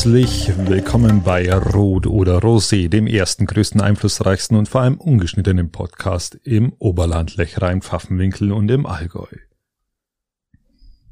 [0.00, 6.40] Herzlich willkommen bei Rot oder Rosé, dem ersten, größten, einflussreichsten und vor allem ungeschnittenen Podcast
[6.42, 9.26] im Oberland, Lechrein, Pfaffenwinkel und im Allgäu.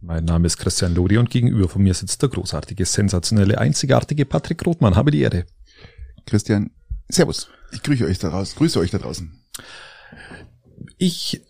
[0.00, 4.64] Mein Name ist Christian Lodi und gegenüber von mir sitzt der großartige, sensationelle, einzigartige Patrick
[4.64, 4.96] Rothmann.
[4.96, 5.44] Habe die Ehre.
[6.24, 6.70] Christian,
[7.10, 7.50] Servus.
[7.72, 8.56] Ich grüße euch da draußen.
[8.56, 9.38] Grüße euch da draußen.
[10.96, 11.42] Ich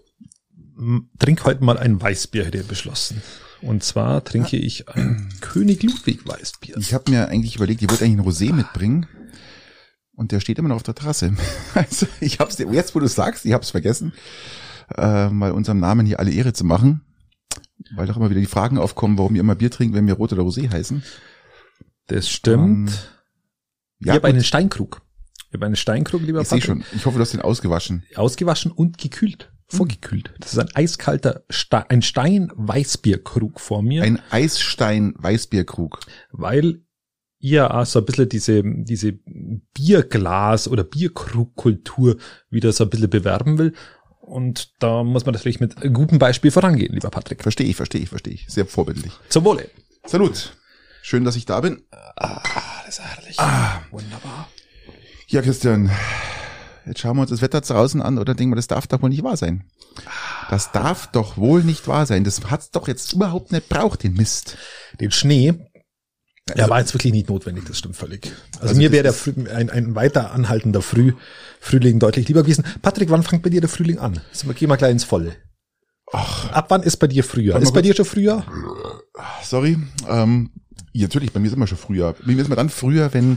[1.20, 3.22] trinke heute mal ein Weißbier, hätte ich beschlossen.
[3.60, 6.76] Und zwar trinke ich ein König Ludwig Weißbier.
[6.78, 9.06] Ich habe mir eigentlich überlegt, ich wollte eigentlich einen Rosé mitbringen.
[10.12, 11.34] Und der steht immer noch auf der Terrasse.
[11.74, 14.12] Also ich hab's jetzt, wo du sagst, ich hab's vergessen,
[14.96, 17.02] äh, mal unserem Namen hier alle Ehre zu machen.
[17.94, 20.32] Weil doch immer wieder die Fragen aufkommen, warum wir immer Bier trinken, wenn wir Rot
[20.32, 21.02] oder Rosé heißen.
[22.06, 22.90] Das stimmt.
[22.90, 22.94] Um,
[24.00, 25.02] ja, ich habe einen Steinkrug.
[25.48, 26.84] Ich habe einen Steinkrug, lieber Ich sehe schon.
[26.94, 28.04] Ich hoffe, du hast den ausgewaschen.
[28.16, 30.32] Ausgewaschen und gekühlt vorgekühlt.
[30.40, 34.02] Das ist ein eiskalter Ste ein Stein-Weißbierkrug vor mir.
[34.02, 36.00] Ein Eisstein-Weißbierkrug.
[36.32, 36.82] Weil
[37.38, 39.12] ihr auch so ein bisschen diese, diese
[39.76, 42.16] Bierglas- oder Bierkrugkultur
[42.50, 43.74] wieder so ein bisschen bewerben will.
[44.20, 47.42] Und da muss man natürlich mit gutem Beispiel vorangehen, lieber Patrick.
[47.42, 48.46] Verstehe ich, verstehe ich, verstehe ich.
[48.48, 49.12] Sehr vorbildlich.
[49.28, 49.70] Zum Wohle.
[50.04, 50.56] Salut.
[51.02, 51.82] Schön, dass ich da bin.
[52.16, 52.42] Ah,
[52.84, 53.38] das ist herrlich.
[53.38, 53.82] Ah.
[53.90, 54.48] Wunderbar.
[55.28, 55.90] Ja, Christian,
[56.88, 59.10] Jetzt schauen wir uns das Wetter draußen an oder denken wir, das darf doch wohl
[59.10, 59.64] nicht wahr sein.
[60.48, 62.24] Das darf doch wohl nicht wahr sein.
[62.24, 64.56] Das hat's doch jetzt überhaupt nicht braucht, den Mist.
[64.98, 65.54] Den Schnee.
[66.48, 68.32] Also, ja, war jetzt wirklich nicht notwendig, das stimmt völlig.
[68.54, 69.14] Also, also mir wäre
[69.54, 71.12] ein, ein weiter anhaltender Früh,
[71.60, 72.64] Frühling deutlich lieber gewesen.
[72.80, 74.20] Patrick, wann fängt bei dir der Frühling an?
[74.30, 75.36] Also, geh mal gleich ins Volle.
[76.10, 77.60] Ach, Ab wann ist bei dir Frühjahr?
[77.60, 78.46] Ist bei dir schon Frühjahr?
[79.42, 79.76] Sorry.
[80.08, 80.50] Ähm,
[80.94, 82.14] ja, natürlich, bei mir ist immer schon Frühjahr.
[82.14, 83.36] Bei mir ist immer dann früher, wenn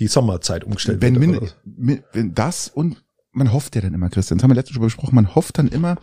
[0.00, 1.56] die Sommerzeit umgestellt wenn, wird.
[1.64, 3.02] Wenn, wenn das und
[3.32, 5.68] man hofft ja dann immer, Christian, das haben wir letztens schon besprochen, man hofft dann
[5.68, 5.96] immer,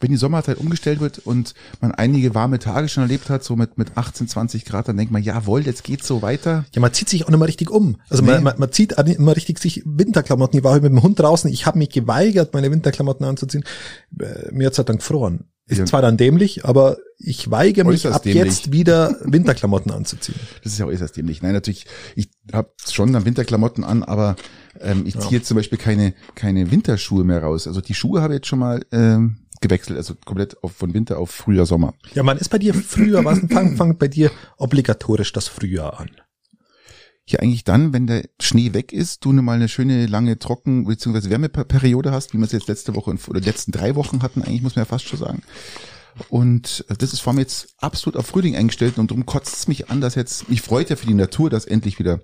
[0.00, 3.78] wenn die Sommerzeit umgestellt wird und man einige warme Tage schon erlebt hat, so mit,
[3.78, 6.64] mit 18, 20 Grad, dann denkt man, jawohl, jetzt geht's so weiter.
[6.74, 7.98] Ja, man zieht sich auch nicht mal richtig um.
[8.08, 8.32] Also nee.
[8.32, 10.58] man, man, man zieht immer richtig sich Winterklamotten.
[10.58, 13.62] Ich war heute mit dem Hund draußen, ich habe mich geweigert, meine Winterklamotten anzuziehen.
[14.18, 15.44] Äh, mir hat's halt dann gefroren.
[15.66, 15.84] Ist ja.
[15.84, 18.44] zwar dann dämlich, aber ich weige mich ab dämlich.
[18.44, 20.38] jetzt wieder Winterklamotten anzuziehen.
[20.64, 21.40] Das ist ja äußerst dämlich.
[21.40, 21.86] Nein, natürlich,
[22.16, 24.36] ich habe schon dann Winterklamotten an, aber
[24.80, 25.30] ähm, ich ziehe ja.
[25.38, 27.66] jetzt zum Beispiel keine, keine Winterschuhe mehr raus.
[27.66, 31.18] Also die Schuhe habe ich jetzt schon mal ähm, gewechselt, also komplett auf, von Winter
[31.18, 31.94] auf Frühjahr, Sommer.
[32.14, 36.10] Ja, man ist bei dir Frühjahr, was fang, fang bei dir obligatorisch das Frühjahr an?
[37.24, 41.30] Ja, eigentlich dann, wenn der Schnee weg ist, du mal eine schöne lange Trocken- bzw.
[41.30, 44.74] Wärmeperiode hast, wie wir es jetzt letzte Woche oder letzten drei Wochen hatten, eigentlich muss
[44.74, 45.42] man ja fast schon sagen.
[46.28, 49.90] Und das ist vor mir jetzt absolut auf Frühling eingestellt und darum kotzt es mich
[49.90, 52.20] an, dass jetzt, mich freut ja für die Natur, dass endlich wieder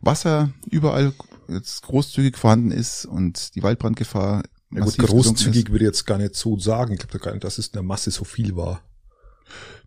[0.00, 1.12] Wasser überall
[1.48, 4.42] jetzt großzügig vorhanden ist und die Waldbrandgefahr.
[4.72, 6.92] Ja gut, großzügig würde ich jetzt gar nicht so sagen.
[6.92, 8.82] Ich glaube gar nicht, dass es in der Masse so viel war.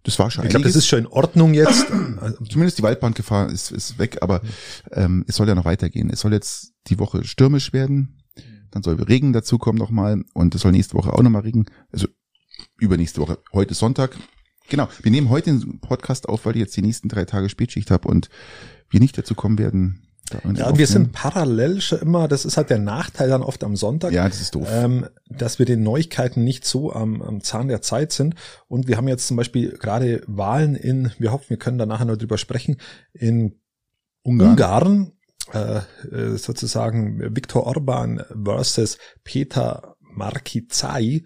[0.03, 0.43] Das war schon.
[0.45, 1.85] Ich glaube, das ist schon in Ordnung jetzt.
[2.49, 4.41] Zumindest die Waldbrandgefahr ist, ist weg, aber
[4.91, 6.09] ähm, es soll ja noch weitergehen.
[6.09, 8.23] Es soll jetzt die Woche stürmisch werden,
[8.71, 11.65] dann soll Regen dazukommen nochmal und es soll nächste Woche auch nochmal Regen.
[11.91, 12.07] Also
[12.81, 13.37] übernächste Woche.
[13.53, 14.17] Heute ist Sonntag.
[14.67, 17.91] Genau, wir nehmen heute den Podcast auf, weil ich jetzt die nächsten drei Tage Spätschicht
[17.91, 18.29] habe und
[18.89, 20.07] wir nicht dazu kommen werden.
[20.55, 23.75] Ja, und wir sind parallel schon immer, das ist halt der Nachteil dann oft am
[23.75, 24.13] Sonntag.
[24.13, 24.67] Ja, das ist doof.
[24.71, 28.35] Ähm, dass wir den Neuigkeiten nicht so am, am Zahn der Zeit sind.
[28.67, 32.05] Und wir haben jetzt zum Beispiel gerade Wahlen in, wir hoffen, wir können da nachher
[32.05, 32.77] noch drüber sprechen,
[33.11, 33.59] in
[34.23, 34.51] Ungarn.
[34.51, 35.11] Ungarn
[35.53, 35.81] äh,
[36.15, 41.23] äh sozusagen Viktor Orban versus Peter Markizai.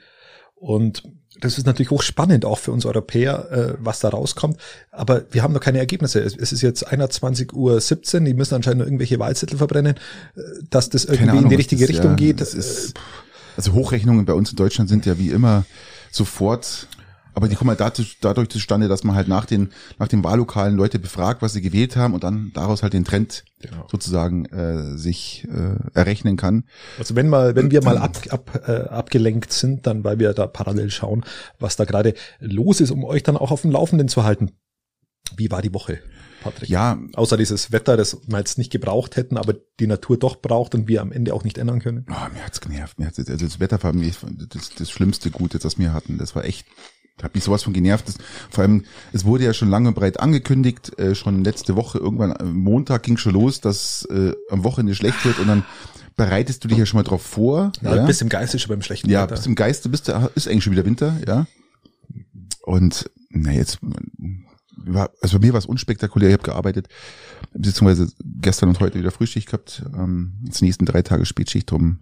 [0.55, 1.03] Und
[1.39, 4.57] das ist natürlich hochspannend auch für uns Europäer, äh, was da rauskommt.
[4.91, 6.21] Aber wir haben noch keine Ergebnisse.
[6.21, 9.95] Es, es ist jetzt 21.17 Uhr, die müssen anscheinend nur irgendwelche Wahlzettel verbrennen,
[10.35, 12.41] äh, dass das irgendwie Ahnung, in die richtige Richtung ja, geht.
[12.41, 12.93] Ist,
[13.57, 15.65] also Hochrechnungen bei uns in Deutschland sind ja wie immer
[16.11, 16.87] sofort
[17.35, 20.75] aber die kommen halt dadurch, dadurch zustande, dass man halt nach den, nach den Wahllokalen
[20.75, 23.87] Leute befragt, was sie gewählt haben und dann daraus halt den Trend genau.
[23.91, 26.63] sozusagen äh, sich äh, errechnen kann.
[26.97, 30.47] Also wenn mal, wenn wir mal ab, ab, äh, abgelenkt sind, dann weil wir da
[30.47, 31.25] parallel schauen,
[31.59, 34.51] was da gerade los ist, um euch dann auch auf dem Laufenden zu halten.
[35.35, 35.99] Wie war die Woche?
[36.45, 36.69] Patrick.
[36.69, 36.99] Ja.
[37.13, 40.87] Außer dieses Wetter, das wir jetzt nicht gebraucht hätten, aber die Natur doch braucht und
[40.87, 42.05] wir am Ende auch nicht ändern können.
[42.09, 42.99] Oh, mir hat's genervt.
[42.99, 44.11] Mir hat's, also das Wetter war mir
[44.49, 46.17] das, das schlimmste Gute, das wir hatten.
[46.17, 46.67] Das war echt
[47.21, 48.07] hat mich sowas von genervt.
[48.07, 48.17] Das,
[48.49, 48.83] vor allem,
[49.13, 53.03] es wurde ja schon lange und breit angekündigt, äh, schon letzte Woche, irgendwann äh, Montag
[53.03, 55.63] ging schon los, dass äh, am Wochenende schlecht wird und dann
[56.15, 57.71] bereitest du dich ja schon mal drauf vor.
[57.81, 58.05] Ja, ja.
[58.05, 59.31] bist im Geiste schon beim schlechten ja, Wetter.
[59.31, 61.47] Ja, bist im Geiste, bist du, ist eigentlich schon wieder Winter, ja.
[62.63, 63.79] Und na jetzt,
[65.21, 66.87] also bei mir war es unspektakulär, ich habe gearbeitet,
[67.53, 71.99] beziehungsweise gestern und heute wieder Frühschicht gehabt, ähm, jetzt die nächsten drei Tage Spätschicht drum,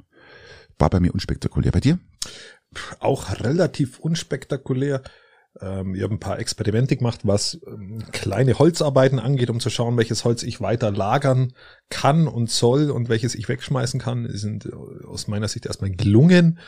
[0.79, 1.71] war bei mir unspektakulär.
[1.71, 1.99] Bei dir?
[2.99, 5.01] Auch relativ unspektakulär.
[5.59, 9.97] Ähm, ich habe ein paar Experimente gemacht, was ähm, kleine Holzarbeiten angeht, um zu schauen,
[9.97, 11.53] welches Holz ich weiter lagern
[11.89, 14.27] kann und soll und welches ich wegschmeißen kann.
[14.27, 16.59] Die sind äh, aus meiner Sicht erstmal gelungen.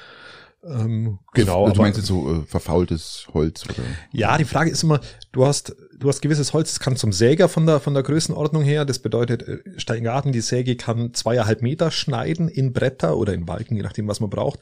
[0.66, 1.66] Ähm, genau.
[1.66, 3.84] Also, du meinst jetzt so äh, verfaultes Holz oder?
[4.12, 5.00] Ja, die Frage ist immer,
[5.32, 8.64] du hast, du hast gewisses Holz, das kann zum Säger von der, von der Größenordnung
[8.64, 8.84] her.
[8.84, 13.76] Das bedeutet, äh, Steingarten, die Säge kann zweieinhalb Meter schneiden in Bretter oder in Balken,
[13.76, 14.60] je nachdem, was man braucht.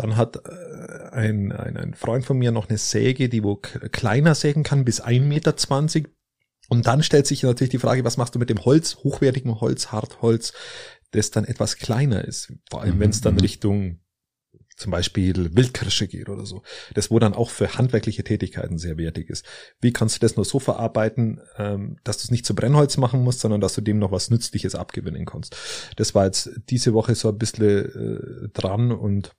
[0.00, 4.34] Dann hat äh, ein, ein, ein Freund von mir noch eine Säge, die wo kleiner
[4.34, 5.56] sägen kann, bis ein Meter.
[5.56, 6.08] zwanzig.
[6.68, 9.92] Und dann stellt sich natürlich die Frage, was machst du mit dem Holz, hochwertigem Holz,
[9.92, 10.52] Hartholz,
[11.10, 12.52] das dann etwas kleiner ist.
[12.70, 13.00] Vor allem, mhm.
[13.00, 13.40] wenn es dann mhm.
[13.40, 14.00] Richtung
[14.76, 16.62] zum Beispiel Wildkirsche geht oder so.
[16.94, 19.44] Das wo dann auch für handwerkliche Tätigkeiten sehr wertig ist.
[19.82, 23.22] Wie kannst du das nur so verarbeiten, ähm, dass du es nicht zu Brennholz machen
[23.22, 25.54] musst, sondern dass du dem noch was Nützliches abgewinnen kannst.
[25.96, 29.32] Das war jetzt diese Woche so ein bisschen äh, dran und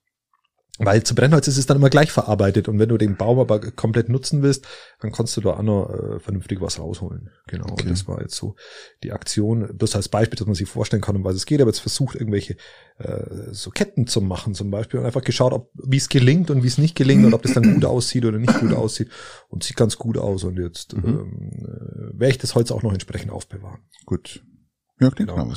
[0.78, 3.60] weil zu Brennholz ist es dann immer gleich verarbeitet und wenn du den Baum aber
[3.60, 4.66] komplett nutzen willst,
[5.00, 7.28] dann kannst du da auch noch äh, vernünftig was rausholen.
[7.46, 7.82] Genau, okay.
[7.82, 8.56] und das war jetzt so
[9.02, 9.68] die Aktion.
[9.74, 12.14] Das als Beispiel, dass man sich vorstellen kann, um was es geht, aber jetzt versucht
[12.14, 12.56] irgendwelche
[12.98, 16.62] äh, so Ketten zu machen zum Beispiel und einfach geschaut, ob wie es gelingt und
[16.62, 19.10] wie es nicht gelingt und ob das dann gut aussieht oder nicht gut aussieht
[19.50, 21.04] und sieht ganz gut aus und jetzt mhm.
[21.04, 23.80] ähm, äh, werde ich das Holz auch noch entsprechend aufbewahren.
[24.06, 24.42] Gut.
[25.00, 25.52] Ja, klingt genau.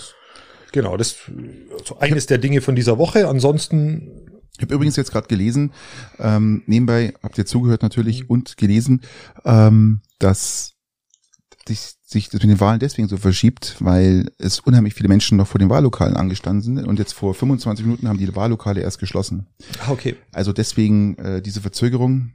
[0.73, 1.31] Genau, das
[1.71, 3.29] also eines der Dinge von dieser Woche.
[3.29, 5.71] Ansonsten ich habe übrigens jetzt gerade gelesen,
[6.19, 8.29] ähm, nebenbei habt ihr zugehört natürlich mhm.
[8.29, 9.01] und gelesen,
[9.43, 10.75] ähm, dass
[11.67, 15.47] sich, sich das mit den Wahlen deswegen so verschiebt, weil es unheimlich viele Menschen noch
[15.47, 19.47] vor den Wahllokalen angestanden sind und jetzt vor 25 Minuten haben die Wahllokale erst geschlossen.
[19.79, 20.15] Ah, okay.
[20.31, 22.33] Also deswegen äh, diese Verzögerung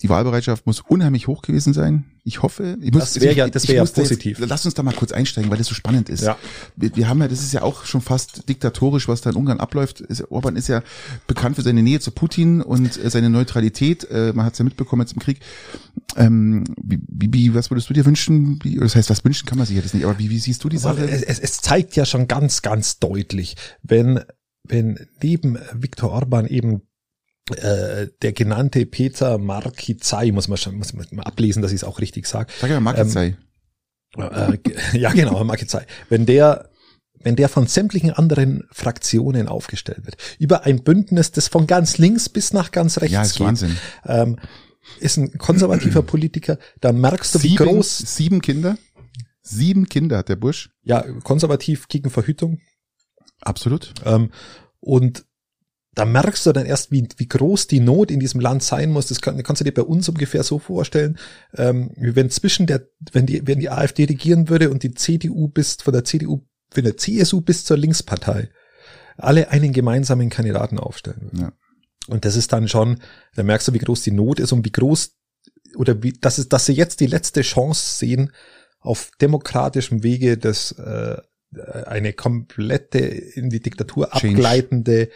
[0.00, 2.04] die Wahlbereitschaft muss unheimlich hoch gewesen sein.
[2.24, 4.38] Ich hoffe, ich muss, das wäre ja, das wäre ja positiv.
[4.38, 6.22] Jetzt, lass uns da mal kurz einsteigen, weil das so spannend ist.
[6.22, 6.38] Ja.
[6.74, 9.60] Wir, wir, haben ja, das ist ja auch schon fast diktatorisch, was da in Ungarn
[9.60, 10.02] abläuft.
[10.30, 10.82] Orban ist ja
[11.26, 14.08] bekannt für seine Nähe zu Putin und äh, seine Neutralität.
[14.10, 15.40] Äh, man hat es ja mitbekommen jetzt im Krieg.
[16.16, 18.58] Ähm, wie, wie, was würdest du dir wünschen?
[18.62, 20.04] Wie, das heißt, was wünschen kann man sich ja das nicht.
[20.04, 21.04] Aber wie, wie siehst du die Sache?
[21.04, 24.20] Es, es, es zeigt ja schon ganz, ganz deutlich, wenn
[24.66, 26.82] wenn neben Viktor Orban eben
[27.50, 31.84] äh, der genannte Peter Markizai, muss man schon muss man mal ablesen, dass ich es
[31.84, 32.52] auch richtig sage.
[32.60, 33.36] Sag ja Markizai.
[34.16, 34.58] Ähm, äh,
[34.98, 35.86] ja, genau, Markizai.
[36.08, 36.70] Wenn der
[37.24, 42.28] wenn der von sämtlichen anderen Fraktionen aufgestellt wird, über ein Bündnis, das von ganz links
[42.28, 43.76] bis nach ganz rechts ja, ist geht, Wahnsinn.
[44.04, 44.38] Ähm,
[45.00, 47.98] ist ein konservativer Politiker, da merkst du, wie sieben, groß.
[47.98, 48.76] Sieben Kinder?
[49.40, 50.70] Sieben Kinder hat der Busch.
[50.82, 52.60] Ja, konservativ gegen Verhütung.
[53.40, 53.94] Absolut.
[54.04, 54.30] Ähm,
[54.80, 55.24] und
[55.94, 59.06] da merkst du dann erst, wie, wie groß die Not in diesem Land sein muss.
[59.06, 61.18] Das kann, kannst du dir bei uns ungefähr so vorstellen,
[61.56, 65.48] ähm, wie wenn zwischen der, wenn die, wenn die AfD regieren würde und die CDU
[65.48, 68.50] bis, von der CDU, von der CSU bis zur Linkspartei
[69.16, 71.40] alle einen gemeinsamen Kandidaten aufstellen würden.
[71.40, 71.52] Ja.
[72.08, 73.00] Und das ist dann schon,
[73.34, 75.16] da merkst du, wie groß die Not ist und wie groß,
[75.76, 78.32] oder wie, dass, es, dass sie jetzt die letzte Chance sehen,
[78.80, 81.16] auf demokratischem Wege das, äh,
[81.86, 84.28] eine komplette in die Diktatur Change.
[84.28, 85.08] abgleitende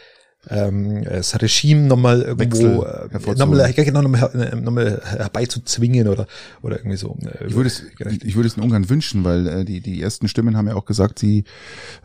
[0.47, 6.27] ähm, das Regime nochmal irgendwo äh, nochmal, genau, nochmal, äh, nochmal herbeizuzwingen oder
[6.61, 7.17] oder irgendwie so.
[7.21, 7.83] Äh, ich würde es,
[8.23, 10.85] ich würde es in Ungarn wünschen, weil äh, die die ersten Stimmen haben ja auch
[10.85, 11.43] gesagt, sie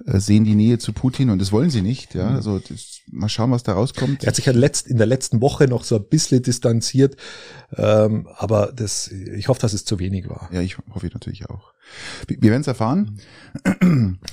[0.07, 2.15] äh, sehen die Nähe zu Putin und das wollen sie nicht.
[2.15, 2.37] Ja, mhm.
[2.37, 4.25] also das, mal schauen, was da rauskommt.
[4.25, 7.17] Er hat sich ja letzt, in der letzten Woche noch so ein bisschen distanziert,
[7.77, 10.49] ähm, aber das, ich hoffe, dass es zu wenig war.
[10.53, 11.73] Ja, ich hoffe ich natürlich auch.
[12.27, 13.19] Wir, wir werden es erfahren.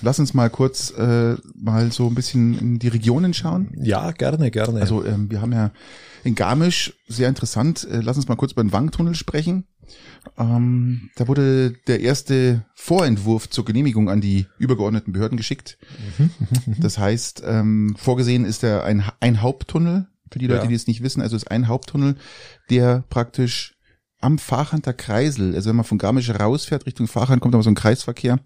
[0.01, 3.71] Lass uns mal kurz äh, mal so ein bisschen in die Regionen schauen.
[3.81, 4.81] Ja, gerne, gerne.
[4.81, 5.71] Also ähm, wir haben ja
[6.23, 9.65] in Garmisch, sehr interessant, äh, lass uns mal kurz über den Wangtunnel sprechen.
[10.37, 15.77] Ähm, da wurde der erste Vorentwurf zur Genehmigung an die übergeordneten Behörden geschickt.
[16.17, 16.29] Mhm.
[16.79, 20.67] Das heißt, ähm, vorgesehen ist der ein, ein Haupttunnel, für die Leute, ja.
[20.67, 22.15] die es nicht wissen, also ist ein Haupttunnel,
[22.69, 23.75] der praktisch
[24.21, 27.75] am Fahrhanter Kreisel, also wenn man von Garmisch rausfährt Richtung Fahrhand, kommt aber so ein
[27.75, 28.39] Kreisverkehr.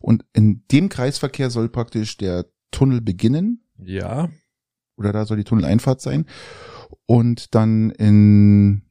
[0.00, 3.64] Und in dem Kreisverkehr soll praktisch der Tunnel beginnen.
[3.78, 4.28] Ja.
[4.96, 6.26] Oder da soll die Tunneleinfahrt sein.
[7.06, 8.82] Und dann in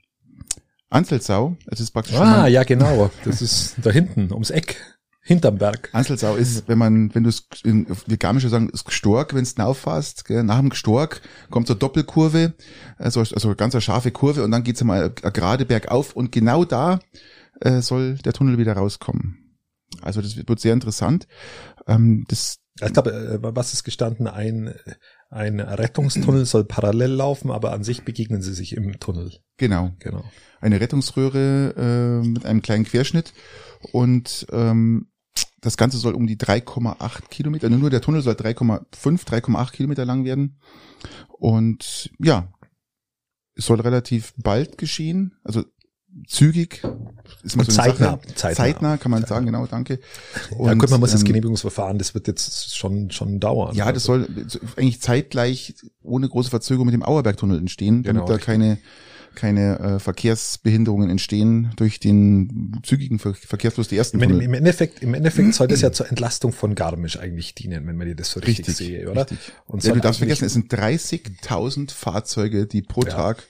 [0.90, 2.16] Anselsau, es ist praktisch.
[2.16, 3.10] Ah, ja, genau.
[3.24, 4.78] Das ist da hinten, ums Eck.
[5.28, 5.90] Hinterm Berg.
[5.92, 10.24] Anselsau ist, wenn man, wenn du es, wie Garmische sagen, ist Gestork, wenn du auffasst,
[10.30, 12.54] nach dem Gestork kommt so eine Doppelkurve,
[12.98, 17.00] also, also ganz eine scharfe Kurve und dann geht's einmal gerade bergauf und genau da
[17.62, 19.58] äh, soll der Tunnel wieder rauskommen.
[20.04, 21.28] Also das wird sehr interessant.
[21.88, 24.28] Ähm, das ich glaube, äh, was ist gestanden?
[24.28, 24.76] Ein,
[25.30, 29.32] ein Rettungstunnel soll parallel laufen, aber an sich begegnen sie sich im Tunnel.
[29.58, 29.92] Genau.
[30.00, 30.24] Genau.
[30.60, 33.34] Eine Rettungsröhre äh, mit einem kleinen Querschnitt
[33.92, 35.08] und ähm,
[35.66, 40.24] das Ganze soll um die 3,8 Kilometer, nur der Tunnel soll 3,5, 3,8 Kilometer lang
[40.24, 40.60] werden.
[41.40, 42.54] Und ja,
[43.56, 45.34] es soll relativ bald geschehen.
[45.44, 45.64] Also
[46.28, 46.84] zügig.
[47.42, 48.56] Ist und so zeitnah, zeitnah.
[48.56, 49.36] Zeitnah, kann man zeitnah.
[49.36, 50.00] sagen, genau, danke.
[50.56, 53.76] Und, ja gut, man muss das ähm, Genehmigungsverfahren, das wird jetzt schon, schon dauern.
[53.76, 54.26] Ja, das also.
[54.26, 58.78] soll eigentlich zeitgleich ohne große Verzögerung mit dem Auerbergtunnel entstehen, damit genau, da keine
[59.36, 64.42] keine äh, Verkehrsbehinderungen entstehen durch den zügigen Ver Verkehrsfluss der ersten Tunnel.
[64.42, 68.08] Im, Endeffekt, im Endeffekt soll das ja zur Entlastung von Garmisch eigentlich dienen, wenn man
[68.08, 69.22] dir das so richtig, richtig sehe, oder?
[69.22, 69.54] Richtig.
[69.68, 73.10] Und ja, du darfst vergessen, es sind 30.000 Fahrzeuge, die pro ja.
[73.10, 73.44] Tag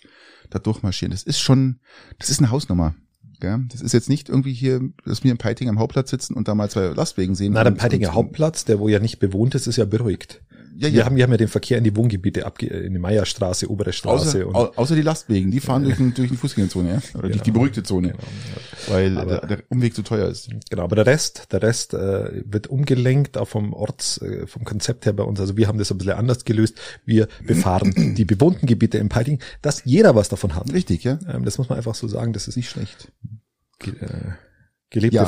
[0.49, 1.11] da durchmarschieren.
[1.11, 1.79] Das ist schon,
[2.19, 2.95] das ist eine Hausnummer.
[3.43, 6.47] Ja, das ist jetzt nicht irgendwie hier, dass wir im Peiting am Hauptplatz sitzen und
[6.47, 7.53] da mal zwei Lastwegen sehen.
[7.53, 10.41] Na, der Peitinger Hauptplatz, der wo ja nicht bewohnt ist, ist ja beruhigt.
[10.77, 10.94] Ja, ja.
[10.94, 13.94] Wir, haben, wir haben ja den Verkehr in die Wohngebiete abge in die Meierstraße, obere
[13.94, 14.46] Straße.
[14.46, 16.96] Außer, und außer die Lastwegen, die fahren durch, durch die Fußgängerzone, ja?
[16.96, 18.10] Oder genau, durch die beruhigte Zone.
[18.10, 18.94] Genau, ja.
[18.94, 20.50] Weil aber, der, der, Umweg zu teuer ist.
[20.70, 25.05] Genau, aber der Rest, der Rest äh, wird umgelenkt, auch vom Orts, äh, vom Konzept
[25.05, 25.39] her bei uns.
[25.39, 26.77] Also wir haben das ein bisschen anders gelöst.
[27.05, 30.72] Wir befahren die bewohnten Gebiete im Peiting, dass jeder was davon hat.
[30.74, 31.20] Richtig, ja.
[31.32, 33.12] Ähm, das muss man einfach so sagen, das ist nicht schlecht.
[33.84, 34.34] Äh,
[34.95, 35.23] gelebte ja.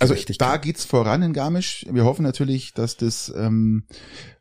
[0.00, 1.86] Also da geht's voran in Garmisch.
[1.90, 3.84] Wir hoffen natürlich, dass das ähm,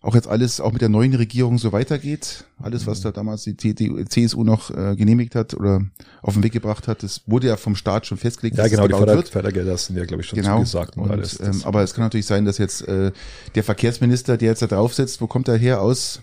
[0.01, 2.43] auch jetzt alles auch mit der neuen Regierung so weitergeht.
[2.61, 5.81] Alles, was da damals die CSU noch äh, genehmigt hat oder
[6.21, 8.57] auf den Weg gebracht hat, das wurde ja vom Staat schon festgelegt.
[8.57, 10.57] Ja, genau, die Förder Fördergelder sind ja, glaube ich, schon genau.
[10.57, 10.97] zugesagt.
[10.97, 13.13] Und, alles, ähm, aber es kann natürlich sein, dass jetzt äh,
[13.55, 16.21] der Verkehrsminister, der jetzt da draufsetzt, wo kommt er her aus?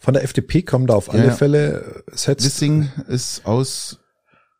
[0.00, 2.02] Von der FDP kommt da auf alle ja, Fälle.
[2.12, 3.97] Setzt, Wissing ist aus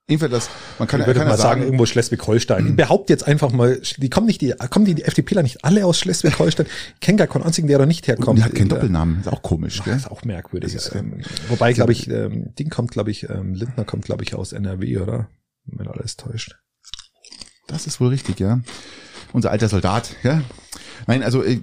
[0.08, 2.68] Jedenfalls das, man kann, ich würde kann mal sagen, sagen, irgendwo Schleswig-Holstein.
[2.68, 5.84] Ich behaupte jetzt einfach mal, die kommen nicht die, kommen die, die FDPler nicht alle
[5.84, 6.64] aus Schleswig-Holstein.
[6.94, 8.38] Ich kenne gar keinen einzigen, der da nicht herkommt.
[8.38, 9.94] Die hat keinen Doppelnamen, ist auch komisch, gell?
[9.94, 10.74] Ist auch merkwürdig.
[10.74, 14.34] Ist, ähm, wobei, glaube ich, ähm, Ding kommt, glaube ich, ähm, Lindner kommt, glaube ich,
[14.34, 15.28] aus NRW, oder?
[15.66, 16.56] Wenn alles täuscht.
[17.66, 18.60] Das ist wohl richtig, ja.
[19.34, 20.40] Unser alter Soldat, ja.
[21.06, 21.60] Nein, also, äh,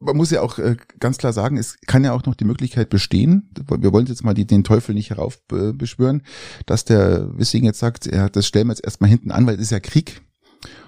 [0.00, 2.90] man muss ja auch äh, ganz klar sagen, es kann ja auch noch die Möglichkeit
[2.90, 6.22] bestehen, wir wollen jetzt mal die, den Teufel nicht heraufbeschwören,
[6.66, 9.62] dass der Wissing jetzt sagt, er, das stellen wir jetzt erstmal hinten an, weil es
[9.62, 10.22] ist ja Krieg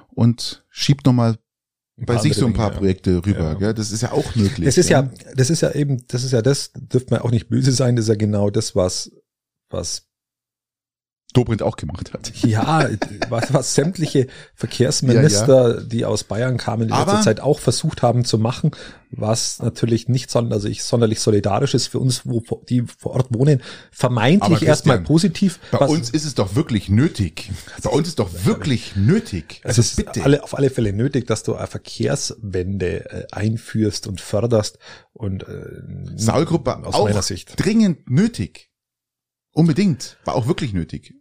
[0.09, 1.39] und schiebt nochmal
[1.97, 3.41] bei sich so ein paar Dinge, Projekte rüber.
[3.41, 3.55] Ja.
[3.55, 3.75] Gell?
[3.75, 4.65] Das ist ja auch möglich.
[4.65, 7.31] Das ist ja, ja, das ist ja eben, das ist ja das, dürfte man auch
[7.31, 9.13] nicht böse sein, das ist ja genau das, was,
[9.69, 10.07] was
[11.33, 12.33] Dobrindt auch gemacht hat.
[12.43, 12.89] Ja,
[13.29, 15.81] was, was sämtliche Verkehrsminister, ja, ja.
[15.83, 18.73] die aus Bayern kamen, in letzter Zeit auch versucht haben zu machen,
[19.11, 23.63] was natürlich nicht also ich sonderlich solidarisch ist für uns, wo die vor Ort wohnen,
[23.91, 25.59] vermeintlich erstmal positiv.
[25.73, 27.51] Bei uns ist es doch wirklich nötig.
[27.83, 29.61] Bei uns ist doch wirklich nötig.
[29.65, 30.25] Also es ist bitte.
[30.25, 34.79] Alle, auf alle Fälle nötig, dass du eine Verkehrswende äh, einführst und förderst
[35.13, 35.83] und äh,
[36.17, 38.71] Saulgruppe aus meiner Sicht dringend nötig.
[39.53, 40.17] Unbedingt.
[40.25, 41.15] War auch wirklich nötig.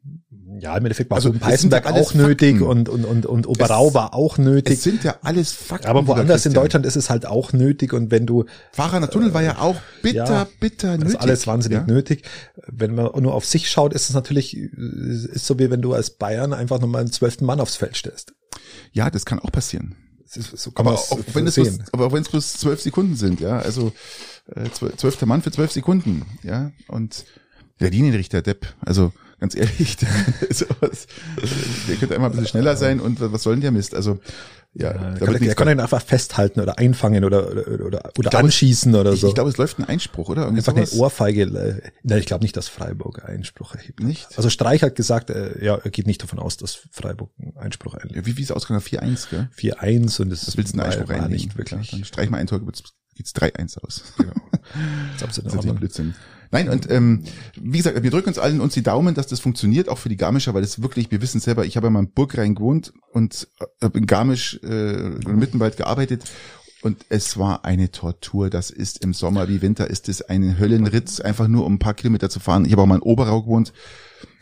[0.59, 4.13] Ja, im Endeffekt war also, Peißenberg auch nötig und, und, und, und Oberau es, war
[4.13, 4.75] auch nötig.
[4.75, 5.87] Es sind ja alles Fakten.
[5.87, 8.45] Aber woanders in Deutschland ist es halt auch nötig und wenn du.
[8.71, 11.03] Fahrer Tunnel äh, war ja auch bitter, ja, bitter nötig.
[11.03, 11.85] Das ist alles wahnsinnig ja?
[11.85, 12.23] nötig.
[12.67, 16.11] Wenn man nur auf sich schaut, ist es natürlich, ist so wie wenn du als
[16.11, 18.33] Bayern einfach nochmal einen zwölften Mann aufs Feld stellst.
[18.91, 19.95] Ja, das kann auch passieren.
[20.31, 23.57] So aber, auch wenn es bloß, aber auch wenn es bloß zwölf Sekunden sind, ja,
[23.57, 23.91] also
[24.55, 27.25] äh, zwölfter Mann für zwölf Sekunden, ja, und
[27.79, 30.07] der Linienrichter Depp, also ganz ehrlich, der,
[31.87, 33.95] der könnte einmal ein bisschen schneller sein und was soll denn der Mist?
[33.95, 34.19] Also
[34.73, 38.37] ja, ja der, kann, der kann ihn einfach festhalten oder einfangen oder oder oder, oder
[38.37, 39.27] anschießen oder so.
[39.27, 40.43] Ich, ich glaube, es läuft ein Einspruch, oder?
[40.43, 40.93] Irgendwie einfach sowas?
[40.93, 41.41] eine Ohrfeige.
[41.43, 44.01] Äh, nein, ich glaube nicht, dass Freiburg Einspruch erhebt.
[44.01, 44.27] Nicht?
[44.37, 47.95] Also Streich hat gesagt, äh, ja, er geht nicht davon aus, dass Freiburg einen Einspruch
[47.95, 48.15] einlegt.
[48.15, 48.85] Ja, wie wie ist ausgegangen?
[48.85, 49.49] 4-1, gell?
[49.57, 51.31] 4-1 und das, das willst du einen Einspruch einlegen.
[51.31, 51.91] nicht wirklich.
[51.91, 52.61] Ja, dann streich mal ein Tor,
[53.15, 54.03] geht's 3-1 aus.
[54.17, 54.33] Genau.
[55.19, 56.13] das ist absolut Blödsinn.
[56.51, 57.23] Nein, und ähm,
[57.55, 60.17] wie gesagt, wir drücken uns allen uns die Daumen, dass das funktioniert, auch für die
[60.17, 63.47] Garmischer, weil es wirklich, wir wissen selber, ich habe ja mal in Burgrein gewohnt und
[63.81, 66.23] habe in Garmisch äh, in Mittenwald gearbeitet
[66.81, 68.49] und es war eine Tortur.
[68.49, 71.93] Das ist im Sommer wie Winter ist es ein Höllenritz, einfach nur um ein paar
[71.93, 72.65] Kilometer zu fahren.
[72.65, 73.73] Ich habe auch mal in Oberau gewohnt.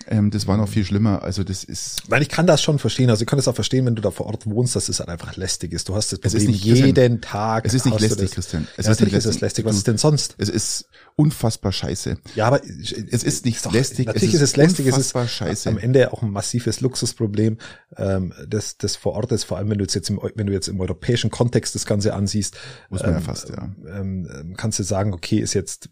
[0.10, 1.24] Ähm, das war noch viel schlimmer.
[1.24, 2.04] Also das ist.
[2.08, 3.10] Weil ich kann das schon verstehen.
[3.10, 5.10] Also ich kann das auch verstehen, wenn du da vor Ort wohnst, dass es halt
[5.10, 5.90] einfach lästig ist.
[5.90, 7.66] Du hast das Problem es ist nicht, jeden Christian, Tag.
[7.66, 8.68] Es ist nicht lästig, Christian.
[8.78, 9.30] Es ja, ist nicht lästig.
[9.30, 9.66] Ist es lästig.
[9.66, 10.36] Was ist denn sonst?
[10.38, 10.86] Es ist
[11.18, 12.18] unfassbar scheiße.
[12.36, 14.06] Ja, aber es ist nicht doch, lästig.
[14.06, 14.86] Natürlich es ist, es lästig.
[14.86, 15.68] Es ist scheiße.
[15.68, 17.58] am Ende auch ein massives Luxusproblem,
[17.98, 19.44] ähm, das, das vor Ort ist.
[19.44, 22.56] Vor allem, wenn du jetzt im, wenn du jetzt im europäischen Kontext das Ganze ansiehst,
[22.90, 23.76] muss man ähm, ja fast, ja.
[23.88, 25.90] Ähm, kannst du sagen, okay, ist jetzt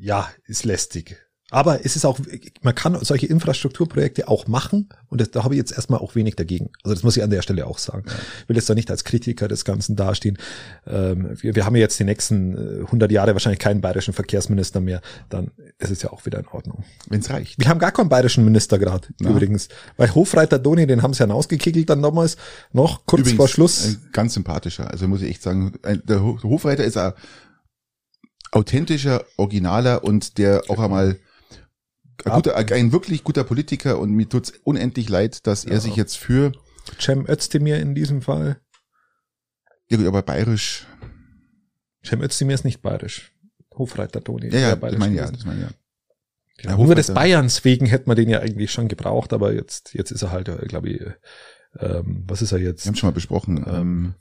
[0.00, 1.27] ja, ist lästig.
[1.50, 2.18] Aber es ist auch,
[2.60, 6.36] man kann solche Infrastrukturprojekte auch machen und das, da habe ich jetzt erstmal auch wenig
[6.36, 6.70] dagegen.
[6.82, 8.04] Also das muss ich an der Stelle auch sagen.
[8.42, 10.36] Ich will jetzt da nicht als Kritiker des Ganzen dastehen.
[10.86, 14.80] Ähm, wir, wir haben ja jetzt die nächsten 100 äh, Jahre wahrscheinlich keinen bayerischen Verkehrsminister
[14.80, 15.00] mehr.
[15.30, 16.84] Dann ist es ja auch wieder in Ordnung.
[17.08, 17.58] Wenn es reicht.
[17.58, 19.68] Wir haben gar keinen bayerischen Minister gerade übrigens.
[19.96, 22.36] Weil Hofreiter Doni, den haben sie hinausgekickelt dann damals
[22.72, 23.98] noch kurz übrigens, vor Schluss.
[24.12, 24.90] Ganz sympathischer.
[24.90, 25.72] Also muss ich echt sagen,
[26.04, 27.14] der Hofreiter ist ein
[28.50, 31.18] authentischer, originaler und der auch einmal
[32.24, 36.16] ein, guter, ein wirklich guter Politiker und mir tut's unendlich leid, dass er sich jetzt
[36.18, 36.52] für
[37.00, 38.60] Cem Özdemir in diesem Fall.
[39.88, 40.86] ja gut, aber bayerisch.
[42.04, 43.32] Cem Özdemir ist nicht bayerisch.
[43.74, 44.48] Hofreiter Toni.
[44.52, 45.36] Ja, ja, bayerisch meine ich ja, gewesen.
[45.36, 45.68] das meine ja.
[46.62, 49.94] Ja, Ja, nur des Bayerns wegen hätte man den ja eigentlich schon gebraucht, aber jetzt,
[49.94, 51.00] jetzt ist er halt, glaube ich,
[51.78, 52.84] ähm, was ist er jetzt?
[52.84, 53.64] Wir haben schon mal besprochen.
[53.68, 54.14] Ähm,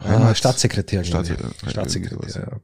[0.00, 1.02] Ah, Heimat- Staatssekretär.
[1.02, 1.32] glaube ich.
[1.32, 2.60] Staatssekretär, Staatssekretär.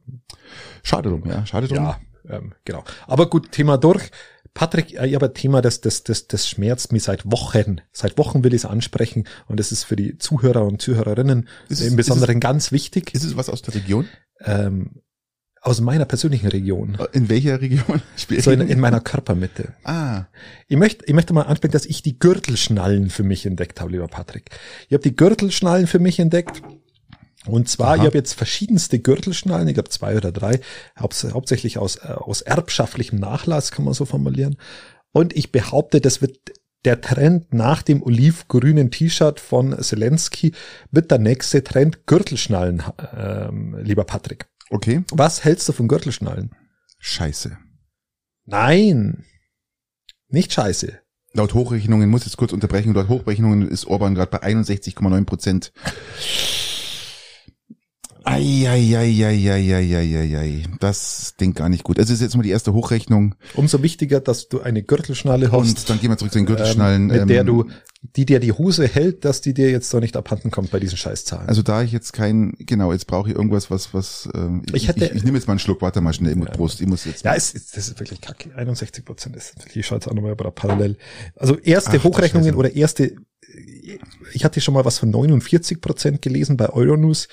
[0.83, 1.77] schade drum, ja, schade drum.
[1.77, 1.99] Ja,
[2.29, 2.83] ähm, genau.
[3.07, 4.11] Aber gut, Thema durch.
[4.53, 7.81] Patrick, äh, ich habe ein Thema, das, das, das, das schmerzt mich seit Wochen.
[7.91, 11.81] Seit Wochen will ich es ansprechen und das ist für die Zuhörer und Zuhörerinnen es-
[11.81, 13.13] im Besonderen ganz wichtig.
[13.13, 14.07] Ist es was aus der Region?
[14.41, 15.01] Ähm,
[15.61, 16.95] aus meiner persönlichen Region.
[17.11, 18.01] In welcher Region?
[18.39, 19.73] So in, in meiner Körpermitte.
[19.83, 20.25] ah,
[20.67, 24.07] Ich möchte, ich möchte mal ansprechen, dass ich die Gürtelschnallen für mich entdeckt habe, lieber
[24.07, 24.51] Patrick.
[24.87, 26.61] Ich habe die Gürtelschnallen für mich entdeckt.
[27.47, 27.95] Und zwar, Aha.
[27.97, 30.59] ich habe jetzt verschiedenste Gürtelschnallen, ich glaube zwei oder drei,
[30.99, 34.57] haupts hauptsächlich aus, äh, aus erbschaftlichem Nachlass, kann man so formulieren.
[35.11, 36.37] Und ich behaupte, das wird
[36.83, 40.53] der Trend nach dem olivgrünen T-Shirt von Zelensky,
[40.91, 42.83] wird der nächste Trend Gürtelschnallen,
[43.15, 44.47] ähm, lieber Patrick.
[44.69, 45.03] okay.
[45.11, 46.51] Was hältst du von Gürtelschnallen?
[46.99, 47.57] Scheiße.
[48.45, 49.25] Nein,
[50.27, 50.99] nicht scheiße.
[51.33, 55.73] Laut Hochrechnungen, muss jetzt kurz unterbrechen, laut Hochrechnungen ist Orban gerade bei 61,9 Prozent.
[58.25, 61.99] Eieieiei, das Ding gar nicht gut.
[61.99, 65.89] Es ist jetzt mal die erste Hochrechnung Umso wichtiger, dass du eine Gürtelschnalle hast, und
[65.89, 67.09] dann gehen wir zurück zu den Gürtelschnallen.
[67.09, 67.65] ähm, mit der ähm, du,
[68.15, 70.97] die dir die Hose hält, dass die dir jetzt doch nicht abhanden kommt bei diesen
[70.97, 71.47] Scheißzahlen.
[71.47, 75.05] Also da ich jetzt kein, genau, jetzt brauche ich irgendwas, was, was, ähm, Ich hätte-
[75.05, 77.05] ich, ich nehme jetzt mal einen Schluck, warte mal schnell, ich muss Prost, ich muss
[77.05, 77.23] jetzt.
[77.25, 78.49] ja, es, es, das ist wirklich kacke.
[78.55, 80.97] 61 Prozent ist, ich schaue jetzt auch nochmal parallel.
[81.35, 83.15] Also erste Ach, Hochrechnungen oder erste,
[84.33, 87.27] ich hatte schon mal was von 49 Prozent gelesen bei Euronews,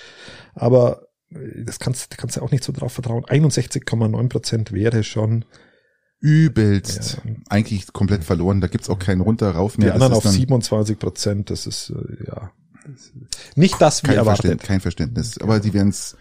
[0.55, 3.25] aber äh, das kannst, kannst du auch nicht so drauf vertrauen.
[3.25, 5.45] 61,9 Prozent wäre schon,
[6.21, 7.33] übelst Ja.
[7.49, 8.61] eigentlich komplett verloren.
[8.61, 9.95] Da gibt's auch keinen runter rauf die mehr.
[9.95, 12.53] anderen das auf ist dann 27 Prozent, das ist, äh, ja,
[12.87, 13.13] das ist
[13.57, 14.43] nicht das, wie kein, erwartet.
[14.43, 15.39] Verständnis, kein Verständnis.
[15.39, 16.17] Aber die werden's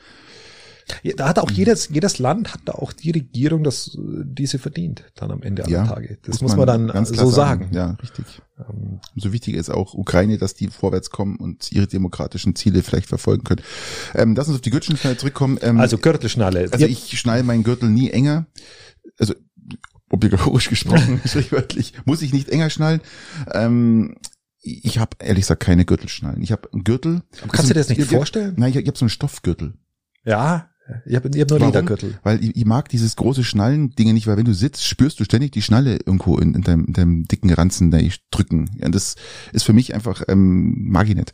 [1.03, 4.57] Ja, da hat auch jedes, jedes Land hat da auch die Regierung, das, die sie
[4.57, 6.17] verdient, dann am Ende aller ja, Tage.
[6.23, 7.69] Das muss man, dann ganz klar so sagen.
[7.71, 8.25] Ja, richtig.
[8.59, 13.07] Ähm, Umso wichtiger ist auch Ukraine, dass die vorwärts kommen und ihre demokratischen Ziele vielleicht
[13.07, 13.61] verfolgen können.
[14.13, 15.57] Ähm, lass uns auf die Gürtelschnalle zurückkommen.
[15.61, 16.69] Ähm, Also Gürtelschnalle.
[16.71, 18.45] Also ich schnalle meinen Gürtel nie enger.
[19.17, 19.33] Also
[20.09, 23.01] obligatorisch gesprochen, sprichwörtlich, muss ich nicht enger schnallen.
[23.53, 24.17] Ähm,
[24.63, 26.41] ich habe ehrlich gesagt keine Gürtelschnallen.
[26.43, 27.23] Ich habe einen Gürtel.
[27.51, 28.53] kannst du dir das nicht ich, ich, vorstellen?
[28.57, 29.73] Nein, ich, ich habe so einen Stoffgürtel.
[30.23, 30.69] ja,
[31.05, 31.73] ich habe ich hab nur Warum?
[31.73, 32.19] Ledergürtel.
[32.23, 35.51] Weil ich, ich mag dieses große Schnallen-Dinge nicht, weil wenn du sitzt, spürst du ständig
[35.51, 38.69] die Schnalle irgendwo in, in, deinem, in deinem dicken Ranzen da ich drücken.
[38.79, 39.15] Ja, das
[39.53, 41.33] ist für mich einfach, ähm, mag ich nicht.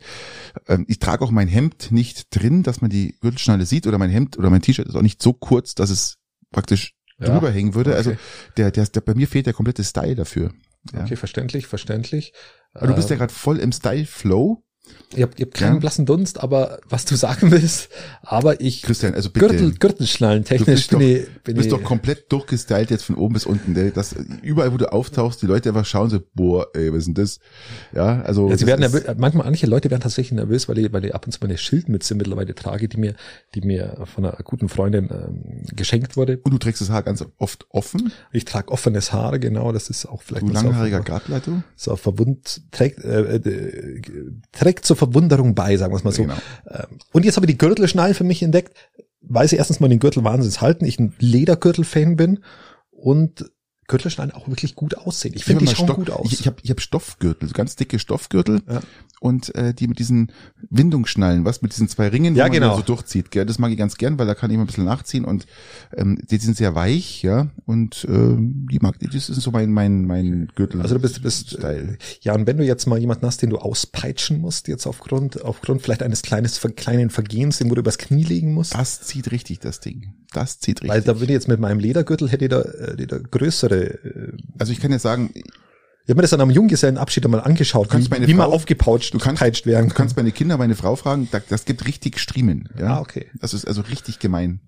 [0.66, 4.10] Ähm, ich trage auch mein Hemd nicht drin, dass man die Gürtelschnalle sieht oder mein
[4.10, 6.16] Hemd oder mein T-Shirt ist auch nicht so kurz, dass es
[6.50, 7.26] praktisch Ja.
[7.32, 7.90] drüber hängen würde.
[7.90, 7.98] Okay.
[7.98, 8.12] Also
[8.56, 10.52] der, der, der, bei mir fehlt der komplette Style dafür.
[10.92, 11.02] Ja.
[11.02, 12.32] Okay, verständlich, verständlich.
[12.74, 14.62] Aber du bist ja Ähm, gerade voll im Style-Flow.
[15.14, 15.78] Ich hab, ich hab keinen Ja.
[15.80, 17.88] blassen Dunst, aber was du sagen willst,
[18.22, 19.48] aber ich Christian, also bitte.
[19.48, 23.04] Gürtel, Gürtelschnallen Du technisch bist, doch, bin ich, bin du bist doch komplett durchgestylt jetzt
[23.04, 23.74] von oben bis unten.
[23.74, 23.90] Gell?
[23.90, 27.14] Das, überall, wo du auftauchst, die Leute einfach schauen so, boah, ey, was ist denn
[27.14, 27.38] das?
[27.94, 28.50] Ja, also.
[28.50, 31.24] Ja, sie werden nervös, manchmal, manche Leute werden tatsächlich nervös, weil ich, weil ich ab
[31.26, 33.14] und zu meine Schildmütze mittlerweile trage, die mir,
[33.54, 36.38] die mir von einer guten Freundin ähm, geschenkt wurde.
[36.42, 38.12] Und du trägst das Haar ganz oft offen.
[38.32, 41.62] Ich trage offenes Haar, genau, das ist auch vielleicht Du so langhaariger Gartleiter.
[41.76, 44.00] so verwund, trägt, äh, äh,
[44.78, 46.22] trägt zur Verwunderung bei, sagen wir es mal so.
[46.22, 46.36] Genau.
[46.70, 48.74] Ähm, Und jetzt habe ich die Gürtelschnallen für mich entdeckt,
[49.20, 52.40] weil sie erstens mal den Gürtel wahnsinnig halten, ich ein Ledergürtel-Fan bin
[52.90, 53.50] und
[53.88, 55.34] Gürtelschnallen auch wirklich gut aussehen.
[55.34, 56.26] Ich finde, die schauen Stoff- gut aus.
[56.32, 58.80] Ich, ich habe ich hab Stoffgürtel, so ganz dicke Stoffgürtel Ja.
[59.20, 60.30] und äh, die mit diesen
[60.70, 62.76] Windungsschnallen, was mit diesen zwei Ringen, Ja, man genau.
[62.76, 63.30] so durchzieht.
[63.30, 63.46] Gell?
[63.46, 65.46] Das mag ich ganz gern, weil da kann ich mal ein bisschen nachziehen und
[65.96, 67.48] ähm, die sind sehr weich, ja.
[67.66, 70.82] Und ähm, die mag das ist so mein mein mein Gürtel.
[70.82, 71.96] also du bist, bist Style.
[72.20, 75.82] ja, und wenn du jetzt mal jemanden hast, den du auspeitschen musst, jetzt aufgrund, aufgrund
[75.82, 79.60] vielleicht eines kleines, kleinen Vergehens, den wo du übers Knie legen musst, Das zieht richtig,
[79.60, 80.14] das Ding.
[80.32, 80.90] Das zieht richtig.
[80.90, 83.18] weil da würde ich jetzt mit meinem Ledergürtel hätte ich da, äh, hätte ich da
[83.18, 87.40] größere, äh, also ich kann ja sagen, Ich habe mir das dann am Junggesellenabschied einmal
[87.42, 90.56] angeschaut, kannst wie, meine wie man Frau- aufgepautscht du kannst, werden du kannst meine Kinder,
[90.56, 92.68] meine Frau fragen, da, das gibt richtig Striemen.
[92.78, 92.96] Ja?
[92.96, 93.26] Ah, okay.
[93.40, 94.60] Das ist also richtig gemein.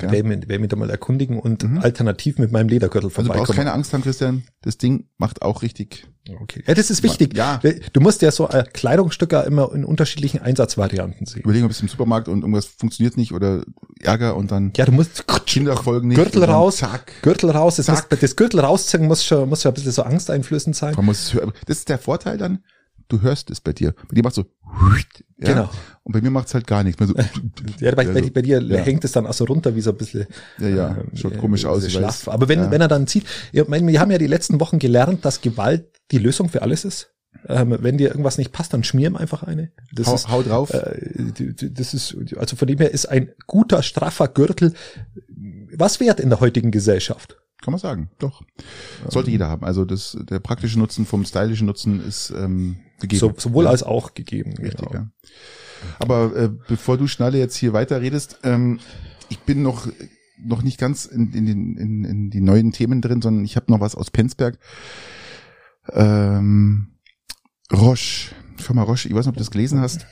[0.00, 0.10] Ja.
[0.10, 3.36] Werde mich, werd mich da mal erkundigen und alternativ mit meinem Ledergürtel Also du brauchst
[3.36, 3.56] vorbeikommen.
[3.58, 4.42] keine Angst haben, Christian.
[4.62, 6.08] Das Ding macht auch richtig.
[6.40, 6.64] okay.
[6.66, 7.36] Ja, das ist wichtig.
[7.36, 7.60] Ja.
[7.92, 11.42] Du musst ja so äh, Kleidungsstücke immer in unterschiedlichen Einsatzvarianten sehen.
[11.42, 13.62] Überlegen, ob es im Supermarkt und irgendwas funktioniert nicht oder
[14.00, 16.16] Ärger und dann Ja, du musst Kinder folgen nicht.
[16.16, 17.12] Gürtel raus, Zack.
[17.22, 17.76] Gürtel raus.
[17.76, 18.10] Das, Zack.
[18.10, 20.94] muss, das Gürtel rausziehen muss schon, muss schon ein bisschen so angsteinflößend sein.
[20.96, 22.64] Man muss, das ist der Vorteil dann.
[23.16, 23.94] Du hörst es bei dir.
[24.08, 24.44] Bei dir macht so,
[25.38, 25.48] ja?
[25.48, 25.70] Genau.
[26.02, 27.00] Und bei mir macht's halt gar nichts.
[27.00, 27.14] Mehr so,
[27.80, 28.78] Ja, bei, bei, Also, bei dir ja.
[28.78, 30.26] hängt es dann auch so runter, wie so ein bisschen.
[30.58, 32.28] Ja, ja, ähm, schaut äh, komisch aus, schlaff.
[32.28, 32.70] Aber wenn, Ja.
[32.70, 35.86] wenn er dann zieht, ich meine, wir haben ja die letzten Wochen gelernt, dass Gewalt
[36.10, 37.10] die Lösung für alles ist.
[37.48, 39.72] Ähm, wenn dir irgendwas nicht passt, dann schmier ihm einfach eine.
[39.92, 40.72] Das hau, ist, hau drauf.
[40.72, 44.72] äh, das ist, also von dem her ist ein guter, straffer Gürtel
[45.76, 47.36] was wert in der heutigen Gesellschaft.
[47.62, 48.42] Kann man sagen, doch.
[49.08, 49.64] Sollte jeder haben.
[49.64, 53.20] Also das, der praktische Nutzen vom stylischen Nutzen ist ähm, gegeben.
[53.20, 54.54] So, sowohl Ja, als auch gegeben.
[54.56, 54.92] Richtig, genau.
[54.92, 55.10] ja.
[55.98, 58.80] Aber äh, bevor du Schnalle jetzt hier weiter redest, ähm,
[59.28, 59.88] ich bin noch
[60.38, 63.70] noch nicht ganz in, in, den, in, in die neuen Themen drin, sondern ich habe
[63.70, 64.58] noch was aus Penzberg.
[65.92, 66.98] Ähm,
[67.72, 70.06] Roche, Firma Roche, ich weiß nicht, ob du das gelesen hast.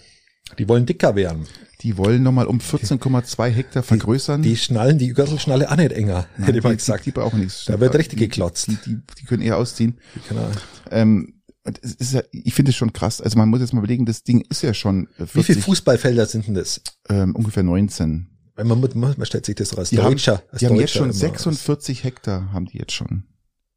[0.58, 1.46] Die wollen dicker werden.
[1.80, 4.42] Die wollen nochmal um 14,2 Hektar vergrößern.
[4.42, 7.06] Die schnallen die Gürtelschnalle auch nicht enger, Nein, hätte ich mal die, gesagt.
[7.06, 7.64] Die, die brauchen nichts.
[7.64, 8.68] Da wird richtig die, geklotzt.
[8.68, 9.98] Die, die, die können eher ausziehen.
[10.28, 10.50] Genau.
[10.90, 13.20] Ähm, und es ist ja, ich finde es schon krass.
[13.20, 15.60] Also man muss jetzt mal überlegen, das Ding ist ja schon äh, 40, Wie viele
[15.62, 16.80] Fußballfelder sind denn das?
[17.08, 18.28] ähm, ungefähr 19.
[18.54, 20.42] Weil man, man, man stellt sich das so als Die haben, Deutscher.
[20.50, 23.24] als die haben jetzt Deutscher schon immer 46 Hektar, haben die jetzt schon.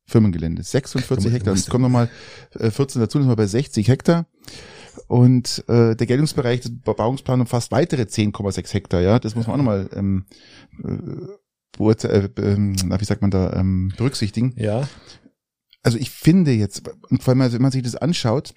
[0.07, 0.61] Firmengelände.
[0.63, 1.51] 46 Du mu- Hektar.
[1.53, 2.09] Und es kommen nochmal
[2.59, 4.27] äh, 14 dazu, dann sind wir bei 60 Hektar.
[5.07, 9.19] Und äh, der Geltungsbereich des Bebauungsplan umfasst weitere 10,6 Hektar, ja.
[9.19, 10.25] Das muss man auch nochmal ähm,
[10.83, 14.53] äh, beurte- äh, na, wie sagt man da, ähm, berücksichtigen.
[14.57, 14.87] Ja,
[15.85, 18.55] Also ich finde jetzt, und vor allem, also wenn man sich das anschaut,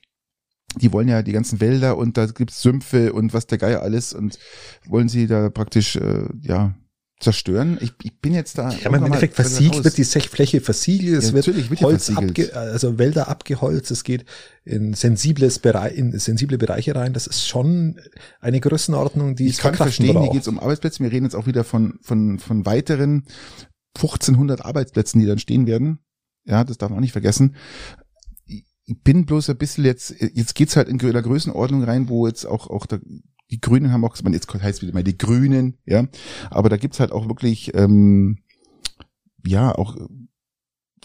[0.76, 4.14] die wollen ja die ganzen Wälder und da gibt's Sümpfe und was der Geier alles
[4.14, 4.38] und
[4.86, 6.74] wollen sie da praktisch äh, ja
[7.20, 7.78] zerstören.
[7.82, 8.70] Ich, ich bin jetzt da.
[8.70, 12.54] ja aber im Endeffekt versiegelt wird die Sechfläche versiegelt, es Ja, wird wird Holz abge,
[12.56, 14.24] also Wälder abgeholzt, es geht
[14.64, 17.12] in sensibles Bereich, in sensible Bereiche rein.
[17.12, 18.00] Das ist schon
[18.40, 20.32] eine Größenordnung, die Ich es kann verstehen, hier braucht.
[20.32, 21.02] geht's um Arbeitsplätze.
[21.02, 23.24] Wir reden jetzt auch wieder von, von, von weiteren
[23.96, 25.98] 1500 Arbeitsplätzen, die dann stehen werden.
[26.48, 27.54] Ja, das darf man auch nicht vergessen.
[28.46, 32.46] Ich bin bloß ein bisschen jetzt, jetzt geht's halt in der Größenordnung rein, wo jetzt
[32.46, 32.98] auch, auch da,
[33.50, 36.06] die Grünen haben auch, man jetzt heißt wieder mal die Grünen, ja,
[36.50, 38.38] aber da gibt's halt auch wirklich, ähm,
[39.46, 39.96] ja, auch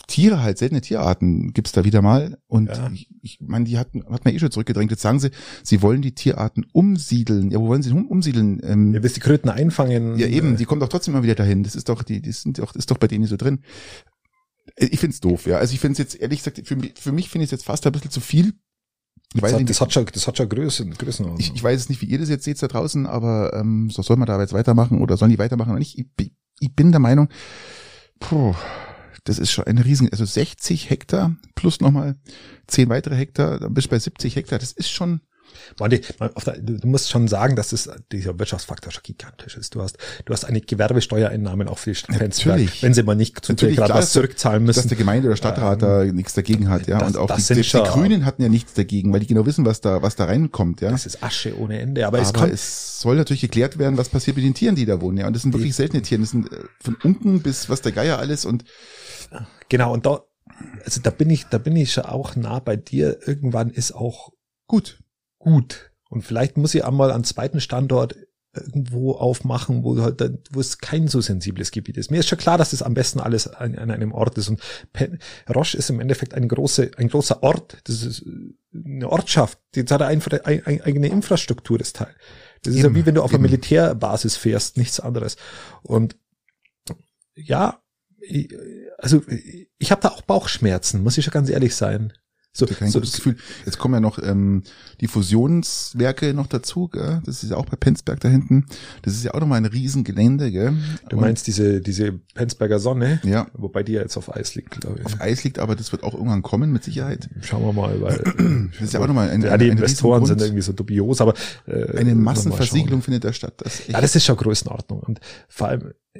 [0.07, 2.37] Tiere halt, seltene Tierarten gibt's da wieder mal.
[2.47, 2.89] Und Ja.
[2.91, 4.91] ich, ich meine, die hatten, hat man eh schon zurückgedrängt.
[4.91, 5.29] Jetzt sagen sie,
[5.63, 7.51] sie wollen die Tierarten umsiedeln.
[7.51, 8.59] Ja, wo wollen sie um, umsiedeln?
[8.63, 10.17] Ähm, Ihr wisst die Kröten einfangen.
[10.17, 11.63] ja, eben, äh, die kommen doch trotzdem immer wieder dahin.
[11.63, 13.63] Das ist doch, die, die sind doch, ist doch bei denen so drin.
[14.75, 15.57] Äh, Ich find's doof, ja.
[15.57, 17.85] Also ich find's jetzt, ehrlich gesagt, für mich, für mich finde ich es jetzt fast
[17.85, 18.53] ein bisschen zu viel.
[19.35, 21.39] Ich weiß, Das hat, nicht, das hat schon, das hat schon Größen, Größenordnung.
[21.39, 24.01] ich, ich weiß jetzt nicht, wie ihr das jetzt seht da draußen, aber ähm, so
[24.03, 25.97] soll man da jetzt weitermachen oder sollen die weitermachen oder nicht?
[25.97, 27.29] Ich, bin- ich bin der Meinung,
[28.19, 28.53] puh,
[29.23, 32.15] das ist schon ein Riesen, also 60 Hektar plus nochmal
[32.67, 35.21] 10 weitere Hektar, dann bist du bei 70 Hektar, das ist schon,
[35.79, 39.75] Man, die, man, der, du musst schon sagen, dass das, dieser Wirtschaftsfaktor schon gigantisch ist.
[39.75, 42.83] Du hast, du hast eine Gewerbesteuereinnahmen auch für die Stadt Prenzlberg, Natürlich.
[42.83, 44.89] wenn sie mal nicht zu Natürlich, gerade was zurückzahlen dass müssen.
[44.89, 46.99] der Gemeinde- oder Stadtrat da nichts dagegen hat, ja.
[46.99, 49.65] das- und auch die, die, die Grünen hatten ja nichts dagegen, weil die genau wissen,
[49.65, 50.91] was da, was da reinkommt, ja.
[50.91, 52.05] Das ist Asche ohne Ende.
[52.07, 54.85] Aber, es Aber kommt, es soll natürlich geklärt werden, was passiert mit den Tieren, die
[54.85, 55.27] da wohnen, ja.
[55.27, 56.21] Und das sind wirklich seltene Tiere.
[56.21, 58.63] Das sind äh, von Unken bis was der Geier alles und
[59.69, 60.21] genau, und da,
[60.83, 63.19] also da bin ich, da bin ich schon auch nah bei dir.
[63.25, 64.31] Irgendwann ist auch
[64.67, 64.99] gut.
[65.43, 65.91] Gut.
[66.09, 68.15] Und vielleicht muss ich einmal einen zweiten Standort
[68.55, 72.11] irgendwo aufmachen, wo halt, wo es kein so sensibles Gebiet ist.
[72.11, 74.47] Mir ist schon klar, dass das am besten alles an, an einem Ort ist.
[74.47, 74.61] Und
[74.93, 75.17] Pen
[75.53, 77.77] Roche ist im Endeffekt eine große, ein großer Ort.
[77.85, 78.23] Das ist
[78.73, 79.57] eine Ortschaft.
[79.75, 82.13] Jetzt hat er einfach eine, eigene Infrastruktur, das Teil.
[82.61, 83.43] Das ist Eben, ja wie wenn du auf einer eben.
[83.49, 85.35] Militärbasis fährst, nichts anderes.
[85.81, 86.15] Und
[87.35, 87.81] ja,
[88.21, 88.55] ich-
[88.99, 89.21] also
[89.79, 92.13] ich habe da auch Bauchschmerzen, muss ich schon ganz ehrlich sein.
[92.55, 93.35] So, Kein so, gutes Gefühl.
[93.65, 94.61] Jetzt kommen ja noch ähm,
[95.01, 97.19] die Fusionswerke noch dazu, gell?
[97.25, 98.67] Das ist ja auch bei Penzberg da hinten.
[99.01, 100.73] Das ist ja auch nochmal ein Riesengelände, gell?
[101.09, 103.19] Du Und- meinst diese, diese Penzberger Sonne?
[103.23, 105.05] Ja, Wobei die ja jetzt auf Eis liegt, glaube ich.
[105.07, 107.27] auf Eis liegt, aber das wird auch irgendwann kommen, mit Sicherheit.
[107.41, 110.39] Schauen wir mal, weil Das ist ja auch nochmal ein, ja, die ein Investoren sind
[110.39, 111.33] irgendwie so dubios, aber
[111.65, 113.55] äh, Eine Massenversiegelung findet da statt.
[113.57, 114.99] Das Ja, das ist schon Größenordnung.
[114.99, 116.19] Und vor allem äh,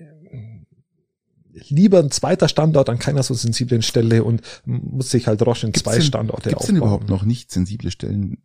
[1.53, 5.71] lieber ein zweiter Standort an keiner so sensiblen Stelle und muss sich halt Roche in
[5.71, 6.87] Gibt's zwei denn- Standorte Gibt es denn aufbauen.
[6.87, 8.37] überhaupt noch nicht sensible Stellen?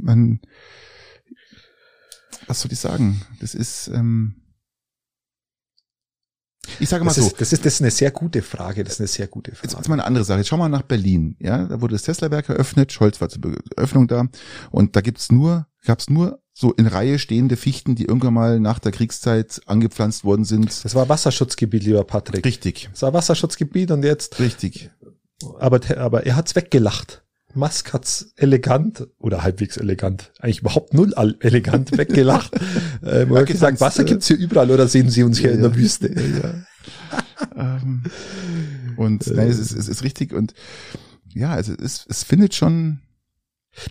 [0.00, 0.40] Man,
[2.46, 3.22] was soll ich sagen?
[3.40, 4.36] Das ist, ähm,
[6.80, 8.84] ich sage mal Das so, ist, das ist, das ist eine sehr gute Frage.
[8.84, 9.88] Das ist eine sehr gute jetzt, jetzt Frage.
[9.88, 10.38] mal eine andere Sache.
[10.38, 11.36] Jetzt schau mal nach Berlin.
[11.38, 12.90] Ja, da wurde das Tesla-Werk eröffnet.
[12.92, 13.40] Scholz war zur
[13.76, 14.26] Eröffnung da.
[14.70, 18.78] Und da gibt's nur, gab's nur so in Reihe stehende Fichten, die irgendwann mal nach
[18.78, 20.84] der Kriegszeit angepflanzt worden sind.
[20.84, 22.46] Das war Wasserschutzgebiet, lieber Patrick.
[22.46, 24.90] Richtig, Das war Wasserschutzgebiet und jetzt, richtig.
[25.58, 27.22] aber, aber er hat's weggelacht.
[27.56, 32.52] Musk hat's elegant oder halbwegs elegant, eigentlich überhaupt null elegant weggelacht.
[33.02, 35.54] äh, er Ja, gesagt, Wasser äh, gibt's hier überall oder sehen Sie uns hier Ja,
[35.56, 35.76] in der ja.
[35.76, 36.64] Wüste?
[37.56, 38.02] ähm,
[38.96, 40.54] und nein, es ist, es ist richtig und
[41.32, 43.00] ja, also es, es findet schon,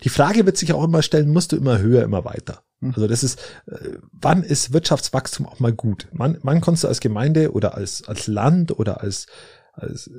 [0.02, 2.62] Die Frage wird sich auch immer stellen, musst du immer höher, immer weiter?
[2.80, 2.92] Hm.
[2.94, 6.08] Also das ist, äh, wann ist Wirtschaftswachstum auch mal gut?
[6.12, 9.26] Wann, wann kannst du als Gemeinde oder als, als Land oder als,
[9.72, 10.10] als,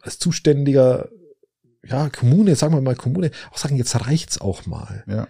[0.00, 1.08] als zuständiger,
[1.84, 5.04] ja, Kommune, sagen wir mal Kommune, auch sagen, jetzt reicht's auch mal.
[5.06, 5.28] Ja.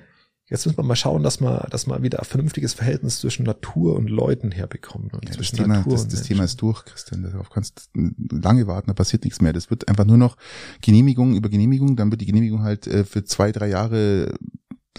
[0.51, 3.97] Jetzt müssen wir mal schauen, dass wir, dass wir wieder ein vernünftiges Verhältnis zwischen Natur
[3.97, 5.11] und Leuten herbekommen.
[5.11, 6.29] Und Ja, das, zwischen Thema, Natur das, und das Menschen.
[6.35, 7.23] Thema ist durch, Christian.
[7.23, 9.53] Darauf kannst du lange warten, da passiert nichts mehr.
[9.53, 10.37] Das wird einfach nur noch
[10.81, 14.35] Genehmigung über Genehmigung, dann wird die Genehmigung halt äh, für zwei, drei Jahre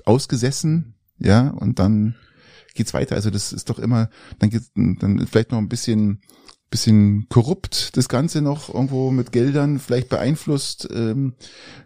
[0.05, 2.15] ausgesessen, ja, und dann
[2.75, 3.15] geht's weiter.
[3.15, 6.21] Also das ist doch immer, dann geht's dann vielleicht noch ein bisschen
[6.69, 11.33] bisschen korrupt das Ganze noch irgendwo mit Geldern vielleicht beeinflusst, ähm,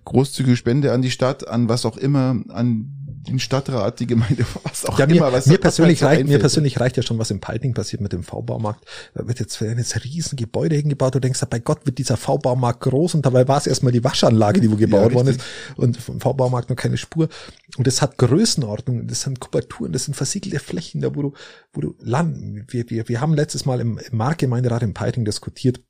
[0.04, 4.86] großzügige Spende an die Stadt, an was auch immer, an den Stadtrat, die Gemeinde, was
[4.86, 5.32] auch Ja, mir, immer.
[5.32, 6.42] Was, mir, was persönlich halt so reicht, mir einfällt.
[6.42, 8.86] persönlich reicht ja schon, was in Peiting passiert mit dem V-Baumarkt.
[9.14, 11.16] Da wird jetzt werden jetzt riesen Gebäude hingebaut.
[11.16, 14.62] Du denkst, bei Gott wird dieser V-Baumarkt groß und dabei war es erstmal die Waschanlage,
[14.62, 15.42] die wo gebaut Ja, worden ist
[15.76, 17.30] und vom V-Baumarkt noch keine Spur.
[17.78, 21.34] Und das hat Größenordnung, das sind Kubaturen, das sind versiegelte Flächen, da wo du,
[21.72, 25.82] wo du Land, wir, wir, wir haben letztes Mal im, im Marktgemeinderat in Peiting diskutiert,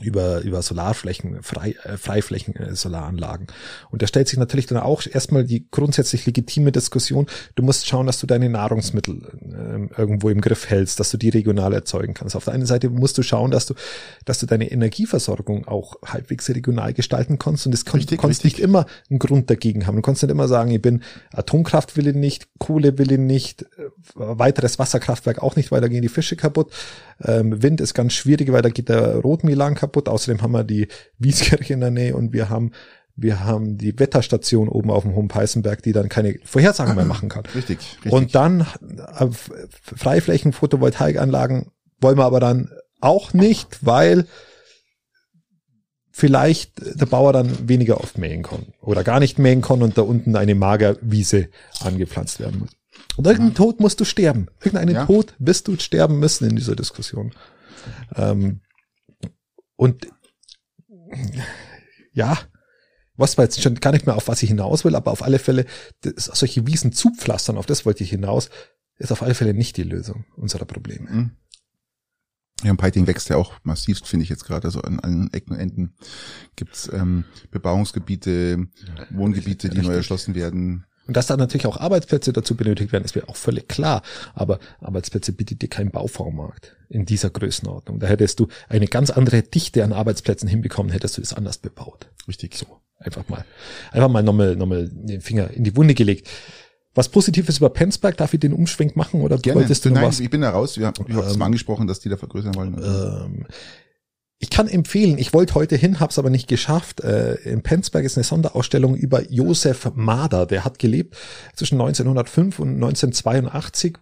[0.00, 3.48] über, über Solarflächen, Frei, äh, Freiflächen, äh, Solaranlagen.
[3.90, 8.06] Und da stellt sich natürlich dann auch erstmal die grundsätzlich legitime Diskussion, du musst schauen,
[8.06, 12.36] dass du deine Nahrungsmittel ähm, irgendwo im Griff hältst, dass du die regional erzeugen kannst.
[12.36, 13.74] Auf der einen Seite musst du schauen, dass du,
[14.24, 17.66] dass du deine Energieversorgung auch halbwegs regional gestalten kannst.
[17.66, 18.58] Und das kon Richtig, kannst richtig.
[18.60, 19.96] nicht immer einen Grund dagegen haben.
[19.96, 23.62] Du kannst nicht immer sagen, ich bin Atomkraft will ich nicht, Kohle will ich nicht,
[23.62, 23.66] äh,
[24.14, 26.72] weiteres Wasserkraftwerk auch nicht, weil da gehen die Fische kaputt.
[27.20, 29.87] Ähm, Wind ist ganz schwierig, weil da geht der Rotmilan kaputt.
[29.96, 32.72] Außerdem haben wir die Wieskirche in der Nähe und wir haben
[33.20, 37.28] wir haben die Wetterstation oben auf dem Hohen Peißenberg, die dann keine Vorhersagen mehr machen
[37.28, 37.44] kann.
[37.52, 38.12] Richtig, richtig.
[38.12, 39.26] Und dann äh,
[39.82, 42.70] Freiflächen, Photovoltaikanlagen wollen wir aber dann
[43.00, 44.26] auch nicht, weil
[46.12, 50.02] vielleicht der Bauer dann weniger oft mähen kann oder gar nicht mähen kann und da
[50.02, 51.48] unten eine Magerwiese
[51.80, 52.70] angepflanzt werden muss.
[53.16, 54.48] Und irgendeinen Tod musst du sterben.
[54.60, 55.06] Irgendeinen Ja.
[55.06, 57.32] Tod wirst du sterben müssen in dieser Diskussion.
[58.14, 58.60] Ähm,
[59.78, 60.08] und
[62.12, 62.36] ja,
[63.16, 65.38] was war jetzt schon gar nicht mehr, auf was ich hinaus will, aber auf alle
[65.38, 65.66] Fälle,
[66.00, 68.50] das, solche Wiesen zupflastern, auf das wollte ich hinaus,
[68.96, 71.08] ist auf alle Fälle nicht die Lösung unserer Probleme.
[71.08, 71.30] Mhm.
[72.64, 74.66] Ja, und Peiting wächst ja auch massivst, finde ich jetzt gerade.
[74.66, 75.94] Also an allen Ecken und Enden
[76.56, 78.66] gibt's ähm, Bebauungsgebiete,
[79.10, 79.96] Wohngebiete, die neu Richtig.
[79.98, 80.84] erschlossen werden.
[81.08, 84.02] Und dass da natürlich auch Arbeitsplätze dazu benötigt werden, ist mir auch völlig klar.
[84.34, 87.98] Aber Arbeitsplätze bietet dir kein Bauvormarkt in dieser Größenordnung.
[87.98, 92.10] Da hättest du eine ganz andere Dichte an Arbeitsplätzen hinbekommen, hättest du es anders bebaut.
[92.28, 92.54] Richtig.
[92.54, 92.66] So,
[92.98, 93.44] einfach mal,
[93.90, 96.28] einfach mal nochmal, nochmal den Finger in die Wunde gelegt.
[96.94, 99.60] Was Positives über Penzberg, darf ich den Umschwenk machen oder Gerne.
[99.60, 100.20] wolltest du Nein, was?
[100.20, 100.76] ich bin da raus.
[100.76, 102.74] Ja, ich habe es Ähm, mal angesprochen, dass die da vergrößern wollen.
[102.74, 103.46] Ähm,
[104.40, 107.00] ich kann empfehlen, ich wollte heute hin, habe es aber nicht geschafft.
[107.00, 110.46] Äh, in Penzberg ist eine Sonderausstellung über Josef Mader.
[110.46, 111.16] Der hat gelebt
[111.54, 113.98] zwischen 1905 und 1982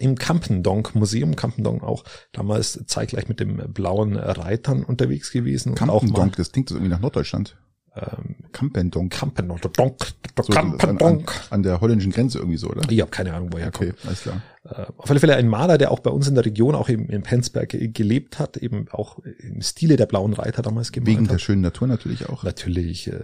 [0.00, 1.36] im Campendonk Museum.
[1.36, 5.74] Campendonk auch damals zeitgleich mit dem blauen Reitern unterwegs gewesen.
[5.74, 7.58] Kampendonk, das klingt irgendwie nach Norddeutschland.
[7.96, 9.12] Ähm, Kampendonk.
[9.12, 9.96] Campendonk, der Donk,
[10.36, 12.82] der So, an, an, der holländischen Grenze irgendwie so, oder?
[12.90, 13.90] Ich habe keine Ahnung, woher er kommt.
[13.90, 14.42] Okay, alles klar.
[14.64, 17.08] Äh, auf alle Fälle ein Maler, der auch bei uns in der Region, auch im,
[17.08, 21.26] in Penzberg äh, gelebt hat, eben auch im Stile der Blauen Reiter damals gemalt Wegen
[21.26, 21.34] hat.
[21.34, 22.42] der schönen Natur natürlich auch.
[22.44, 23.16] Natürlich, äh,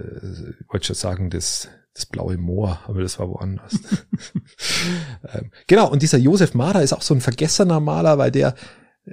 [0.60, 3.74] ich wollte schon sagen, das, das blaue Moor, aber das war woanders.
[5.34, 8.54] ähm, genau, und dieser Josef Mader ist auch so ein vergessener Maler, weil der,
[9.04, 9.12] äh,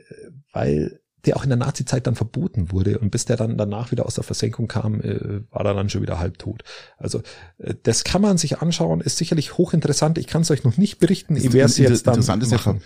[0.54, 4.06] weil der auch in der Nazi-Zeit dann verboten wurde und bis der dann danach wieder
[4.06, 6.64] aus der Versenkung kam, äh, war er dann schon wieder halbtot.
[6.98, 7.22] Also
[7.60, 10.18] äh, das kann man sich anschauen, ist sicherlich hochinteressant.
[10.18, 12.58] Ich kann es euch noch nicht berichten, ich werde es jetzt dann Interessant ist ja,
[12.58, 12.82] machen.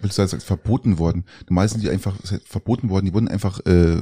[0.00, 1.24] willst du sagen, verboten worden.
[1.48, 4.00] Normal sind die einfach verboten worden, die wurden einfach äh,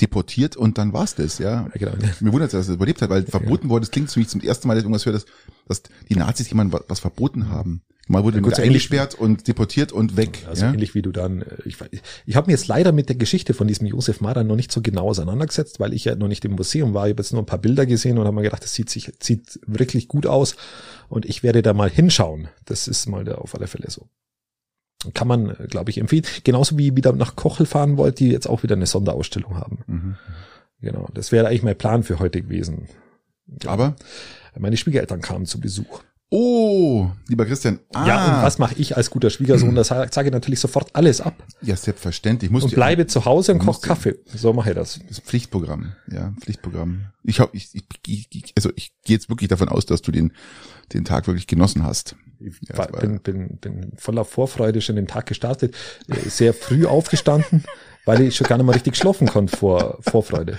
[0.00, 1.68] deportiert und dann war's das, ja.
[1.74, 1.92] Ja, genau.
[2.20, 4.40] Mir wundert es, dass er überlebt hat, weil verboten worden, das klingt für mich zum
[4.40, 5.26] ersten Mal, dass ich irgendwas höre, dass,
[5.66, 7.82] dass die Nazis jemandem was verboten haben.
[8.08, 10.46] Mal wurde Ja, kurz eingesperrt und deportiert und weg.
[10.48, 10.72] Also ja?
[10.72, 11.76] ähnlich wie du dann, äh, ich,
[12.24, 14.80] ich habe mir jetzt leider mit der Geschichte von diesem Josef Maran noch nicht so
[14.80, 17.06] genau auseinandergesetzt, weil ich ja noch nicht im Museum war.
[17.06, 19.12] Ich habe jetzt nur ein paar Bilder gesehen und habe mir gedacht, das sieht sich
[19.20, 20.56] sieht wirklich gut aus
[21.08, 22.48] und ich werde da mal hinschauen.
[22.64, 24.08] Das ist mal der auf alle Fälle so.
[25.12, 26.24] Kann man, äh, glaube ich, empfehlen.
[26.44, 29.78] Genauso wie wieder nach Kochel fahren wollt, die jetzt auch wieder eine Sonderausstellung haben.
[29.86, 30.16] Mhm.
[30.80, 31.08] Genau.
[31.12, 32.88] Das wäre eigentlich mein Plan für heute gewesen.
[33.66, 33.96] Aber,
[34.58, 36.02] Meine Schwiegereltern kamen zu Besuch.
[36.30, 39.74] Oh, lieber Christian, ah, Ja, und was mache ich als guter Schwiegersohn?
[39.74, 41.42] Das sage ich natürlich sofort alles ab.
[41.62, 42.50] ja, selbstverständlich.
[42.50, 44.16] Musst Und bleibe zu Hause und du koch musst- Kaffee.
[44.26, 44.98] So mache ich das.
[45.08, 47.06] Das ist Pflichtprogramm, ja, Pflichtprogramm.
[47.24, 47.70] Ich hab, ich,
[48.06, 50.32] ich, ich also ich gehe jetzt wirklich davon aus, dass du den,
[50.92, 52.16] den Tag wirklich genossen hast.
[52.40, 55.74] Ich Ja, bin, bin, bin voller Vorfreude schon den Tag gestartet,
[56.08, 57.64] äh, sehr früh aufgestanden,
[58.08, 60.56] weil ich schon gar nicht mal richtig schlafen konnte vor Vorfreude.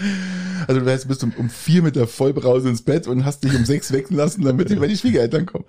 [0.68, 3.56] Also du heißt, bist um, um vier mit der Vollbrause ins Bett und hast dich
[3.56, 5.66] um sechs wecken lassen, damit die, die Schwiegereltern kommen.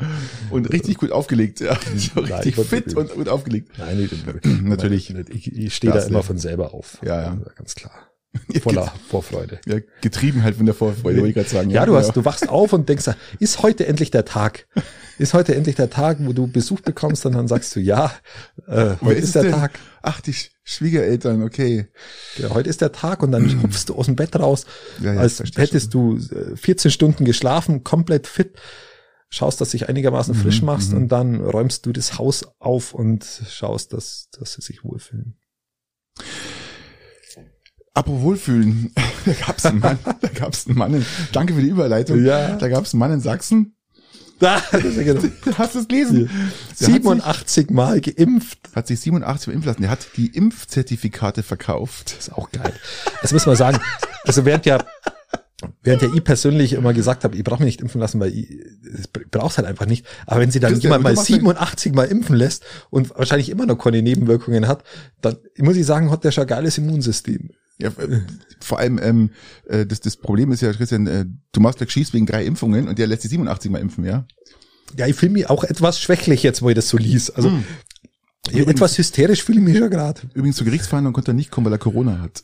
[0.50, 1.78] Und richtig gut aufgelegt, ja.
[1.96, 3.70] So Nein, richtig Gott, fit und gut aufgelegt.
[3.78, 5.14] Nein, nicht, Natürlich.
[5.30, 6.98] Ich, ich stehe da immer von selber auf.
[7.02, 7.38] Ja, ja.
[7.56, 7.92] Ganz klar.
[8.62, 9.58] Voller Vorfreude.
[9.66, 11.70] Ja, getrieben halt von der Vorfreude, wollte ich gerade sagen.
[11.70, 14.66] Ja, du hast, du wachst auf und denkst, ist heute endlich der Tag?
[15.18, 18.12] Ist heute endlich der Tag, wo du Besuch bekommst und dann sagst du, ja,
[18.68, 19.52] äh, heute ist, es der denn?
[19.52, 19.78] Tag.
[20.02, 20.34] Ach, die
[20.70, 21.88] Schwiegereltern, okay.
[22.37, 24.66] Ja, heute ist der Tag und dann hupfst du aus dem Bett raus,
[25.00, 28.56] Ja, ja, als hättest du äh, 14 Stunden geschlafen, komplett fit,
[29.30, 32.94] schaust, dass du dich einigermaßen Mhm, frisch machst und dann räumst du das Haus auf
[32.94, 35.37] und schaust, dass, dass sie sich wohlfühlen.
[37.92, 38.92] Apropos Wohlfühlen,
[39.26, 42.56] da gab's einen Mann, da gab's einen Mann, in, danke für die Überleitung, Ja.
[42.56, 43.74] da gab's einen Mann in Sachsen,
[44.40, 45.22] Da, das ist ja genau.
[45.59, 46.29] hast du es gelesen?
[46.29, 46.35] Der
[46.68, 48.59] hat sich- 87 Mal geimpft.
[48.74, 49.83] hat sich 87 Mal impfen lassen.
[49.83, 52.14] Der hat die Impfzertifikate verkauft.
[52.16, 52.72] Das ist auch geil.
[53.22, 53.79] Das muss man sagen.
[54.24, 54.83] Also während ja,
[55.83, 58.50] während ja ich persönlich immer gesagt habe, ich brauche mich nicht impfen lassen, weil ich,
[58.50, 60.07] ich brauch's halt einfach nicht.
[60.26, 63.66] Aber wenn sie dann jemand mal machst ja- 87 Mal impfen lässt und wahrscheinlich immer
[63.66, 64.85] noch keine Nebenwirkungen hat,
[65.20, 67.50] dann muss ich sagen, hat der schon ein geiles Immunsystem.
[67.80, 68.20] Ja, äh,
[68.60, 69.30] vor allem, ähm,
[69.68, 72.88] äh, das, das Problem ist ja, Christian, äh, du machst gleich Schieß wegen drei Impfungen
[72.88, 74.26] und der lässt sich 87 Mal impfen, ja?
[74.96, 77.30] Ja, ich fühle mich auch etwas schwächlich jetzt, wo ich das so lies.
[77.30, 77.64] Also Hm.
[78.50, 80.20] ich- etwas hysterisch fühle ich mich schon gerade.
[80.34, 82.42] Übrigens zur Gerichtsverhandlung konnte er nicht kommen, weil er Corona hat.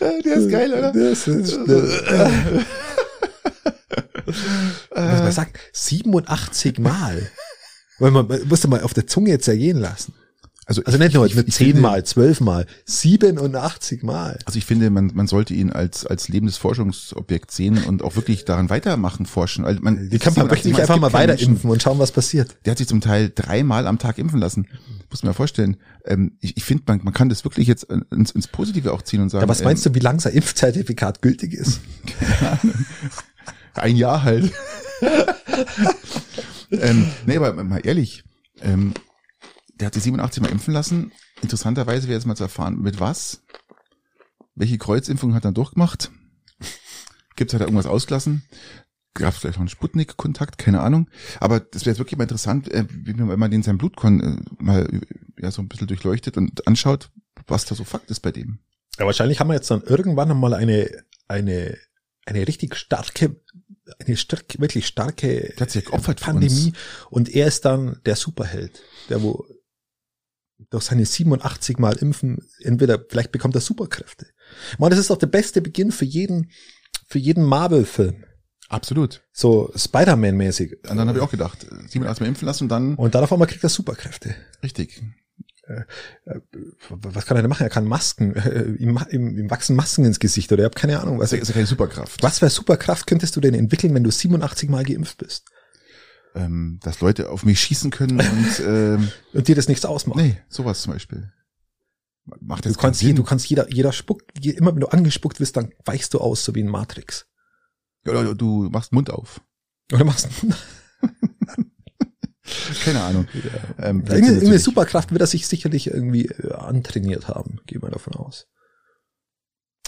[0.00, 0.92] Äh, der ist geil, oder?
[0.92, 1.58] Das ist,
[4.90, 7.30] Was man sagt, 87 Mal.
[7.98, 10.14] Weil man, man musste mal auf der Zunge jetzt ergehen lassen.
[10.68, 14.38] Also, Also nicht nur ich- ich 10 finde- Mal, 12 Mal, 87 Mal.
[14.44, 18.44] Also ich finde, man, man sollte ihn als, als lebendes Forschungsobjekt sehen und auch wirklich
[18.44, 19.64] daran weitermachen, forschen.
[19.64, 22.12] Also man, Die kann man 87 wirklich Mal, einfach mal weiter impfen und schauen, was
[22.12, 22.54] passiert.
[22.66, 24.66] Der hat sich zum Teil dreimal am Tag impfen lassen.
[25.08, 25.78] Muss man mal vorstellen.
[26.04, 29.22] Ähm, ich ich finde, man, man kann das wirklich jetzt ins, ins Positive auch ziehen
[29.22, 29.44] und sagen.
[29.44, 31.80] Ja, was meinst du, wie lang sein Impfzertifikat gültig ist?
[32.62, 32.84] Ähm,
[33.74, 34.52] ein Jahr halt.
[36.70, 38.22] ähm, nee, aber mal ehrlich,
[38.60, 38.92] ähm,
[39.80, 41.12] der hat sich 87 Mal impfen lassen.
[41.42, 43.42] Interessanterweise wäre jetzt mal zu erfahren, mit was?
[44.54, 46.10] Welche Kreuzimpfung hat er durchgemacht?
[47.36, 48.42] Gibt's hat er irgendwas ausgelassen?
[49.14, 50.58] Gab es vielleicht noch einen Sputnik-Kontakt?
[50.58, 51.08] Keine Ahnung.
[51.40, 54.86] Aber das wäre jetzt wirklich mal interessant, äh, wenn man den sein Blutkon äh, mal
[54.86, 55.00] äh,
[55.40, 57.10] ja, so ein bisschen durchleuchtet und anschaut,
[57.46, 58.58] was da so Fakt ist bei dem.
[58.98, 60.90] Ja, wahrscheinlich haben wir jetzt dann irgendwann einmal eine,
[61.28, 61.78] eine,
[62.26, 63.40] eine richtig starke,
[64.04, 65.54] eine stark, wirklich starke
[66.20, 66.72] Pandemie.
[67.10, 69.46] Und er ist dann der Superheld, der wo
[70.70, 74.26] durch seine 87 Mal Impfen entweder, vielleicht bekommt er Superkräfte.
[74.78, 76.50] Man, das ist doch der beste Beginn für jeden,
[77.06, 78.24] für jeden Marvel-Film.
[78.68, 79.22] Absolut.
[79.32, 80.78] So Spider-Man-mäßig.
[80.90, 83.32] Und dann habe ich auch gedacht, 87 Mal impfen lassen und dann, Und dann auf
[83.32, 84.34] einmal kriegt er Superkräfte.
[84.62, 85.00] richtig,
[86.88, 87.62] Was kann er denn machen?
[87.64, 91.18] Er kann Masken, äh, ihm, ihm, wachsen Masken ins Gesicht oder ich habe keine Ahnung.
[91.18, 92.22] Was, Das ist ja keine Superkraft.
[92.22, 95.44] was für Superkraft könntest du denn entwickeln, wenn du 87 Mal geimpft bist?
[96.38, 100.18] Ähm, dass Leute auf mich schießen können und ähm, Und dir das nichts ausmacht?
[100.18, 101.32] nee, sowas zum Beispiel.
[102.40, 104.88] Macht Du jetzt kannst, keinen je, du kannst jeder, jeder spuckt, je, immer wenn du
[104.88, 107.26] angespuckt wirst, dann weichst du aus, so wie in Matrix.
[108.06, 109.40] Oder du machst Mund auf.
[109.92, 110.28] Oder machst
[112.84, 113.26] Keine Ahnung.
[113.80, 118.48] Ähm, irgendeine, Superkraft wird er sich sicherlich irgendwie äh, antrainiert haben, gehen wir davon aus.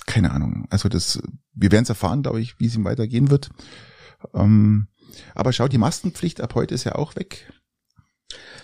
[0.06, 0.68] Keine Ahnung.
[0.70, 1.20] Also das,
[1.52, 3.50] wir werden es erfahren, glaube ich, wie es ihm weitergehen wird.
[4.32, 4.86] Ähm,
[5.34, 7.52] aber schau, die Maskenpflicht ab heute ist ja auch weg.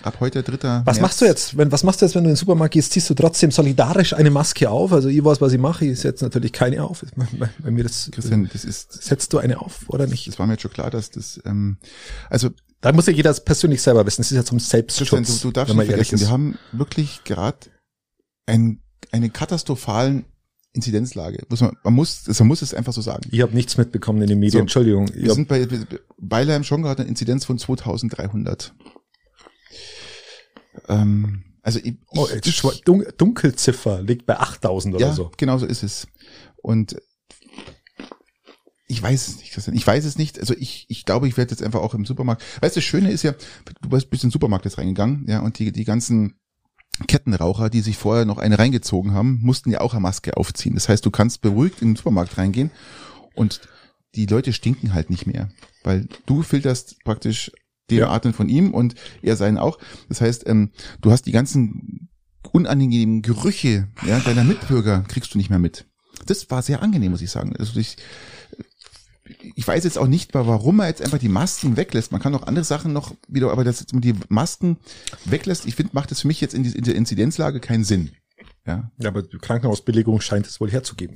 [0.03, 0.83] Ab heute, dritter.
[0.85, 1.03] Was März.
[1.03, 1.57] machst du jetzt?
[1.57, 2.93] Wenn, was machst du jetzt, wenn du in den Supermarkt gehst?
[2.93, 4.93] Ziehst du trotzdem solidarisch eine Maske auf?
[4.93, 5.87] Also ich weiß, was ich mache.
[5.87, 7.05] Ich setze natürlich keine auf.
[7.59, 10.29] Bei, mir das, Christian, das ist, setzt du eine auf oder nicht?
[10.29, 11.79] das war mir jetzt schon klar, dass das, ähm,
[12.31, 14.23] also Da muss ja jeder persönlich selber wissen.
[14.23, 15.09] Das ist ja zum Selbstschutz.
[15.09, 17.59] Christian, du, du darfst nicht vergessen, wir haben wirklich gerade
[18.47, 20.25] ein, eine katastrophalen
[20.77, 21.45] Inzidenzlage.
[21.49, 23.29] Muss man, man muss, man muss es einfach so sagen.
[23.33, 24.53] Ich habe nichts mitbekommen in den Medien.
[24.53, 25.11] So, Entschuldigung.
[25.15, 25.67] Wir sind bei
[26.19, 28.75] Beilheim schon gerade eine Inzidenz von 2300.
[30.89, 35.33] Ähm, also ich, oh, ich, Dun Dunkelziffer liegt bei 8000 oder ja, so.
[35.37, 36.07] genau so ist es.
[36.57, 36.97] Und
[38.87, 39.77] ich weiß es nicht, Christian.
[39.77, 40.39] Ich weiß es nicht.
[40.39, 42.43] Also ich, ich glaube, ich werde jetzt einfach auch im Supermarkt.
[42.61, 43.35] Weißt du, das Schöne ist ja,
[43.81, 46.39] du bist bis in den Supermarkt jetzt reingegangen, ja, und die, die ganzen
[47.07, 50.75] Kettenraucher, die sich vorher noch eine reingezogen haben, mussten ja auch eine Maske aufziehen.
[50.75, 52.71] Das heißt, du kannst beruhigt in den Supermarkt reingehen
[53.35, 53.61] und
[54.15, 55.51] die Leute stinken halt nicht mehr,
[55.85, 57.53] weil du filterst praktisch
[57.91, 58.11] den Ja.
[58.11, 59.79] Atmen von ihm und er seinen auch.
[60.09, 60.71] Das heißt, ähm,
[61.01, 62.09] du hast die ganzen
[62.53, 65.87] unangenehmen Gerüche ja, deiner Mitbürger kriegst du nicht mehr mit.
[66.25, 67.55] Das war sehr angenehm, muss ich sagen.
[67.57, 67.97] Also ich,
[69.55, 72.13] ich weiß jetzt auch nicht, warum er jetzt einfach die Masken weglässt.
[72.13, 74.79] Man kann auch andere Sachen noch wieder, aber dass man die Masken
[75.25, 78.11] weglässt, ich finde, macht das für mich jetzt in der Inzidenzlage keinen Sinn.
[78.67, 78.91] Ja.
[78.99, 81.15] ja, aber die Krankenhausbelegung scheint es wohl herzugeben.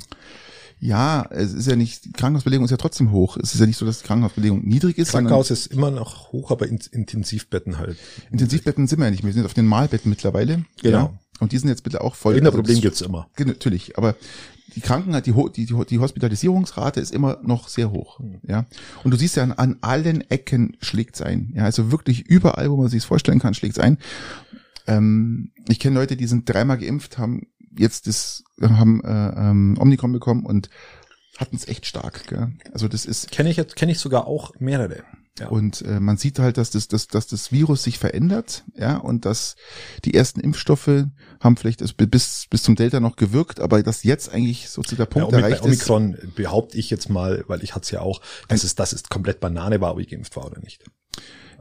[0.79, 3.37] Ja, es ist ja nicht, die Krankenhausbelegung ist ja trotzdem hoch.
[3.37, 5.11] Es ist ja nicht so, dass die Krankenhausbelegung niedrig ist.
[5.11, 7.99] Krankenhaus ist immer noch hoch, aber in, Intensivbetten halt.
[8.31, 9.31] Intensivbetten sind wir ja nicht mehr.
[9.31, 10.65] Wir sind auf den Malbetten mittlerweile.
[10.81, 10.99] Genau.
[10.99, 11.19] Ja.
[11.41, 12.35] Und die sind jetzt bitte auch voll.
[12.35, 13.29] Kinderproblem also gibt's immer.
[13.39, 14.15] Natürlich, aber
[14.75, 18.19] die Krankenheit, die, die, die, die Hospitalisierungsrate ist immer noch sehr hoch.
[18.19, 18.41] Hm.
[18.47, 18.67] Ja.
[19.05, 21.53] Und du siehst ja an, an allen Ecken schlägt's ein.
[21.55, 23.99] Ja, also wirklich überall, wo man sich vorstellen kann, schlägt's ein.
[24.87, 27.47] Ähm, ich kenne Leute, die sind dreimal geimpft, haben
[27.77, 30.71] jetzt das, haben äh, ähm, Omnicom bekommen und
[31.39, 32.27] hatten es echt stark.
[32.27, 32.53] Gell?
[32.73, 33.31] Also das ist.
[33.31, 35.05] Kenne ich jetzt, kenne ich sogar auch mehrere.
[35.39, 35.49] Ja.
[35.49, 39.25] Und äh, man sieht halt, dass das, dass, dass das Virus sich verändert, ja, und
[39.25, 39.57] dass
[40.05, 41.07] die ersten Impfstoffe
[41.41, 45.07] haben vielleicht bis, bis zum Delta noch gewirkt, aber dass jetzt eigentlich so zu der
[45.07, 46.35] Punkt ja, erreicht bei Omikron ist.
[46.35, 49.41] behaupte ich jetzt mal, weil ich hatte es ja auch, dass es, dass es komplett
[49.41, 50.85] Banane war, ob ich geimpft war oder nicht.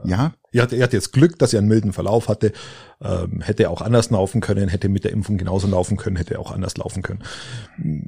[0.04, 0.34] Ja.
[0.52, 2.52] Er hatte, er hatte jetzt Glück, dass er einen milden Verlauf hatte.
[3.02, 6.50] Ähm, hätte auch anders laufen können, hätte mit der Impfung genauso laufen können, hätte auch
[6.50, 7.22] anders laufen können.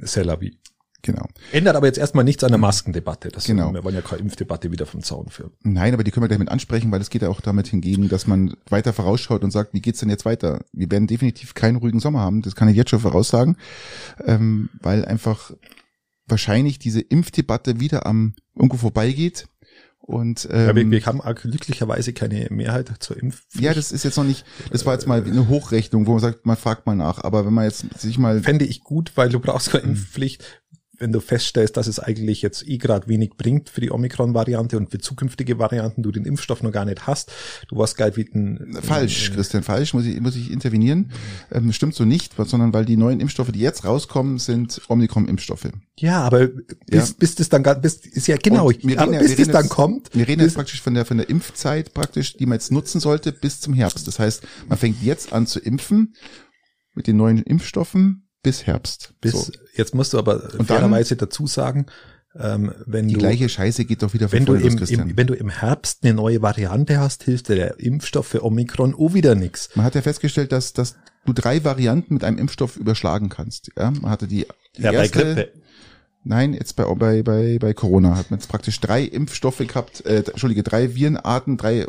[0.01, 0.57] C'est la vie.
[1.05, 1.27] Genau.
[1.51, 3.27] Ändert aber jetzt erstmal nichts an der Maskendebatte.
[3.27, 3.73] Das genau.
[3.73, 5.51] Wir wollen ja keine Impfdebatte wieder vom Zaun führen.
[5.61, 8.07] Nein, aber die können wir gleich mit ansprechen, weil es geht ja auch damit hingehen,
[8.07, 10.63] dass man weiter vorausschaut und sagt, wie geht's denn jetzt weiter?
[10.71, 13.57] Wir werden definitiv keinen ruhigen Sommer haben, das kann ich jetzt schon voraussagen,
[14.23, 15.51] ähm, weil einfach
[16.25, 19.47] wahrscheinlich diese Impfdebatte wieder am irgendwo vorbeigeht
[20.05, 23.63] und ähm, ja, wir, wir haben glücklicherweise keine Mehrheit zur Impfpflicht.
[23.63, 26.45] Ja, das ist jetzt noch nicht, das war jetzt mal eine Hochrechnung, wo man sagt,
[26.45, 27.23] man fragt mal nach.
[27.23, 28.41] Aber wenn man jetzt sich mal.
[28.41, 30.43] Fände ich gut, weil du brauchst keine Impfpflicht,
[31.03, 34.89] wenn du feststellst, dass es eigentlich jetzt eh gerade wenig bringt für die Omikron-Variante und
[34.89, 37.29] für zukünftige Varianten, du den Impfstoff noch gar nicht hast,
[37.67, 38.77] du warst geil wie ein...
[38.81, 41.11] Falsch, äh, Christian, falsch, muss ich, muss ich intervenieren.
[41.51, 45.67] Ähm, stimmt so nicht, sondern weil die neuen Impfstoffe, die jetzt rauskommen, sind Omikron-Impfstoffe.
[45.99, 47.15] Ja, aber bis, ja.
[47.19, 50.15] bis das dann, bis, ist ja genau, wir aber bis das dann kommt.
[50.15, 53.33] Wir reden jetzt praktisch von der, von der Impfzeit praktisch, die man jetzt nutzen sollte
[53.33, 54.07] bis zum Herbst.
[54.07, 56.15] Das heißt, man fängt jetzt an zu impfen
[56.93, 59.13] mit den neuen Impfstoffen bis Herbst.
[59.21, 59.51] Bis, so.
[59.73, 61.87] jetzt musst du aber Und fairerweise dazu sagen,
[62.39, 65.33] ähm, wenn die du, gleiche Scheiße geht doch wieder wenn du im, im, wenn du
[65.33, 69.69] im Herbst eine neue Variante hast, hilft dir der Impfstoff für Omikron auch wieder nichts.
[69.75, 73.71] Man hat ja festgestellt, dass, dass du drei Varianten mit einem Impfstoff überschlagen kannst.
[73.77, 75.51] Ja, man hatte die, die ja, erste, bei Grippe.
[76.25, 80.23] Nein, jetzt bei, bei, bei, bei Corona hat man jetzt praktisch drei Impfstoffe gehabt, äh,
[80.23, 81.85] Entschuldige, drei Virenarten, drei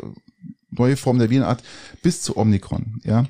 [0.77, 1.63] neue Form der Virenart
[2.01, 3.25] bis zu Omikron, ja.